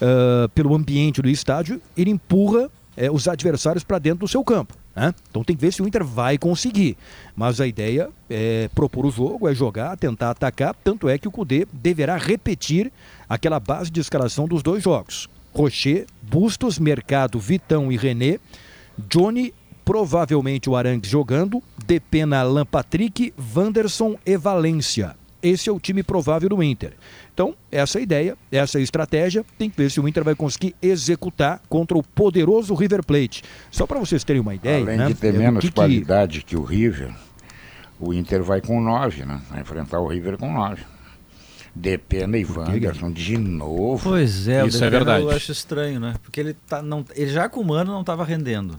[0.00, 4.74] ah, pelo ambiente do estádio, ele empurra eh, os adversários para dentro do seu campo.
[4.94, 5.14] né?
[5.30, 6.96] Então tem que ver se o Inter vai conseguir.
[7.34, 10.74] Mas a ideia é propor o jogo, é jogar, tentar atacar.
[10.82, 12.92] Tanto é que o Cudê deverá repetir
[13.28, 15.28] aquela base de escalação dos dois jogos.
[15.54, 18.38] Rocher, Bustos, Mercado, Vitão e René.
[19.08, 19.54] Johnny,
[19.84, 21.62] provavelmente o Arangues jogando.
[21.86, 25.14] Depena, Alan Patrick, Wanderson e Valência.
[25.42, 26.94] Esse é o time provável do Inter.
[27.34, 29.44] Então, essa é a ideia, essa é a estratégia.
[29.58, 33.42] Tem que ver se o Inter vai conseguir executar contra o poderoso River Plate.
[33.70, 34.82] Só para vocês terem uma ideia.
[34.82, 37.14] Além né, de ter é, menos que que- qualidade que o River,
[38.00, 39.38] o Inter vai com 9, né?
[39.50, 40.82] Vai enfrentar o River com 9.
[41.74, 44.00] Depena e Wanderson de novo.
[44.10, 45.24] Pois é, o Isso é verdade.
[45.24, 46.14] Eu acho estranho, né?
[46.22, 48.78] Porque ele, tá, não, ele já com o Mano não estava rendendo.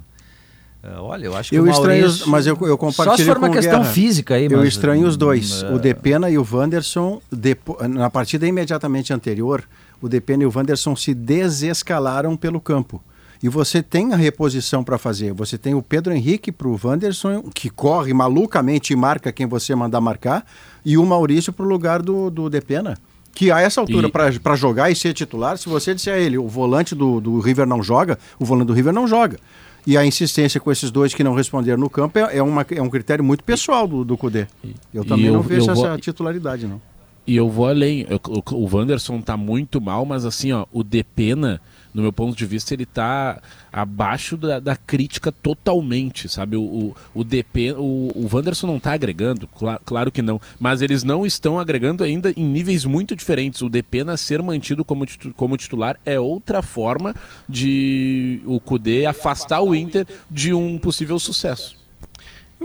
[0.82, 2.24] É, olha, eu acho que Eu o estranho, Maurício...
[2.26, 3.92] os- mas eu, eu compartilho Só se for uma questão Guerra.
[3.92, 5.64] física aí, Eu mas, estranho os dois.
[5.64, 9.64] hum, O Depena e o Wanderson, depo- na partida imediatamente anterior,
[10.02, 13.02] o Depena e o Wanderson se desescalaram pelo campo.
[13.44, 15.34] E você tem a reposição para fazer.
[15.34, 19.76] Você tem o Pedro Henrique para o Wanderson, que corre malucamente e marca quem você
[19.76, 20.46] mandar marcar,
[20.86, 22.98] e o Maurício para o lugar do, do Depena.
[23.34, 26.38] Que a essa altura, E- para jogar e ser titular, se você disser a ele,
[26.38, 29.38] o volante do, do River não joga, o volante do River não joga.
[29.86, 32.82] E a insistência com esses dois que não responderam no campo é, é, uma, é
[32.82, 34.48] um critério muito pessoal do, do Cudê.
[34.94, 36.82] Eu também eu- não vejo vou- essa titularidade, não.
[37.28, 38.06] E eu vou além.
[38.52, 41.60] O, o Wanderson tá muito mal, mas assim, ó, o Depena,
[41.96, 43.42] no meu ponto de vista, ele tá
[43.72, 46.58] abaixo da, da crítica totalmente, sabe?
[46.58, 50.82] O, o, o DP, o, o Wanderson não tá agregando, cla- claro que não, mas
[50.82, 53.62] eles não estão agregando ainda em níveis muito diferentes.
[53.62, 57.16] O Depena ser mantido como, titu- como titular é outra forma
[57.48, 61.85] de o Cudê afastar o Inter de um possível sucesso.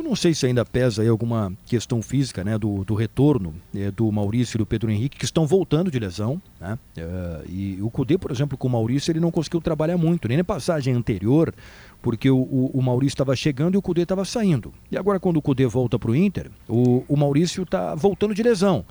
[0.01, 3.91] Eu não sei se ainda pesa aí alguma questão física, né, do, do retorno eh,
[3.91, 6.79] do Maurício e do Pedro Henrique, que estão voltando de lesão, né?
[6.97, 10.39] Eh, e o Cudê, por exemplo, com o Maurício, ele não conseguiu trabalhar muito, nem
[10.39, 11.53] na passagem anterior,
[12.01, 14.73] porque o, o, o Maurício estava chegando e o Cudê estava saindo.
[14.91, 18.87] E agora, quando o Cudê volta para o Inter, o, Maurício está voltando de lesão.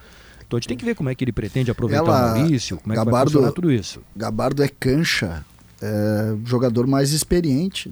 [0.45, 2.77] Então a gente tem que ver como é que ele pretende aproveitar Ela- o Maurício,
[2.77, 3.99] como é que vai Gabardo- funcionar tudo isso.
[4.15, 5.43] Gabardo é cancha,
[5.81, 7.91] é jogador mais experiente.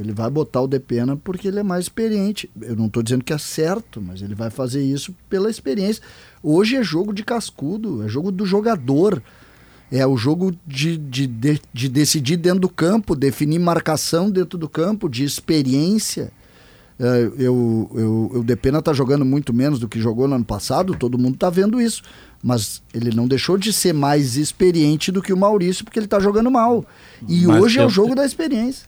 [0.00, 2.50] Ele vai botar o Depena porque ele é mais experiente.
[2.60, 6.02] Eu não estou dizendo que é certo, mas ele vai fazer isso pela experiência.
[6.42, 9.22] Hoje é jogo de cascudo, é jogo do jogador.
[9.92, 14.68] É o jogo de, de, de, de decidir dentro do campo, definir marcação dentro do
[14.68, 16.30] campo, de experiência.
[16.98, 20.94] É, eu, eu, o Depena está jogando muito menos do que jogou no ano passado,
[20.94, 22.02] todo mundo está vendo isso.
[22.42, 26.20] Mas ele não deixou de ser mais experiente do que o Maurício, porque ele está
[26.20, 26.84] jogando mal.
[27.28, 28.86] E Mas hoje é eu- o jogo da experiência.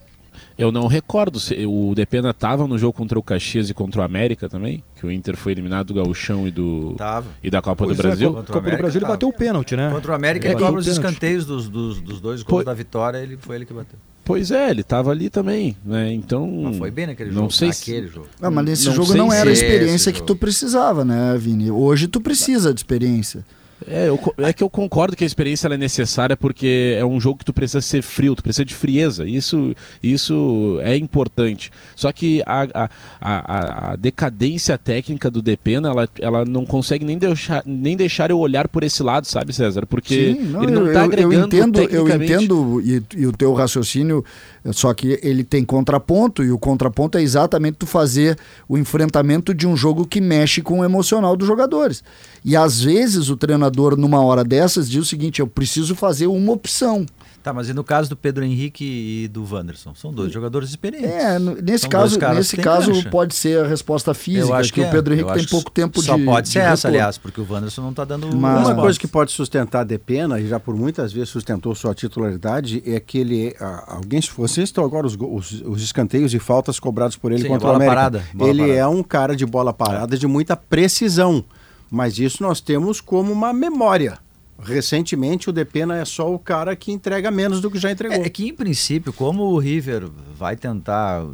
[0.63, 4.05] Eu não recordo se o Depena estava no jogo contra o Caxias e contra o
[4.05, 7.27] América também, que o Inter foi eliminado do Gauchão e do Tava.
[7.43, 8.33] e da Copa Pois do é, Brasil.
[8.33, 9.91] co- Copa do Brasil ele bateu o pênalti, né?
[9.93, 12.75] Contra o América, Ele ele cobra os escanteios dos, dos, dos dois gols Foi- da
[12.75, 13.99] vitória, ele foi ele que bateu.
[14.25, 16.13] Pois é, ele estava ali também, né?
[16.13, 18.29] Então Mas foi bem naquele não jogo, sei se- naquele jogo.
[18.41, 20.29] Ah, mas nesse Não jogo não era a experiência que jogo.
[20.29, 21.73] tu precisava, né, Vini?
[21.73, 23.45] Hoje tu precisa de experiência.
[23.87, 27.39] É, eu é que eu concordo que a experiência é necessária porque é um jogo
[27.39, 29.27] que tu precisa ser frio, tu precisa de frieza.
[29.27, 31.71] Isso, isso é importante.
[31.95, 32.89] Só que a,
[33.21, 38.39] a, a, decadência técnica do Depena, ela, ela não consegue nem deixar, nem deixar eu
[38.39, 39.87] olhar por esse lado, sabe, César?
[39.87, 43.33] Porque Sim, não, ele não eu, tá eu- agregando entendo, eu entendo e, e o
[43.33, 44.25] teu raciocínio,
[44.71, 49.67] só que ele tem contraponto, e o contraponto é exatamente tu fazer o enfrentamento de
[49.67, 52.05] um jogo que mexe com o emocional dos jogadores.
[52.45, 56.53] E às vezes o treinador, numa hora dessas, diz o seguinte: eu preciso fazer uma
[56.53, 57.05] opção.
[57.43, 58.85] Tá, mas e no caso do Pedro Henrique
[59.25, 59.95] e do Wanderson?
[59.97, 61.11] São dois jogadores experientes.
[61.11, 63.11] É, nesse São caso, nesse caso cancha.
[63.11, 64.91] pode ser a resposta física, Eu acho que, que, o é.
[64.93, 66.25] Pedro Eu Henrique tem acho pouco tempo Só de.
[66.25, 66.97] pode ser de essa, retorno.
[66.99, 68.29] aliás, porque o Wanderson não tá dando.
[68.31, 68.81] Uma resposta.
[68.81, 73.01] coisa que pode sustentar a Depena, e já por muitas vezes sustentou sua titularidade, é
[73.01, 73.57] que ele.
[73.61, 77.43] ah, alguém, se vocês estão agora os, os, os escanteios e faltas cobrados por ele
[77.43, 77.95] Sim, contra o América.
[77.97, 78.79] parada, bola ele parada.
[78.79, 81.45] é um cara de bola parada de muita precisão.
[81.91, 84.19] Mas isso nós temos como uma memória.
[84.63, 88.17] Recentemente, o Depena é só o cara que entrega menos do que já entregou.
[88.17, 90.09] É, é que, em princípio, como o River
[90.39, 91.25] vai tentar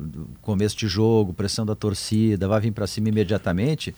[0.40, 3.94] começo de jogo, pressão da torcida, vai vir para cima imediatamente,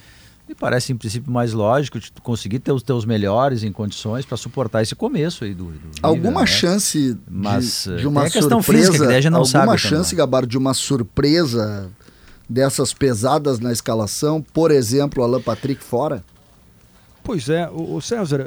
[0.49, 4.25] me parece, em princípio, mais lógico de tu conseguir ter os teus melhores em condições
[4.27, 6.47] para suportar esse começo aí do, do River, Alguma né?
[6.47, 9.79] chance de, Mas, eh, de uma tem a questão surpresa, física, que não alguma sabe
[9.79, 10.17] chance,
[10.49, 11.89] de uma surpresa
[12.49, 16.25] dessas pesadas na escalação, por exemplo, o Alan Patrick fora?
[17.31, 18.45] Pois é, o, César,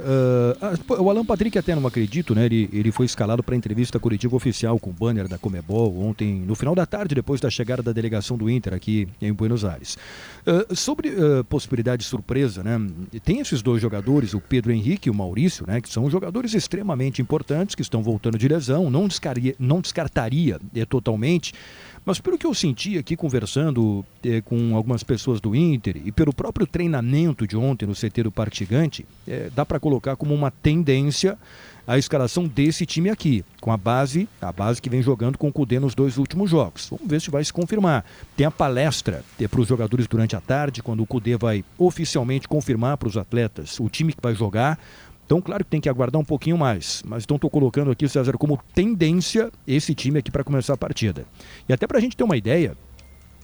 [0.86, 2.44] pô, o Alan Patrick até não acredito, né?
[2.44, 6.54] Ele, ele foi escalado para entrevista coletiva oficial com o banner da Comebol ontem, no
[6.54, 9.98] final da tarde, depois da chegada da delegação do Inter aqui em Buenos Aires.
[10.46, 12.78] Ah, sobre ah, possibilidade de surpresa, né?
[13.24, 15.80] Tem esses dois jogadores, o Pedro Henrique e o Maurício, né?
[15.80, 20.84] Que são jogadores extremamente importantes, que estão voltando de lesão, não, descaria, não descartaria eh,
[20.84, 21.54] totalmente.
[22.06, 26.34] Mas pelo que eu senti aqui conversando eh, com algumas pessoas do Inter e pelo
[26.34, 30.52] próprio treinamento de ontem no CT do Parque Gigante, eh, dá para colocar como uma
[30.52, 31.38] tendência
[31.86, 35.54] a escalação desse time aqui, com a base, a base que vem jogando com o
[35.54, 36.88] Cudê nos dois últimos jogos.
[36.90, 38.06] Vamos ver se vai se confirmar.
[38.38, 42.98] Tem a palestra para os jogadores durante a tarde, quando o Cudê vai oficialmente confirmar
[42.98, 44.80] para os atletas o time que vai jogar.
[45.34, 48.34] Então, claro que tem que aguardar um pouquinho mais, mas então estou colocando aqui, César,
[48.34, 51.26] como tendência esse time aqui para começar a partida.
[51.68, 52.78] E até para a gente ter uma ideia,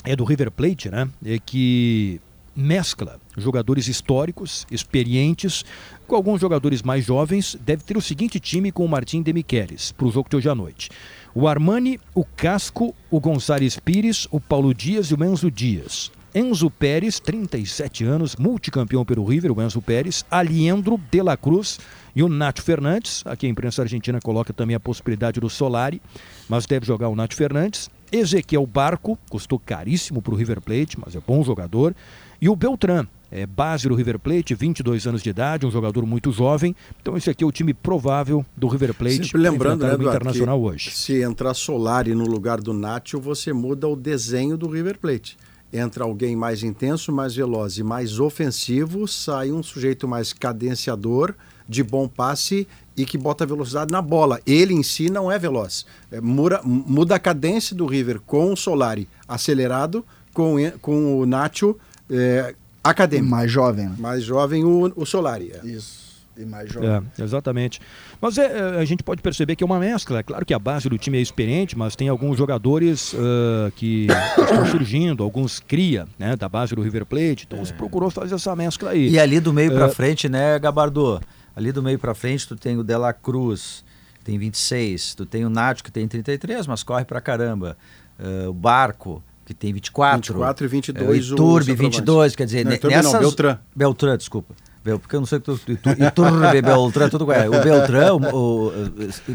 [0.04, 1.10] é do River Plate, né?
[1.26, 2.22] É que
[2.56, 5.66] mescla jogadores históricos, experientes,
[6.06, 7.58] com alguns jogadores mais jovens.
[7.60, 10.54] Deve ter o seguinte time com o Martim Demichelis para o jogo de hoje à
[10.54, 10.92] noite.
[11.34, 16.12] O Armani, o Casco, o Gonçalves Pires, o Paulo Dias e o Enzo Dias.
[16.34, 21.80] Enzo Pérez, 37 anos, multicampeão pelo River, o Enzo Pérez, Aliendro de la Cruz
[22.16, 23.24] e o Nath Fernandes.
[23.26, 26.02] Aqui a imprensa argentina coloca também a possibilidade do Solari,
[26.48, 27.90] mas deve jogar o Nath Fernandes.
[28.12, 31.96] Ezequiel Barco, custou caríssimo para o River Plate, mas é bom jogador.
[32.40, 36.32] E o Beltrán, é base do River Plate, 22 anos de idade, um jogador muito
[36.32, 36.76] jovem.
[37.02, 40.62] Então esse aqui é o time provável do River Plate Sempre lembrando, né, Eduardo, Internacional
[40.62, 40.92] hoje.
[40.92, 45.38] se entrar Solari no lugar do Nacho, você muda o desenho do River Plate.
[45.72, 51.36] Entra alguém mais intenso, mais veloz e mais ofensivo, sai um sujeito mais cadenciador,
[51.68, 52.68] de bom passe
[52.98, 54.42] e que bota velocidade na bola.
[54.46, 55.86] Ele em si não é veloz.
[56.12, 61.76] É, muda, muda a cadência do River com o Solari acelerado, com, com o Nacho
[62.10, 63.30] é, acadêmico.
[63.30, 63.90] Mais jovem.
[63.90, 63.96] Né?
[64.00, 65.54] Mais jovem o, o Solari.
[65.54, 65.68] É.
[65.68, 66.09] Isso.
[66.40, 66.90] E mais jovem.
[66.90, 67.82] É, exatamente.
[68.22, 70.20] Mas é, é, a gente pode perceber que é uma mescla.
[70.20, 74.08] É claro que a base do time é experiente, mas tem alguns jogadores uh, que
[74.40, 77.46] estão surgindo, alguns cria né, da base do River Plate.
[77.46, 79.10] Então se procurou fazer essa mescla aí.
[79.10, 79.90] E ali do meio para É.
[79.90, 81.20] frente, né, Gabardo?
[81.56, 83.84] Ali do meio para frente tu tem o Dela Cruz,
[84.24, 87.76] tem 26, tu tem o Nacho que tem 33, mas corre pra caramba.
[88.18, 90.36] Eh, o Barco que tem 24.
[90.36, 91.98] 24 e 22 É, o Iturbe, centroavante.
[91.98, 93.20] 22, quer dizer, Não, não, nessas...
[93.20, 93.58] Beltrán.
[93.76, 94.54] Beltrán, desculpa.
[94.90, 95.72] Bel, porque eu não sei o que tu.
[95.72, 97.48] Itu- Iturbe, Beltrán, tudo igual.
[97.48, 98.72] O Beltrán, o,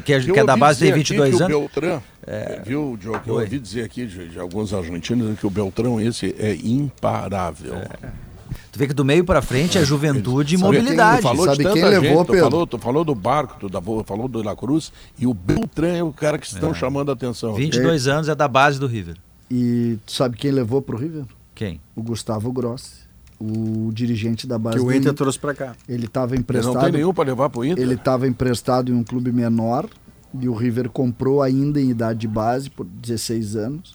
[0.05, 1.56] que, é, que é da base, tem dizer aqui 22 que anos.
[1.56, 2.01] O Beltrán,
[2.64, 3.20] viu, Diogo?
[3.26, 7.74] Eu ouvi dizer aqui de, de alguns argentinos que o Beltrão esse é imparável.
[8.72, 11.22] Tu vê que do meio pra frente é juventude e Sabe quem mobilidade.
[11.22, 12.51] falou Sabe de quem gente, levou, tu Pedro?
[12.51, 16.02] falou, tu falou do Barco, tu da- falou do La Cruz, e o Beltrán é
[16.02, 17.55] o cara que estão chamando a atenção.
[17.55, 19.14] 22 anos é da base do River.
[19.48, 21.24] E tu sabe quem levou pro River?
[21.55, 21.81] Quem?
[21.94, 23.03] O Gustavo Grossi,
[23.47, 25.15] o dirigente da base Que o do Inter Inter.
[25.15, 25.75] trouxe para cá.
[25.89, 26.75] Ele estava Ele emprestado.
[26.75, 27.83] não tem nenhum para levar pro Inter.
[27.83, 29.87] Ele estava emprestado em um clube menor
[30.41, 33.95] e o River comprou ainda em idade de base por 16 anos.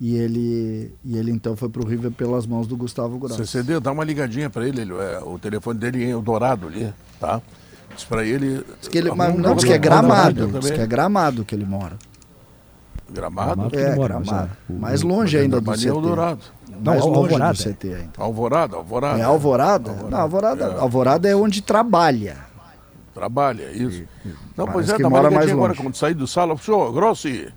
[0.00, 3.36] E ele, e ele então foi pro River pelas mãos do Gustavo Grossi.
[3.46, 7.40] CCD, dá uma ligadinha pra ele, ele é, o telefone dele é Eldorado ali, tá?
[7.94, 8.64] Diz pra ele...
[8.80, 10.48] Diz que ele, mas não, diz que é gramado.
[10.58, 11.96] Diz que é gramado que ele mora.
[13.10, 13.68] Gramado?
[13.72, 14.50] É, ele mora, mas, gramado.
[14.68, 15.88] é, o- Mais longe ainda do Ali CT.
[15.88, 16.38] é
[16.74, 16.84] Eldorado.
[16.84, 17.52] Mais Não, longe Alvorada.
[17.54, 18.10] do CT ainda.
[18.18, 19.18] Alvorada, Alvorada.
[19.18, 19.92] É Alvorada?
[20.10, 20.78] Não, Alvorada, É.
[20.80, 22.36] Alvorada é onde trabalha.
[23.14, 24.02] Trabalha, isso.
[24.56, 25.80] Não, pois é, dá uma mora mais agora longe.
[25.82, 26.56] quando sair do sala.
[26.58, 27.48] Senhor, Grossi,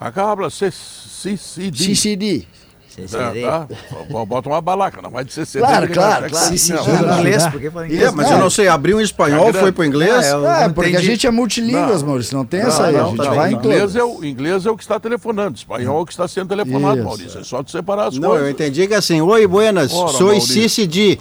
[0.00, 1.84] acá habla CCD.
[1.84, 2.46] CCD.
[2.98, 3.66] É, tá?
[4.10, 5.64] Bo- Bota uma balaca, não vai de CCD.
[5.64, 6.58] Claro, claro, claro.
[6.58, 7.18] Sim, não.
[7.18, 8.02] inglês, porque fala inglês.
[8.02, 10.12] É, mas eu não sei, abriu em espanhol, Tá foi pro inglês.
[10.32, 11.06] Ah, É, não porque a entendi.
[11.06, 12.36] gente é multilínguas, Maurício.
[12.36, 12.92] Não tem essa aí.
[12.92, 13.56] Não, a não, gente tá vai bem.
[13.56, 16.26] em inglês, é o, inglês é o que está telefonando, espanhol é o que está
[16.28, 17.38] sendo telefonado, Isso, Maurício.
[17.38, 17.40] é.
[17.40, 18.46] É só tu separar as Não, coisas.
[18.46, 20.62] eu entendi que assim, oi, buenas, Ora, sou Maurício.
[20.62, 21.18] CCD.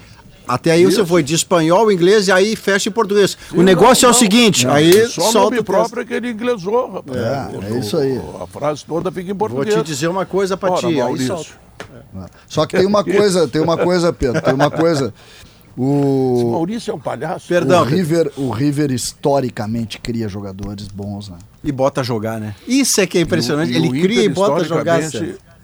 [0.53, 1.06] Até aí você Isso.
[1.06, 3.38] foi de espanhol, inglês e aí fecha em português.
[3.53, 4.19] o Não, negócio é o não.
[4.19, 7.18] seguinte, Não, aí só solta nome o próprio é que ele inglesou, rapaz.
[7.18, 8.18] É, O- é isso aí.
[8.18, 9.76] o- A frase toda fica em Vou português.
[9.76, 11.28] te dizer uma coisa pra Ora, ti, aí Maurício.
[11.28, 11.52] solta.
[12.48, 15.14] Só que tem uma coisa, tem uma coisa, Pedro, tem uma coisa.
[15.73, 17.48] Esse O, Maurício é um palhaço.
[17.48, 21.38] Perdão, o River, o River historicamente cria jogadores bons, né?
[21.64, 22.53] E bota a jogar, né?
[22.68, 23.72] Isso é que é impressionante.
[23.72, 24.99] E o- Ele o cria e bota a jogar.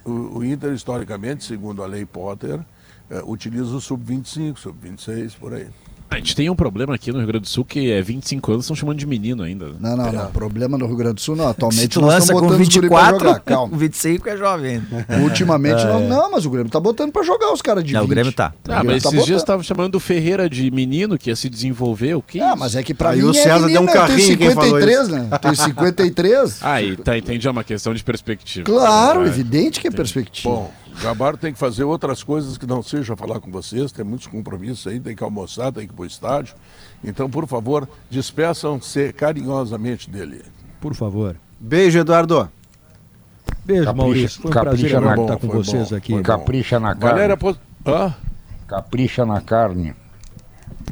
[0.06, 2.62] O, o Inter, historicamente, segundo a lei Potter,
[3.26, 5.68] utiliza o sub-25, sub-26, por aí.
[6.10, 8.64] A gente tem um problema aqui no Rio Grande do Sul que é 25 anos,
[8.64, 9.74] estão chamando de menino ainda.
[9.78, 10.32] Não, não, não.
[10.32, 11.44] Problema no Rio Grande do Sul, não.
[11.52, 13.40] Se Atualmente tu nós lança estamos com botando os guri pra 24, jogar.
[13.42, 13.70] Calma.
[13.72, 14.82] com 25 é jovem.
[15.22, 18.04] Ultimamente, nós, não, mas o Grêmio tá botando pra jogar os caras de Não, o
[18.04, 18.10] 20.
[18.10, 18.54] Grêmio tá.
[18.56, 21.36] O Ah, Grêmio mas tá esses dias estavam chamando o Ferreira de menino que ia
[21.36, 22.16] se desenvolver.
[22.16, 22.40] O que?
[22.40, 24.28] Ah, mas é que pra Aí mim o César é deu um menino, eu carrinho,
[24.28, 25.28] quem tenho falou 53, né?
[25.30, 26.60] Eu tenho 53.
[26.62, 28.64] Ah, e tá, entendi, é uma questão de perspectiva.
[28.64, 30.50] Claro, Ah, evidente que é perspectiva.
[30.50, 34.03] Bom, o Gabar tem que fazer outras coisas que não seja falar com vocês, tem
[34.03, 36.56] muitos compromissos aí, tem que almoçar, tem que ir pro estádio.
[37.03, 40.44] Então, por favor, despeçam-se carinhosamente dele.
[40.82, 41.36] Por favor.
[41.60, 42.49] Beijo, Eduardo.
[43.64, 44.41] Beijo, Capricha- Maurício.
[44.41, 46.22] Foi um capricha prazer na- estar bom, com vocês bom, aqui.
[46.24, 47.10] Capricha na carne.
[47.11, 47.60] Valéria, pos...
[47.86, 48.14] Hã?
[48.68, 49.95] Capricha na carne.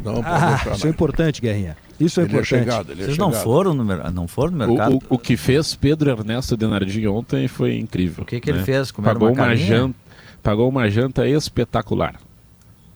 [0.04, 0.90] Não, Ah, isso é não.
[0.92, 1.76] importante, Guerrinha.
[2.00, 2.48] Isso é Ele é importante.
[2.60, 3.44] chegado, ele é Vocês não chegado.
[3.44, 4.96] foram no, não foram no O, mercado?
[5.10, 8.24] o, o que fez Pedro Ernesto Denardim ontem foi incrível.
[8.24, 8.66] O que que ele né?
[8.66, 8.92] fez?
[8.92, 9.96] Comeram Pagou uma uma, janta,
[10.44, 12.16] pagou uma janta espetacular.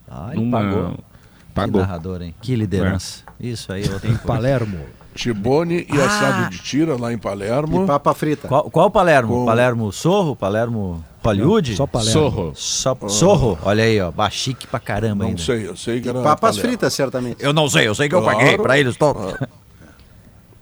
[0.07, 0.91] Ah, ele Numa- pagou.
[0.91, 1.81] Que Pagou.
[1.81, 2.33] narrador, hein?
[2.41, 3.23] Que liderança.
[3.39, 4.25] Isso aí é outra Em coisa.
[4.27, 4.77] Palermo.
[5.15, 6.05] Tibone e Ah!
[6.05, 7.83] assado de tira lá em Palermo.
[7.83, 8.47] E papa frita.
[8.47, 9.33] Qual, qual Palermo?
[9.39, 10.35] Com- Palermo Sorro?
[10.35, 11.75] Palermo Hollywood?
[11.75, 12.11] Só Palermo.
[12.13, 12.51] Sorro.
[12.55, 13.59] Só- Sorro?
[13.63, 14.11] Olha aí, ó.
[14.11, 15.41] Bachique pra caramba Não ainda.
[15.41, 16.21] sei, eu sei que era.
[16.21, 16.69] Papas Palermo.
[16.69, 17.37] fritas, certamente.
[17.43, 18.37] Eu não sei, eu sei que eu Claro.
[18.37, 19.33] paguei pra eles todos.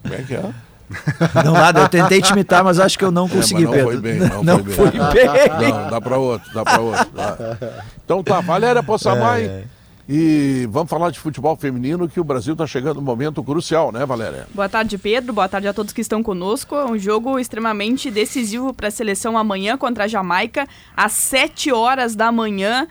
[0.04, 0.50] Como é que é?
[1.44, 3.72] Não nada, eu tentei te imitar, mas acho que eu não É, consegui, mas não
[3.74, 3.92] Pedro.
[3.92, 5.02] foi bem, não, não foi bem.
[5.60, 5.72] bem.
[5.74, 7.08] Não, dá pra outro, dá pra outro.
[7.14, 7.58] dá.
[8.06, 9.44] Então tá, Valéria Possamay.
[9.46, 9.64] É.
[10.10, 14.06] E vamos falar de futebol feminino, que o Brasil está chegando num momento crucial, né,
[14.06, 14.48] Valéria?
[14.54, 15.34] Boa tarde, Pedro.
[15.34, 16.76] Boa tarde a todos que estão conosco.
[16.76, 20.66] É um jogo extremamente decisivo para a seleção amanhã contra a Jamaica,
[20.96, 22.88] às 7 horas da manhã.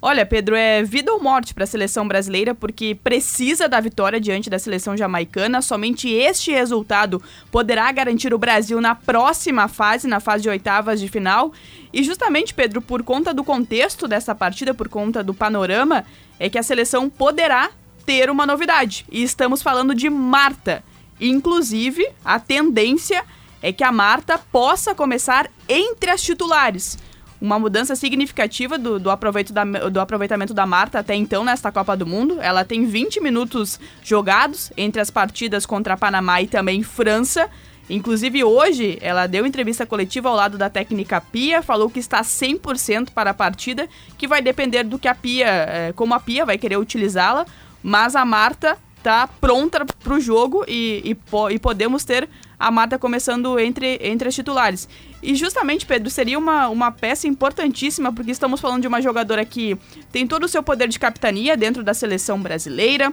[0.00, 4.50] Olha, Pedro, é vida ou morte para a seleção brasileira, porque precisa da vitória diante
[4.50, 5.62] da seleção jamaicana.
[5.62, 7.20] Somente este resultado
[7.50, 11.50] poderá garantir o Brasil na próxima fase, na fase de oitavas de final.
[11.92, 16.04] E justamente, Pedro, por conta do contexto dessa partida, por conta do panorama,
[16.38, 17.70] é que a seleção poderá
[18.04, 19.06] ter uma novidade.
[19.10, 20.84] E estamos falando de Marta.
[21.18, 23.24] Inclusive, a tendência
[23.62, 26.98] é que a Marta possa começar entre as titulares
[27.40, 31.96] uma mudança significativa do, do, aproveito da, do aproveitamento da Marta até então nesta Copa
[31.96, 32.38] do Mundo.
[32.40, 37.48] Ela tem 20 minutos jogados entre as partidas contra Panamá e também França.
[37.88, 43.10] Inclusive hoje ela deu entrevista coletiva ao lado da técnica Pia, falou que está 100%
[43.10, 43.88] para a partida,
[44.18, 47.46] que vai depender do que a Pia, é, como a Pia vai querer utilizá-la,
[47.82, 52.98] mas a Marta está pronta para o jogo e, e, e podemos ter a Marta
[52.98, 54.88] começando entre, entre as titulares.
[55.22, 59.76] E justamente, Pedro, seria uma, uma peça importantíssima, porque estamos falando de uma jogadora que
[60.10, 63.12] tem todo o seu poder de capitania dentro da seleção brasileira.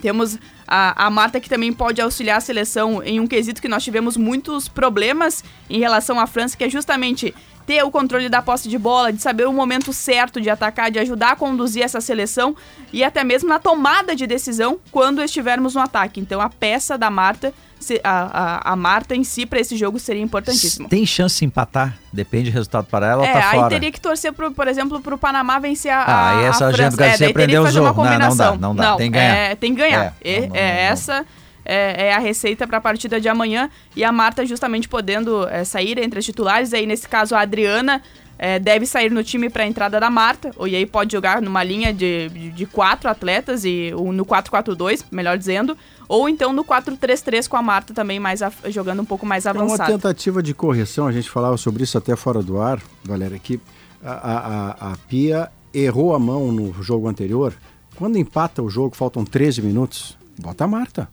[0.00, 3.84] Temos a, a Marta que também pode auxiliar a seleção em um quesito que nós
[3.84, 7.34] tivemos muitos problemas em relação à França, que é justamente
[7.66, 10.98] ter o controle da posse de bola, de saber o momento certo de atacar, de
[10.98, 12.56] ajudar a conduzir essa seleção
[12.92, 16.20] e até mesmo na tomada de decisão quando estivermos no ataque.
[16.20, 17.54] Então a peça da Marta
[18.02, 20.88] a, a, a Marta em si para esse jogo seria importantíssimo.
[20.88, 21.96] Tem chance de empatar?
[22.12, 23.68] Depende do resultado para ela é, ou tá aí fora?
[23.68, 26.72] teria que torcer, pro, por exemplo, para o Panamá vencer a, ah, a, essa a
[26.72, 27.24] gente França.
[27.24, 28.04] É, aprendeu o jogo.
[28.04, 28.90] Não, não dá, não dá.
[28.90, 29.34] Não, tem que ganhar.
[29.34, 30.16] É, tem que ganhar.
[30.22, 31.26] É, não, não, é essa
[31.64, 33.70] é, é, a receita para a partida de amanhã.
[33.94, 36.72] E a Marta justamente podendo é, sair entre as titulares.
[36.72, 38.02] Aí, nesse caso, a Adriana
[38.44, 40.50] é, deve sair no time para a entrada da Marta.
[40.66, 45.38] E aí pode jogar numa linha de, de, de quatro atletas, e no 4-4-2, melhor
[45.38, 45.78] dizendo.
[46.08, 49.82] Ou então no 4-3-3 com a Marta também mais a, jogando um pouco mais avançado.
[49.82, 53.38] É uma tentativa de correção, a gente falava sobre isso até fora do ar, Valéria,
[53.38, 53.60] que
[54.02, 57.54] a, a, a Pia errou a mão no jogo anterior.
[57.94, 61.08] Quando empata o jogo, faltam 13 minutos, bota a Marta.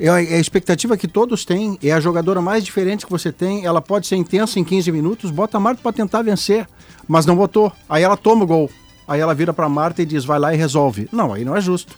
[0.00, 3.80] É a expectativa que todos têm, é a jogadora mais diferente que você tem, ela
[3.80, 6.68] pode ser intensa em 15 minutos, bota a Marta para tentar vencer,
[7.06, 7.72] mas não botou.
[7.88, 8.70] Aí ela toma o gol.
[9.08, 11.08] Aí ela vira para Marta e diz: vai lá e resolve.
[11.10, 11.96] Não, aí não é justo.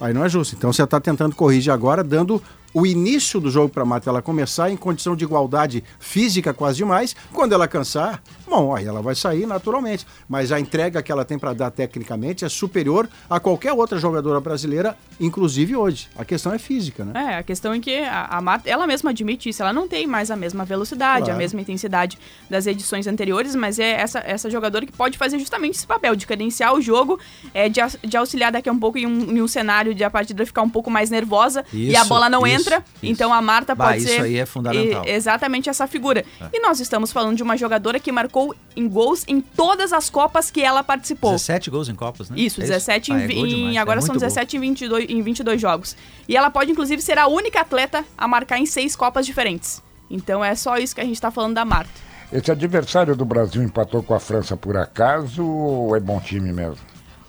[0.00, 0.54] Aí não é justo.
[0.54, 2.42] Então você está tentando corrigir agora, dando
[2.74, 6.78] o início do jogo para a Marta ela começar em condição de igualdade física quase
[6.78, 7.14] demais.
[7.32, 10.06] Quando ela cansar, bom, aí ela vai sair naturalmente.
[10.28, 14.40] Mas a entrega que ela tem para dar tecnicamente é superior a qualquer outra jogadora
[14.40, 16.08] brasileira, inclusive hoje.
[16.16, 17.12] A questão é física, né?
[17.14, 20.06] É, a questão é que a, a Marta, ela mesma admite isso, ela não tem
[20.06, 21.34] mais a mesma velocidade, claro.
[21.34, 22.18] a mesma intensidade
[22.48, 26.26] das edições anteriores, mas é essa, essa jogadora que pode fazer justamente esse papel de
[26.26, 27.18] cadenciar o jogo,
[27.52, 30.10] é, de, de auxiliar daqui a um pouco em um, em um cenário de a
[30.10, 32.61] partida ficar um pouco mais nervosa isso, e a bola não isso, entra.
[32.70, 32.82] Isso.
[33.02, 34.14] Então a Marta bah, pode isso ser.
[34.14, 35.04] Isso aí é fundamental.
[35.04, 36.24] E, exatamente essa figura.
[36.40, 36.44] É.
[36.52, 40.50] E nós estamos falando de uma jogadora que marcou em gols em todas as Copas
[40.50, 41.32] que ela participou.
[41.32, 42.36] 17 gols em Copas, né?
[42.38, 43.32] Isso, é 17 isso?
[43.32, 45.96] em, ah, é agora são 17 em 22, em 22 jogos.
[46.28, 49.82] E ela pode, inclusive, ser a única atleta a marcar em seis Copas diferentes.
[50.10, 51.90] Então é só isso que a gente está falando da Marta.
[52.32, 56.78] Esse adversário do Brasil empatou com a França por acaso ou é bom time mesmo?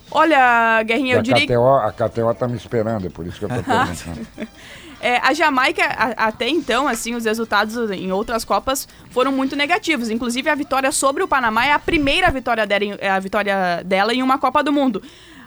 [0.09, 1.45] Olha, Guerrinha, eu a diria.
[1.45, 4.27] KTO, a KTO tá me esperando, é por isso que eu tô perguntando.
[5.03, 10.09] É, a Jamaica, a, até então, assim, os resultados em outras Copas foram muito negativos.
[10.09, 14.13] Inclusive, a vitória sobre o Panamá é a primeira vitória dela, é a vitória dela
[14.13, 15.03] em uma Copa do Mundo.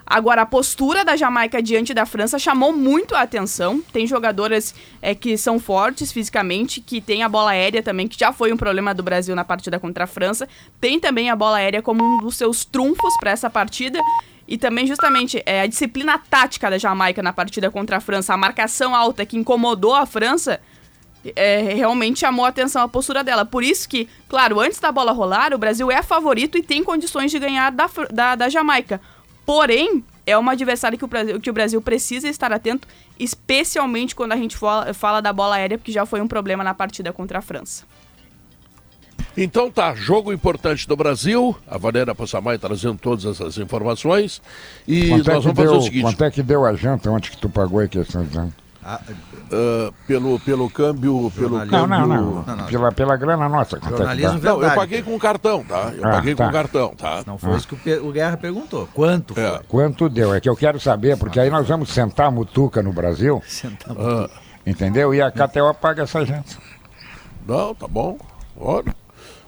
[0.09, 3.81] Agora, a postura da Jamaica diante da França chamou muito a atenção.
[3.91, 8.31] Tem jogadoras é, que são fortes fisicamente, que tem a bola aérea também, que já
[8.31, 10.47] foi um problema do Brasil na partida contra a França.
[10.79, 13.99] Tem também a bola aérea como um dos seus trunfos para essa partida.
[14.47, 18.37] E também, justamente, é, a disciplina tática da Jamaica na partida contra a França, a
[18.37, 20.61] marcação alta que incomodou a França,
[21.35, 23.43] é, realmente chamou a atenção a postura dela.
[23.43, 27.29] Por isso que, claro, antes da bola rolar, o Brasil é favorito e tem condições
[27.29, 29.01] de ganhar da, da, da Jamaica.
[29.47, 32.85] Porém, é uma adversária que o, Brasil, que o Brasil precisa estar atento,
[33.17, 36.73] especialmente quando a gente fala, fala da bola aérea, porque já foi um problema na
[36.73, 37.85] partida contra a França.
[39.37, 41.55] Então tá, jogo importante do Brasil.
[41.65, 44.41] A Valéria Passamai trazendo todas essas informações.
[44.85, 46.01] E quanto nós é vamos fazer deu, o seguinte.
[46.01, 48.53] Quanto é que deu a janta ontem que tu pagou aí que estão dizendo?
[48.89, 51.29] Ah, uh, pelo, pelo câmbio.
[51.35, 51.87] Pelo não, câmbio...
[51.87, 53.77] não, não, não, Pela, pela grana nossa.
[53.81, 55.91] Jornalismo é não, eu paguei com cartão, tá?
[55.93, 56.45] Eu ah, paguei tá.
[56.45, 57.21] com cartão, tá?
[57.27, 57.57] Não foi ah.
[57.57, 58.87] isso que o, Guerra perguntou.
[58.93, 59.59] Quanto é.
[59.67, 60.33] Quanto deu?
[60.33, 63.43] É que eu quero saber, porque aí nós vamos sentar a mutuca no Brasil.
[63.45, 64.31] Sentar mutuca.
[64.33, 64.39] Ah.
[64.65, 65.13] Entendeu?
[65.13, 66.55] E a KTO paga essa janta.
[67.45, 68.17] Não, tá bom.
[68.55, 68.95] Olha.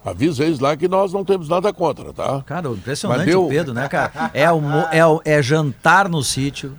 [0.04, 2.42] Avisa eles lá que nós não temos nada contra, tá?
[2.46, 3.46] Cara, impressionante deu...
[3.46, 4.32] o Pedro, né, cara?
[4.34, 4.62] É, o,
[4.92, 6.78] é, é jantar no sítio,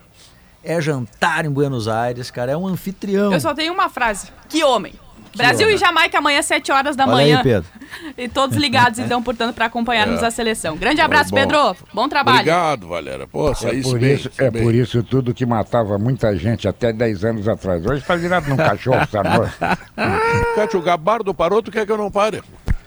[0.64, 3.32] é jantar em Buenos Aires, cara, é um anfitrião.
[3.32, 4.28] Eu só tenho uma frase.
[4.48, 4.92] Que homem!
[5.36, 7.36] Brasil e Jamaica amanhã, 7 horas da Olha manhã.
[7.38, 7.68] aí, Pedro.
[8.18, 10.26] E todos ligados, então, portanto, para acompanharmos É.
[10.26, 10.76] a seleção.
[10.76, 11.36] Grande abraço, bom.
[11.36, 11.76] Pedro.
[11.92, 12.38] Bom trabalho.
[12.38, 13.26] Obrigado, Valéria.
[13.26, 14.14] Pô, É saísse por, bem.
[14.14, 14.62] isso, é bem.
[14.62, 17.84] por isso tudo que matava muita gente até 10 anos atrás.
[17.84, 19.28] Hoje está virado num cachorro, sabe?
[20.54, 22.42] Cátia, o Gabardo parou, tu quer que eu não pare?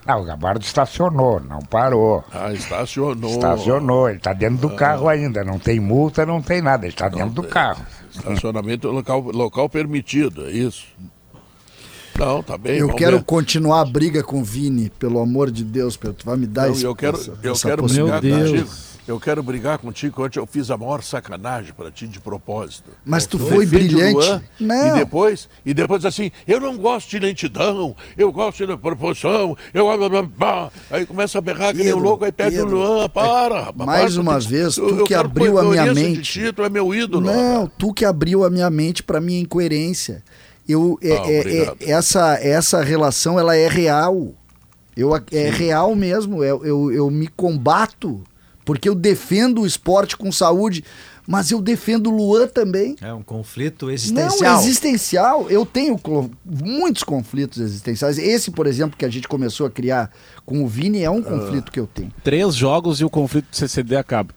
[0.06, 2.24] Ah, o Gabardo estacionou, não parou.
[2.32, 3.32] Ah, estacionou.
[3.32, 5.44] Estacionou, ele está dentro do carro ainda.
[5.44, 6.86] Não tem multa, não tem nada.
[6.86, 7.86] Ele está dentro do carro.
[8.12, 10.86] Estacionamento local, local permitido, é isso.
[12.20, 12.78] Não, tá bem.
[12.78, 13.24] Eu quero ver.
[13.24, 16.18] continuar a briga com o Vini, pelo amor de Deus, Pedro.
[16.18, 18.28] Tu vai me dar Não, esse, eu quero, essa, eu essa quero possibilidade.
[18.28, 18.70] brigar contigo.
[19.06, 20.24] Eu quero brigar contigo.
[20.24, 22.90] Ontem eu fiz a maior sacanagem pra ti de propósito.
[23.06, 24.14] Mas tu foi brilhante.
[24.16, 24.88] Luan, Não.
[24.96, 29.88] E depois, e depois assim, eu não gosto de lentidão, eu gosto de proporção, eu.
[30.90, 33.86] Aí começa a berrar que nem louco, aí pede o Luan, para, rapaz.
[33.86, 36.22] mais para, uma tu- vez, eu- tu eu que abriu a minha mente.
[36.22, 37.26] ti, tu é meu ídolo.
[37.26, 40.24] Não, tu que abriu a minha mente para minha incoerência.
[40.68, 44.34] Eu, é- Ah, é- é- essa, essa relação ela é real.
[44.96, 46.42] Eu, é real mesmo.
[46.44, 48.24] Eu, eu, eu me combato
[48.66, 50.84] porque eu defendo o esporte com saúde,
[51.26, 52.96] mas eu defendo o Luan também.
[53.02, 54.60] É um conflito Não, existencial.
[54.62, 55.50] existencial.
[55.50, 56.00] Eu tenho
[56.46, 58.18] muitos conflitos existenciais.
[58.18, 60.12] Esse, por exemplo, que a gente começou a criar
[60.46, 62.12] com o Vini, é um conflito que eu tenho.
[62.24, 64.34] Três jogos e o conflito do CCD acaba.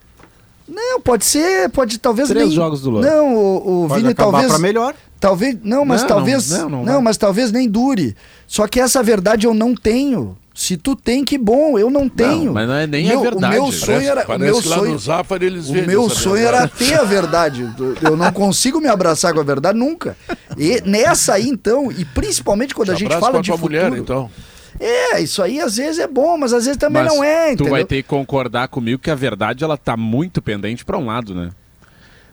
[0.67, 3.01] Não, pode ser, pode talvez Três nem- jogos do Luan.
[3.01, 4.93] Não, o, o Pode Vini talvez pra melhor.
[5.19, 8.15] Talvez, não, mas Não, talvez, não, não, não, mas talvez nem dure.
[8.45, 10.37] Só que essa verdade eu não tenho.
[10.57, 12.51] Se tu tem, que bom, eu não tenho.
[12.51, 13.59] mas não é nem meu, a verdade.
[13.59, 16.47] O meu sonho Parece, era, o parece meu sonho, no Zafari eles o meu sonho
[16.47, 17.71] era ter a verdade.
[18.01, 20.17] Eu não consigo me abraçar com a verdade nunca.
[20.57, 23.47] E nessa aí então, e principalmente quando a Te gente abraça fala com a de
[23.49, 23.85] tua futuro.
[23.85, 24.31] mulher, então.
[24.79, 27.53] É, isso aí às vezes é bom, mas às vezes também Mas não é, tu
[27.53, 27.71] entendeu?
[27.73, 31.35] vai ter que concordar comigo que a verdade ela tá muito pendente para um lado,
[31.35, 31.51] né?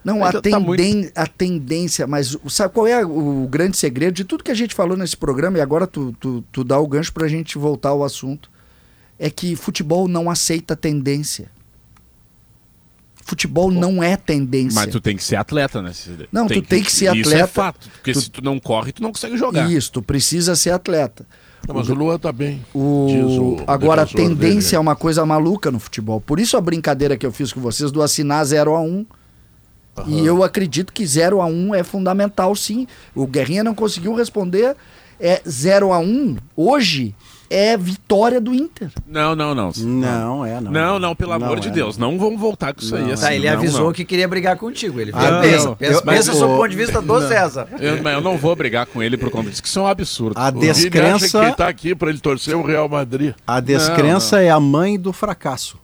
[0.05, 3.77] Não, a, Então tá muito- tenden- a tendência, mas o- sabe qual é o grande
[3.77, 6.79] segredo de tudo que a gente falou nesse programa, e agora tu, tu, tu dá
[6.79, 8.51] o gancho pra gente voltar ao assunto,
[9.19, 11.51] é que futebol não aceita tendência.
[13.27, 14.75] Futebol não é tendência.
[14.83, 15.93] Mas tu tem que ser atleta, né?
[16.31, 17.47] Não, tu tem que ser Isso é atleta.
[17.47, 19.71] fato, porque Tu- se tu não corre, tu não consegue jogar.
[19.73, 21.25] Isso, tu precisa ser atleta.
[21.67, 22.63] Não, mas o Luan tá bem.
[22.75, 22.81] O...
[22.81, 24.77] o Agora, a tendência dele.
[24.77, 26.21] é uma coisa maluca no futebol.
[26.21, 29.07] Por isso a brincadeira que eu fiz com vocês do assinar 0 a 1
[30.07, 32.87] E eu acredito que 0 a 1 é fundamental, sim.
[33.15, 34.75] O Guerrinha não conseguiu responder.
[35.21, 37.15] É 0 a 1 hoje
[37.49, 38.91] é vitória do Inter.
[39.07, 39.71] Não, não, não.
[39.77, 40.73] Não, é, não.
[40.73, 41.97] Não, não, pelo Não amor é, de Deus.
[41.97, 43.05] Não vamos voltar com isso aí.
[43.05, 43.93] Não, assim, Tá, ele não, avisou não.
[43.93, 45.01] que queria brigar contigo.
[45.01, 45.77] Ele Ah, pensa, não.
[45.77, 47.69] pensa, Eu- pensa eu- ponto de vista do César.
[47.79, 49.87] Eu, mas eu não vou brigar com ele por conta disso, que isso é um
[49.87, 50.37] absurdo.
[50.37, 53.35] A O Vini acha descrença, que ele tá aqui pra ele torcer o Real Madrid.
[53.47, 55.79] a descrença é a mãe do fracasso.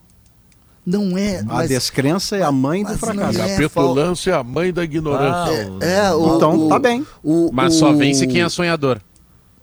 [0.85, 1.41] Não é.
[1.41, 3.39] A Mas, descrença é a mãe do fracasso.
[3.39, 5.71] não A é petulância é a mãe da ignorância.
[5.81, 7.07] Ah, é, o, Então, o- tá bem.
[7.23, 9.01] o- Mas só vence quem é sonhador.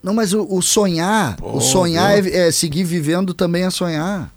[0.01, 4.31] Não, mas o, o sonhar, Pô, o sonhar é, é seguir vivendo também é sonhar.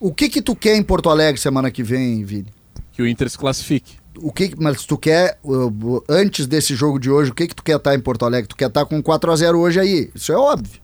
[0.00, 2.52] O que que tu quer em Porto Alegre semana que vem, Vini?
[2.92, 3.94] Que o Inter se classifique.
[4.18, 5.38] O que, mas tu quer,
[6.08, 8.48] antes desse jogo de hoje, o que que tu quer estar em Porto Alegre?
[8.48, 10.80] Tu quer estar com 4 a 0 hoje aí, isso é óbvio.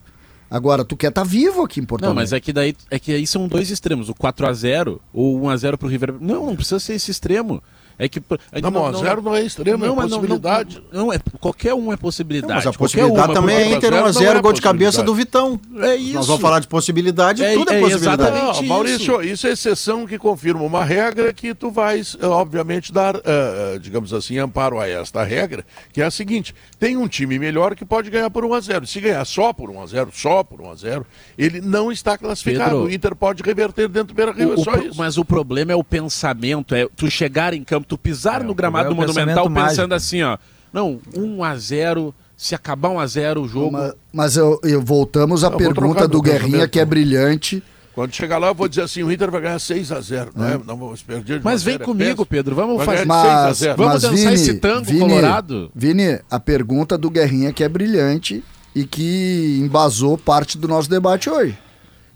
[0.50, 2.22] Agora, tu quer estar vivo aqui em Porto Não, Alegre.
[2.24, 5.40] mas é que daí é que aí são dois extremos, o 4 a 0 ou
[5.42, 6.14] 1 a 0 pro River.
[6.20, 7.62] Não, não precisa ser esse extremo.
[7.98, 10.18] É que é Não, que mas 1 a 0 não é extremo, é mas não-
[10.20, 10.82] possibilidade.
[10.92, 12.52] Não, não, é qualquer um é possibilidade.
[12.54, 14.60] Mas a Qualquer possibilidade também é Inter zero 1 a não 0 é gol de
[14.62, 15.14] cabeça do.
[15.14, 15.60] Vitão.
[15.80, 16.14] É isso.
[16.14, 18.22] Nós vamos falar de possibilidade, É- tudo é, é possibilidade.
[18.22, 18.60] exatamente.
[18.62, 19.46] Não, Maurício, isso.
[19.48, 24.38] é exceção que confirma uma regra que tu vais, eh, obviamente, dar, eh, digamos assim,
[24.38, 28.30] amparo a esta regra, que é a seguinte: tem um time melhor que pode ganhar
[28.30, 30.74] por 1 a 0 Se ganhar só por 1 a 0 só por 1 a
[30.76, 31.04] 0
[31.36, 32.70] ele não está classificado.
[32.70, 34.94] Pedro, o Inter pode reverter dentro do Beira Rio, O- é só isso.
[34.96, 38.54] Mas o problema é o pensamento, é tu chegar em campo, tu pisar É, no
[38.54, 39.94] gramado do é Monumental pensando mágico.
[39.94, 40.36] assim, ó.
[40.72, 43.72] Não, 1 a 0 se acabar 1 a 0 o jogo.
[43.72, 47.62] Mas, mas eu, eu- voltamos à Eu pergunta do Guerrinha, que é brilhante.
[47.94, 50.38] Quando chegar lá, eu vou dizer assim: o Inter vai ganhar 6 a 0 É.
[50.38, 50.60] né?
[50.64, 52.26] Não vamos perder de Mas vem é comigo, péssimo.
[52.26, 52.98] Pedro, vamos fazer.
[52.98, 53.76] 6 Mas, 0.
[53.76, 55.70] Vamos mas dançar Vini, esse tango Vini, colorado?
[55.74, 61.28] Vini, a pergunta do Guerrinha que é brilhante e que embasou parte do nosso debate
[61.28, 61.58] hoje.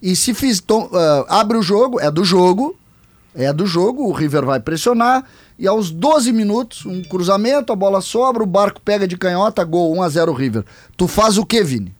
[0.01, 2.77] E se fiz, tom- ah, abre o jogo, é do jogo,
[3.35, 5.25] é do jogo, o River vai pressionar
[5.59, 9.95] e aos 12 minutos, um cruzamento, a bola sobra, o barco pega de canhota, gol
[9.97, 10.65] 1 a 0 River.
[10.97, 11.95] Tu faz o que, Vini?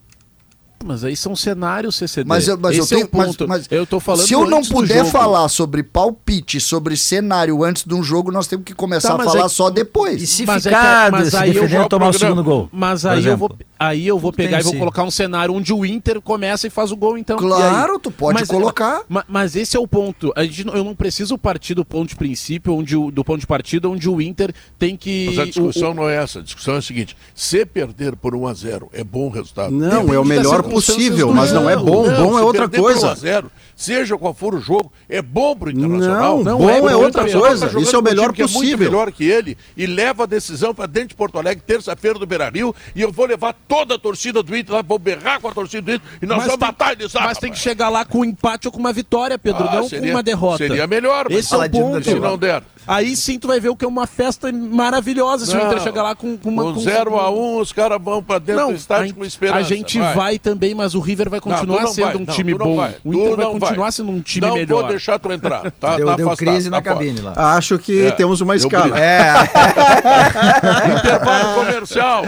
[0.83, 2.27] Mas aí são cenários CCD.
[2.27, 3.07] Mas eu, mas eu Esse é tenho.
[3.07, 3.47] o ponto.
[3.47, 7.83] Mas, mas eu tô falando se eu não puder falar sobre palpite, sobre cenário antes
[7.83, 10.21] de um jogo, nós temos que começar Tá, a mas falar é- só depois.
[10.21, 12.69] E se Mas é ficar que- mas se aí eu jogo tomar o segundo gol.
[12.71, 14.79] Mas aí eu, vou, aí eu vou Tudo tem pegar e vou sim.
[14.79, 17.37] colocar um cenário onde o Inter começa e faz o gol, então.
[17.37, 19.01] Claro, tu pode Mas- colocar.
[19.07, 20.31] ma- Mas, esse é o ponto.
[20.35, 23.47] A gente, eu não preciso partir do ponto de princípio, onde o, do ponto de
[23.47, 25.27] partida, onde o Inter tem que.
[25.27, 26.39] Mas a discussão o- o- não é essa.
[26.39, 29.71] A discussão é a seguinte: se perder por 1 a 0 é bom resultado.
[29.71, 32.03] Não, Depende é o melhor possível, mas não é bom.
[32.09, 32.99] Bom é outra coisa.
[33.01, 36.43] Por 1 a 0, seja qual for o jogo, é bom pro Internacional.
[36.43, 37.69] Não, bom é pro outra coisa.
[37.69, 38.77] tá Isso é o um melhor que É muito possível.
[38.91, 42.73] melhor que ele e leva a decisão para dentro de Porto Alegre, terça-feira do Beira-Rio,
[42.95, 45.81] e eu vou levar toda a torcida do Inter lá, vou berrar com a torcida
[45.81, 47.21] do Inter e nós Mas vamos tem- matar eles lá.
[47.23, 47.61] Mas tem que rapaz.
[47.63, 50.23] chegar lá com um empate ou com uma vitória, Pedro, Ah, não seria- com uma
[50.23, 50.57] derrota.
[50.57, 52.03] seria melhor, mas- Esse é o ponto.
[52.03, 52.63] Se não der.
[52.87, 55.67] Aí sim tu vai ver o que é uma festa maravilhosa se o Não.
[55.67, 56.63] Inter chegar lá com, com uma...
[56.63, 59.23] Com com- 0 a 1 os caras vão para dentro Não, do estádio a, com
[59.25, 59.59] esperança.
[59.59, 60.37] a gente vai.
[60.37, 62.75] também, mas o River vai Não, continuar não sendo vai, um não, time não bom.
[62.75, 63.91] vai, O Inter tu vai não continuar vai.
[63.91, 64.81] sendo um time não melhor.
[64.81, 65.71] vou deixar tu entrar.
[65.71, 66.95] Tá, Deu, tá deu afastado, crise na tá fora.
[67.05, 67.33] cabine lá.
[67.55, 68.97] Acho que É, temos uma escala.
[68.99, 69.33] É.
[70.97, 72.23] Intervalo comercial.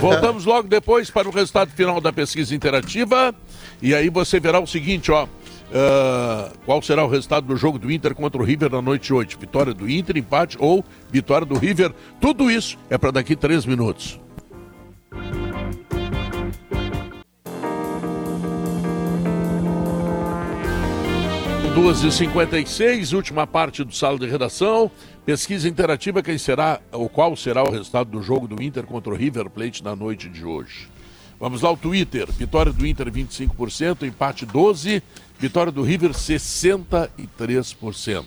[0.00, 3.34] Voltamos logo depois para o resultado final da pesquisa interativa.
[3.82, 5.26] E aí você verá o seguinte, ó.
[5.72, 9.14] Ah, qual será o resultado do jogo do Inter contra o River na noite de
[9.14, 9.36] hoje?
[9.38, 11.92] Vitória do Inter, empate ou vitória do River?
[12.20, 14.20] Tudo isso é para daqui três minutos.
[21.74, 24.88] Duas e 56 última parte do sala de redação.
[25.26, 29.16] Pesquisa interativa, quem será, ou qual será o resultado do jogo do Inter contra o
[29.16, 30.88] River Plate na noite de hoje?
[31.40, 32.30] Vamos lá, o Twitter.
[32.30, 35.02] Vitória do Inter, 25%, empate 12%,
[35.38, 38.24] vitória do River, 63%.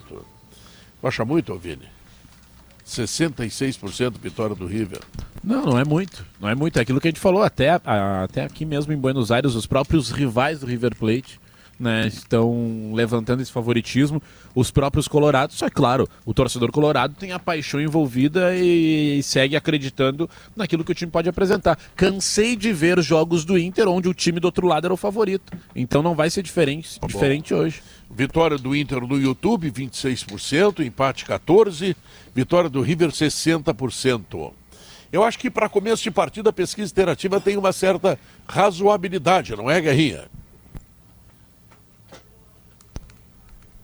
[0.99, 1.87] Tu acha muito, ô Vini?
[2.85, 4.99] 66% vitória do River.
[5.43, 6.25] Não, não é muito.
[6.39, 6.79] Não é muito.
[6.79, 9.65] É aquilo que a gente falou até, a- até aqui mesmo em Buenos Aires, os
[9.65, 11.39] próprios rivais do River Plate
[11.79, 14.21] né, estão levantando esse favoritismo.
[14.55, 19.55] Os próprios colorados, só é claro, o torcedor colorado tem a paixão envolvida e, segue
[19.55, 21.77] acreditando naquilo que o time pode apresentar.
[21.95, 25.53] Cansei de ver jogos do Inter onde o time do outro lado era o favorito.
[25.75, 27.81] Então não vai ser diferente, diferente hoje.
[28.09, 31.95] Vitória do Inter no YouTube, 26%, empate 14%,
[32.33, 34.51] vitória do River, 60%.
[35.11, 39.69] Eu acho que para começo de partida a pesquisa interativa tem uma certa razoabilidade, não
[39.69, 40.25] é, Guerrinha?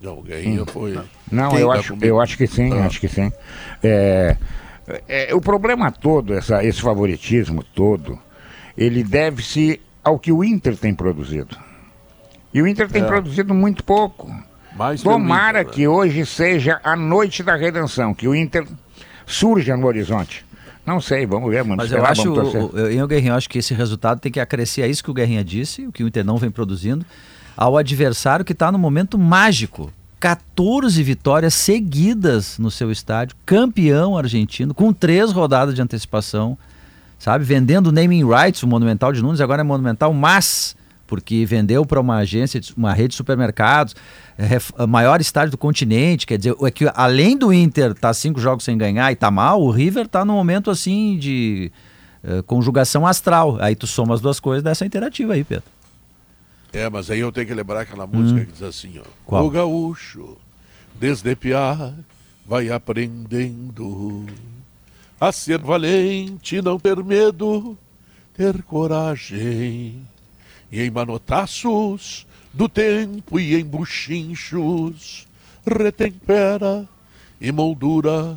[0.04, 1.00] Não, o Guerrinha foi.
[1.32, 2.06] Não, Quem eu tá acho, comigo?
[2.06, 2.86] eu acho que sim, Ah.
[2.86, 3.32] acho que sim.
[3.82, 4.36] É,
[5.08, 8.20] é, o problema todo, essa, esse favoritismo todo,
[8.78, 11.56] ele deve-se ao que o Inter tem produzido.
[12.54, 13.06] E o Inter tem É.
[13.06, 14.30] produzido muito pouco.
[14.76, 15.74] Mais Tomara Inter, né?
[15.74, 18.66] que hoje seja a noite da redenção, que o Inter
[19.26, 20.46] surja no horizonte.
[20.86, 21.78] Não sei, vamos ver, mano.
[21.78, 24.40] Mas eu esperar, acho, o- eu, eu, Guerrinho, eu acho que esse resultado tem que
[24.40, 27.06] acrescer a isso que o Guerrinha disse, o que o Inter não vem produzindo,
[27.56, 29.92] ao adversário que está no momento mágico.
[30.20, 36.58] 14 vitórias seguidas no seu estádio, campeão argentino, com três rodadas de antecipação,
[37.20, 37.44] sabe?
[37.44, 42.18] Vendendo naming rights, o Monumental de Nunes agora é Monumental, mas porque vendeu para uma
[42.18, 43.96] agência, uma rede de supermercados,
[44.38, 48.40] é, a maior estádio do continente, quer dizer, é que além do Inter tá cinco
[48.40, 51.72] jogos sem ganhar e tá mal, o River tá num momento assim de
[52.24, 53.58] eh, conjugação astral.
[53.60, 55.66] Aí tu soma as duas coisas dessa interativa aí, Pedro.
[56.74, 59.04] É, mas aí eu tenho que lembrar aquela música que diz assim, ó.
[59.24, 59.46] Qual?
[59.46, 60.36] O gaúcho,
[61.00, 61.94] desde piar,
[62.48, 64.26] vai aprendendo
[65.22, 67.78] a ser valente, não ter medo,
[68.34, 70.02] ter coragem.
[70.72, 75.28] E em manotaços do tempo e em buchinchos,
[75.66, 76.90] retempera
[77.40, 78.36] e moldura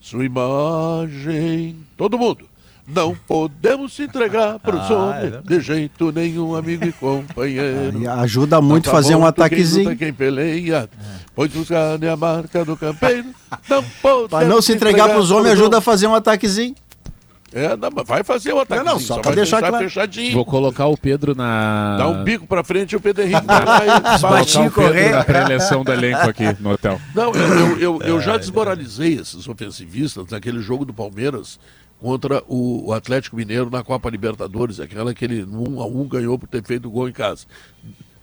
[0.00, 1.76] sua imagem.
[1.96, 2.44] Todo mundo.
[2.88, 7.98] Não podemos se entregar para os Ah, é de jeito nenhum, amigo e companheiro.
[7.98, 9.88] Aí ajuda muito Não tá fazer um ataquezinho.
[9.88, 10.88] Quem quem peleia,
[11.34, 13.28] pois buscar a marca do campeiro.
[13.68, 16.74] Não podemos Para não se entregar para os homens, ajuda a fazer um ataquezinho.
[17.52, 18.84] É, não, vai fazer o ataque.
[18.84, 19.84] Não, não, só pra vai deixar deixar claro.
[19.84, 20.34] fechadinho.
[20.34, 21.96] Vou colocar o Pedro na.
[21.96, 24.92] Dá um bico pra frente e o Pedro Henrique vai lá e Vou colocar o
[24.92, 27.00] Pedro na pré-eleição do elenco aqui no hotel.
[27.14, 31.58] Não, eu, eu, eu, eu já desmoralizei esses ofensivistas naquele jogo do Palmeiras
[32.00, 36.38] contra o, o Atlético Mineiro na Copa Libertadores, aquela que ele um a um ganhou
[36.38, 37.44] por ter feito gol em casa.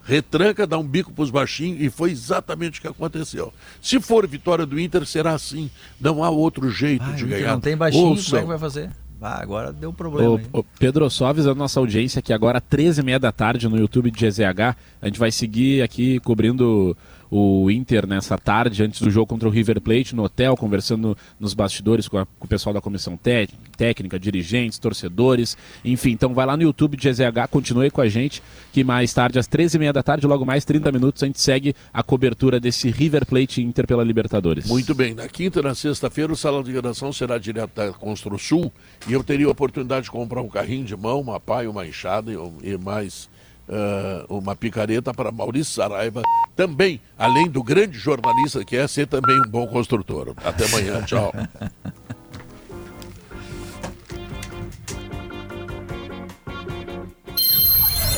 [0.04, 3.52] Retranca, dá um bico pros baixinhos e foi exatamente o que aconteceu.
[3.82, 5.68] Se for vitória do Inter, será assim.
[6.00, 7.52] Não há outro jeito Ah, de o Inter ganhar.
[7.54, 8.24] não tem baixinho, Ouçam.
[8.30, 8.90] como é que vai fazer?
[9.20, 10.30] Ah, agora deu problema.
[10.30, 10.44] Ô, aí.
[10.52, 14.76] ô, Pedro, só avisando nossa audiência que agora, 13h30 da tarde, no YouTube de GZH,
[15.02, 16.96] a gente vai seguir aqui cobrindo
[17.30, 21.54] o Inter nessa tarde, antes do jogo contra o River Plate, no hotel, conversando nos
[21.54, 26.10] bastidores com, a, com o pessoal da comissão té- técnica, dirigentes, torcedores, enfim.
[26.10, 28.42] Então vai lá no YouTube de GZH, continue com a gente,
[28.72, 32.02] que mais tarde, às 13h30 da tarde, logo mais 30 minutos, a gente segue a
[32.02, 34.66] cobertura desse River Plate Inter pela Libertadores.
[34.66, 38.72] Muito bem, na quinta e na sexta-feira o salão de redação será direto da Construsul
[39.08, 41.86] e eu teria a oportunidade de comprar um carrinho de mão, uma pá e uma
[41.86, 42.32] enxada
[42.62, 43.28] e mais
[43.68, 46.22] ah, uma picareta para Maurício Saraiva,
[46.54, 50.34] também, além do grande jornalista que é, ser também um bom construtor.
[50.44, 51.32] Até amanhã, tchau.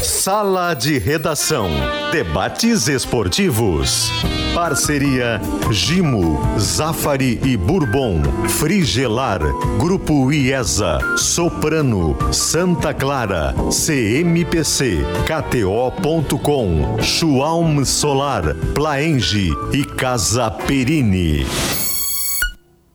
[0.03, 1.71] Sala de Redação.
[2.13, 4.11] Debates esportivos.
[4.59, 5.41] Parceria
[5.71, 8.21] Gimo, Zafari e Bourbon.
[8.49, 9.39] Frigelar.
[9.79, 10.99] Grupo IESA.
[11.17, 12.17] Soprano.
[12.33, 13.55] Santa Clara.
[13.71, 15.05] CMPC.
[15.25, 17.01] KTO.com.
[17.01, 18.53] Schwalm Solar.
[18.75, 21.47] Plaenge e Casa Perini.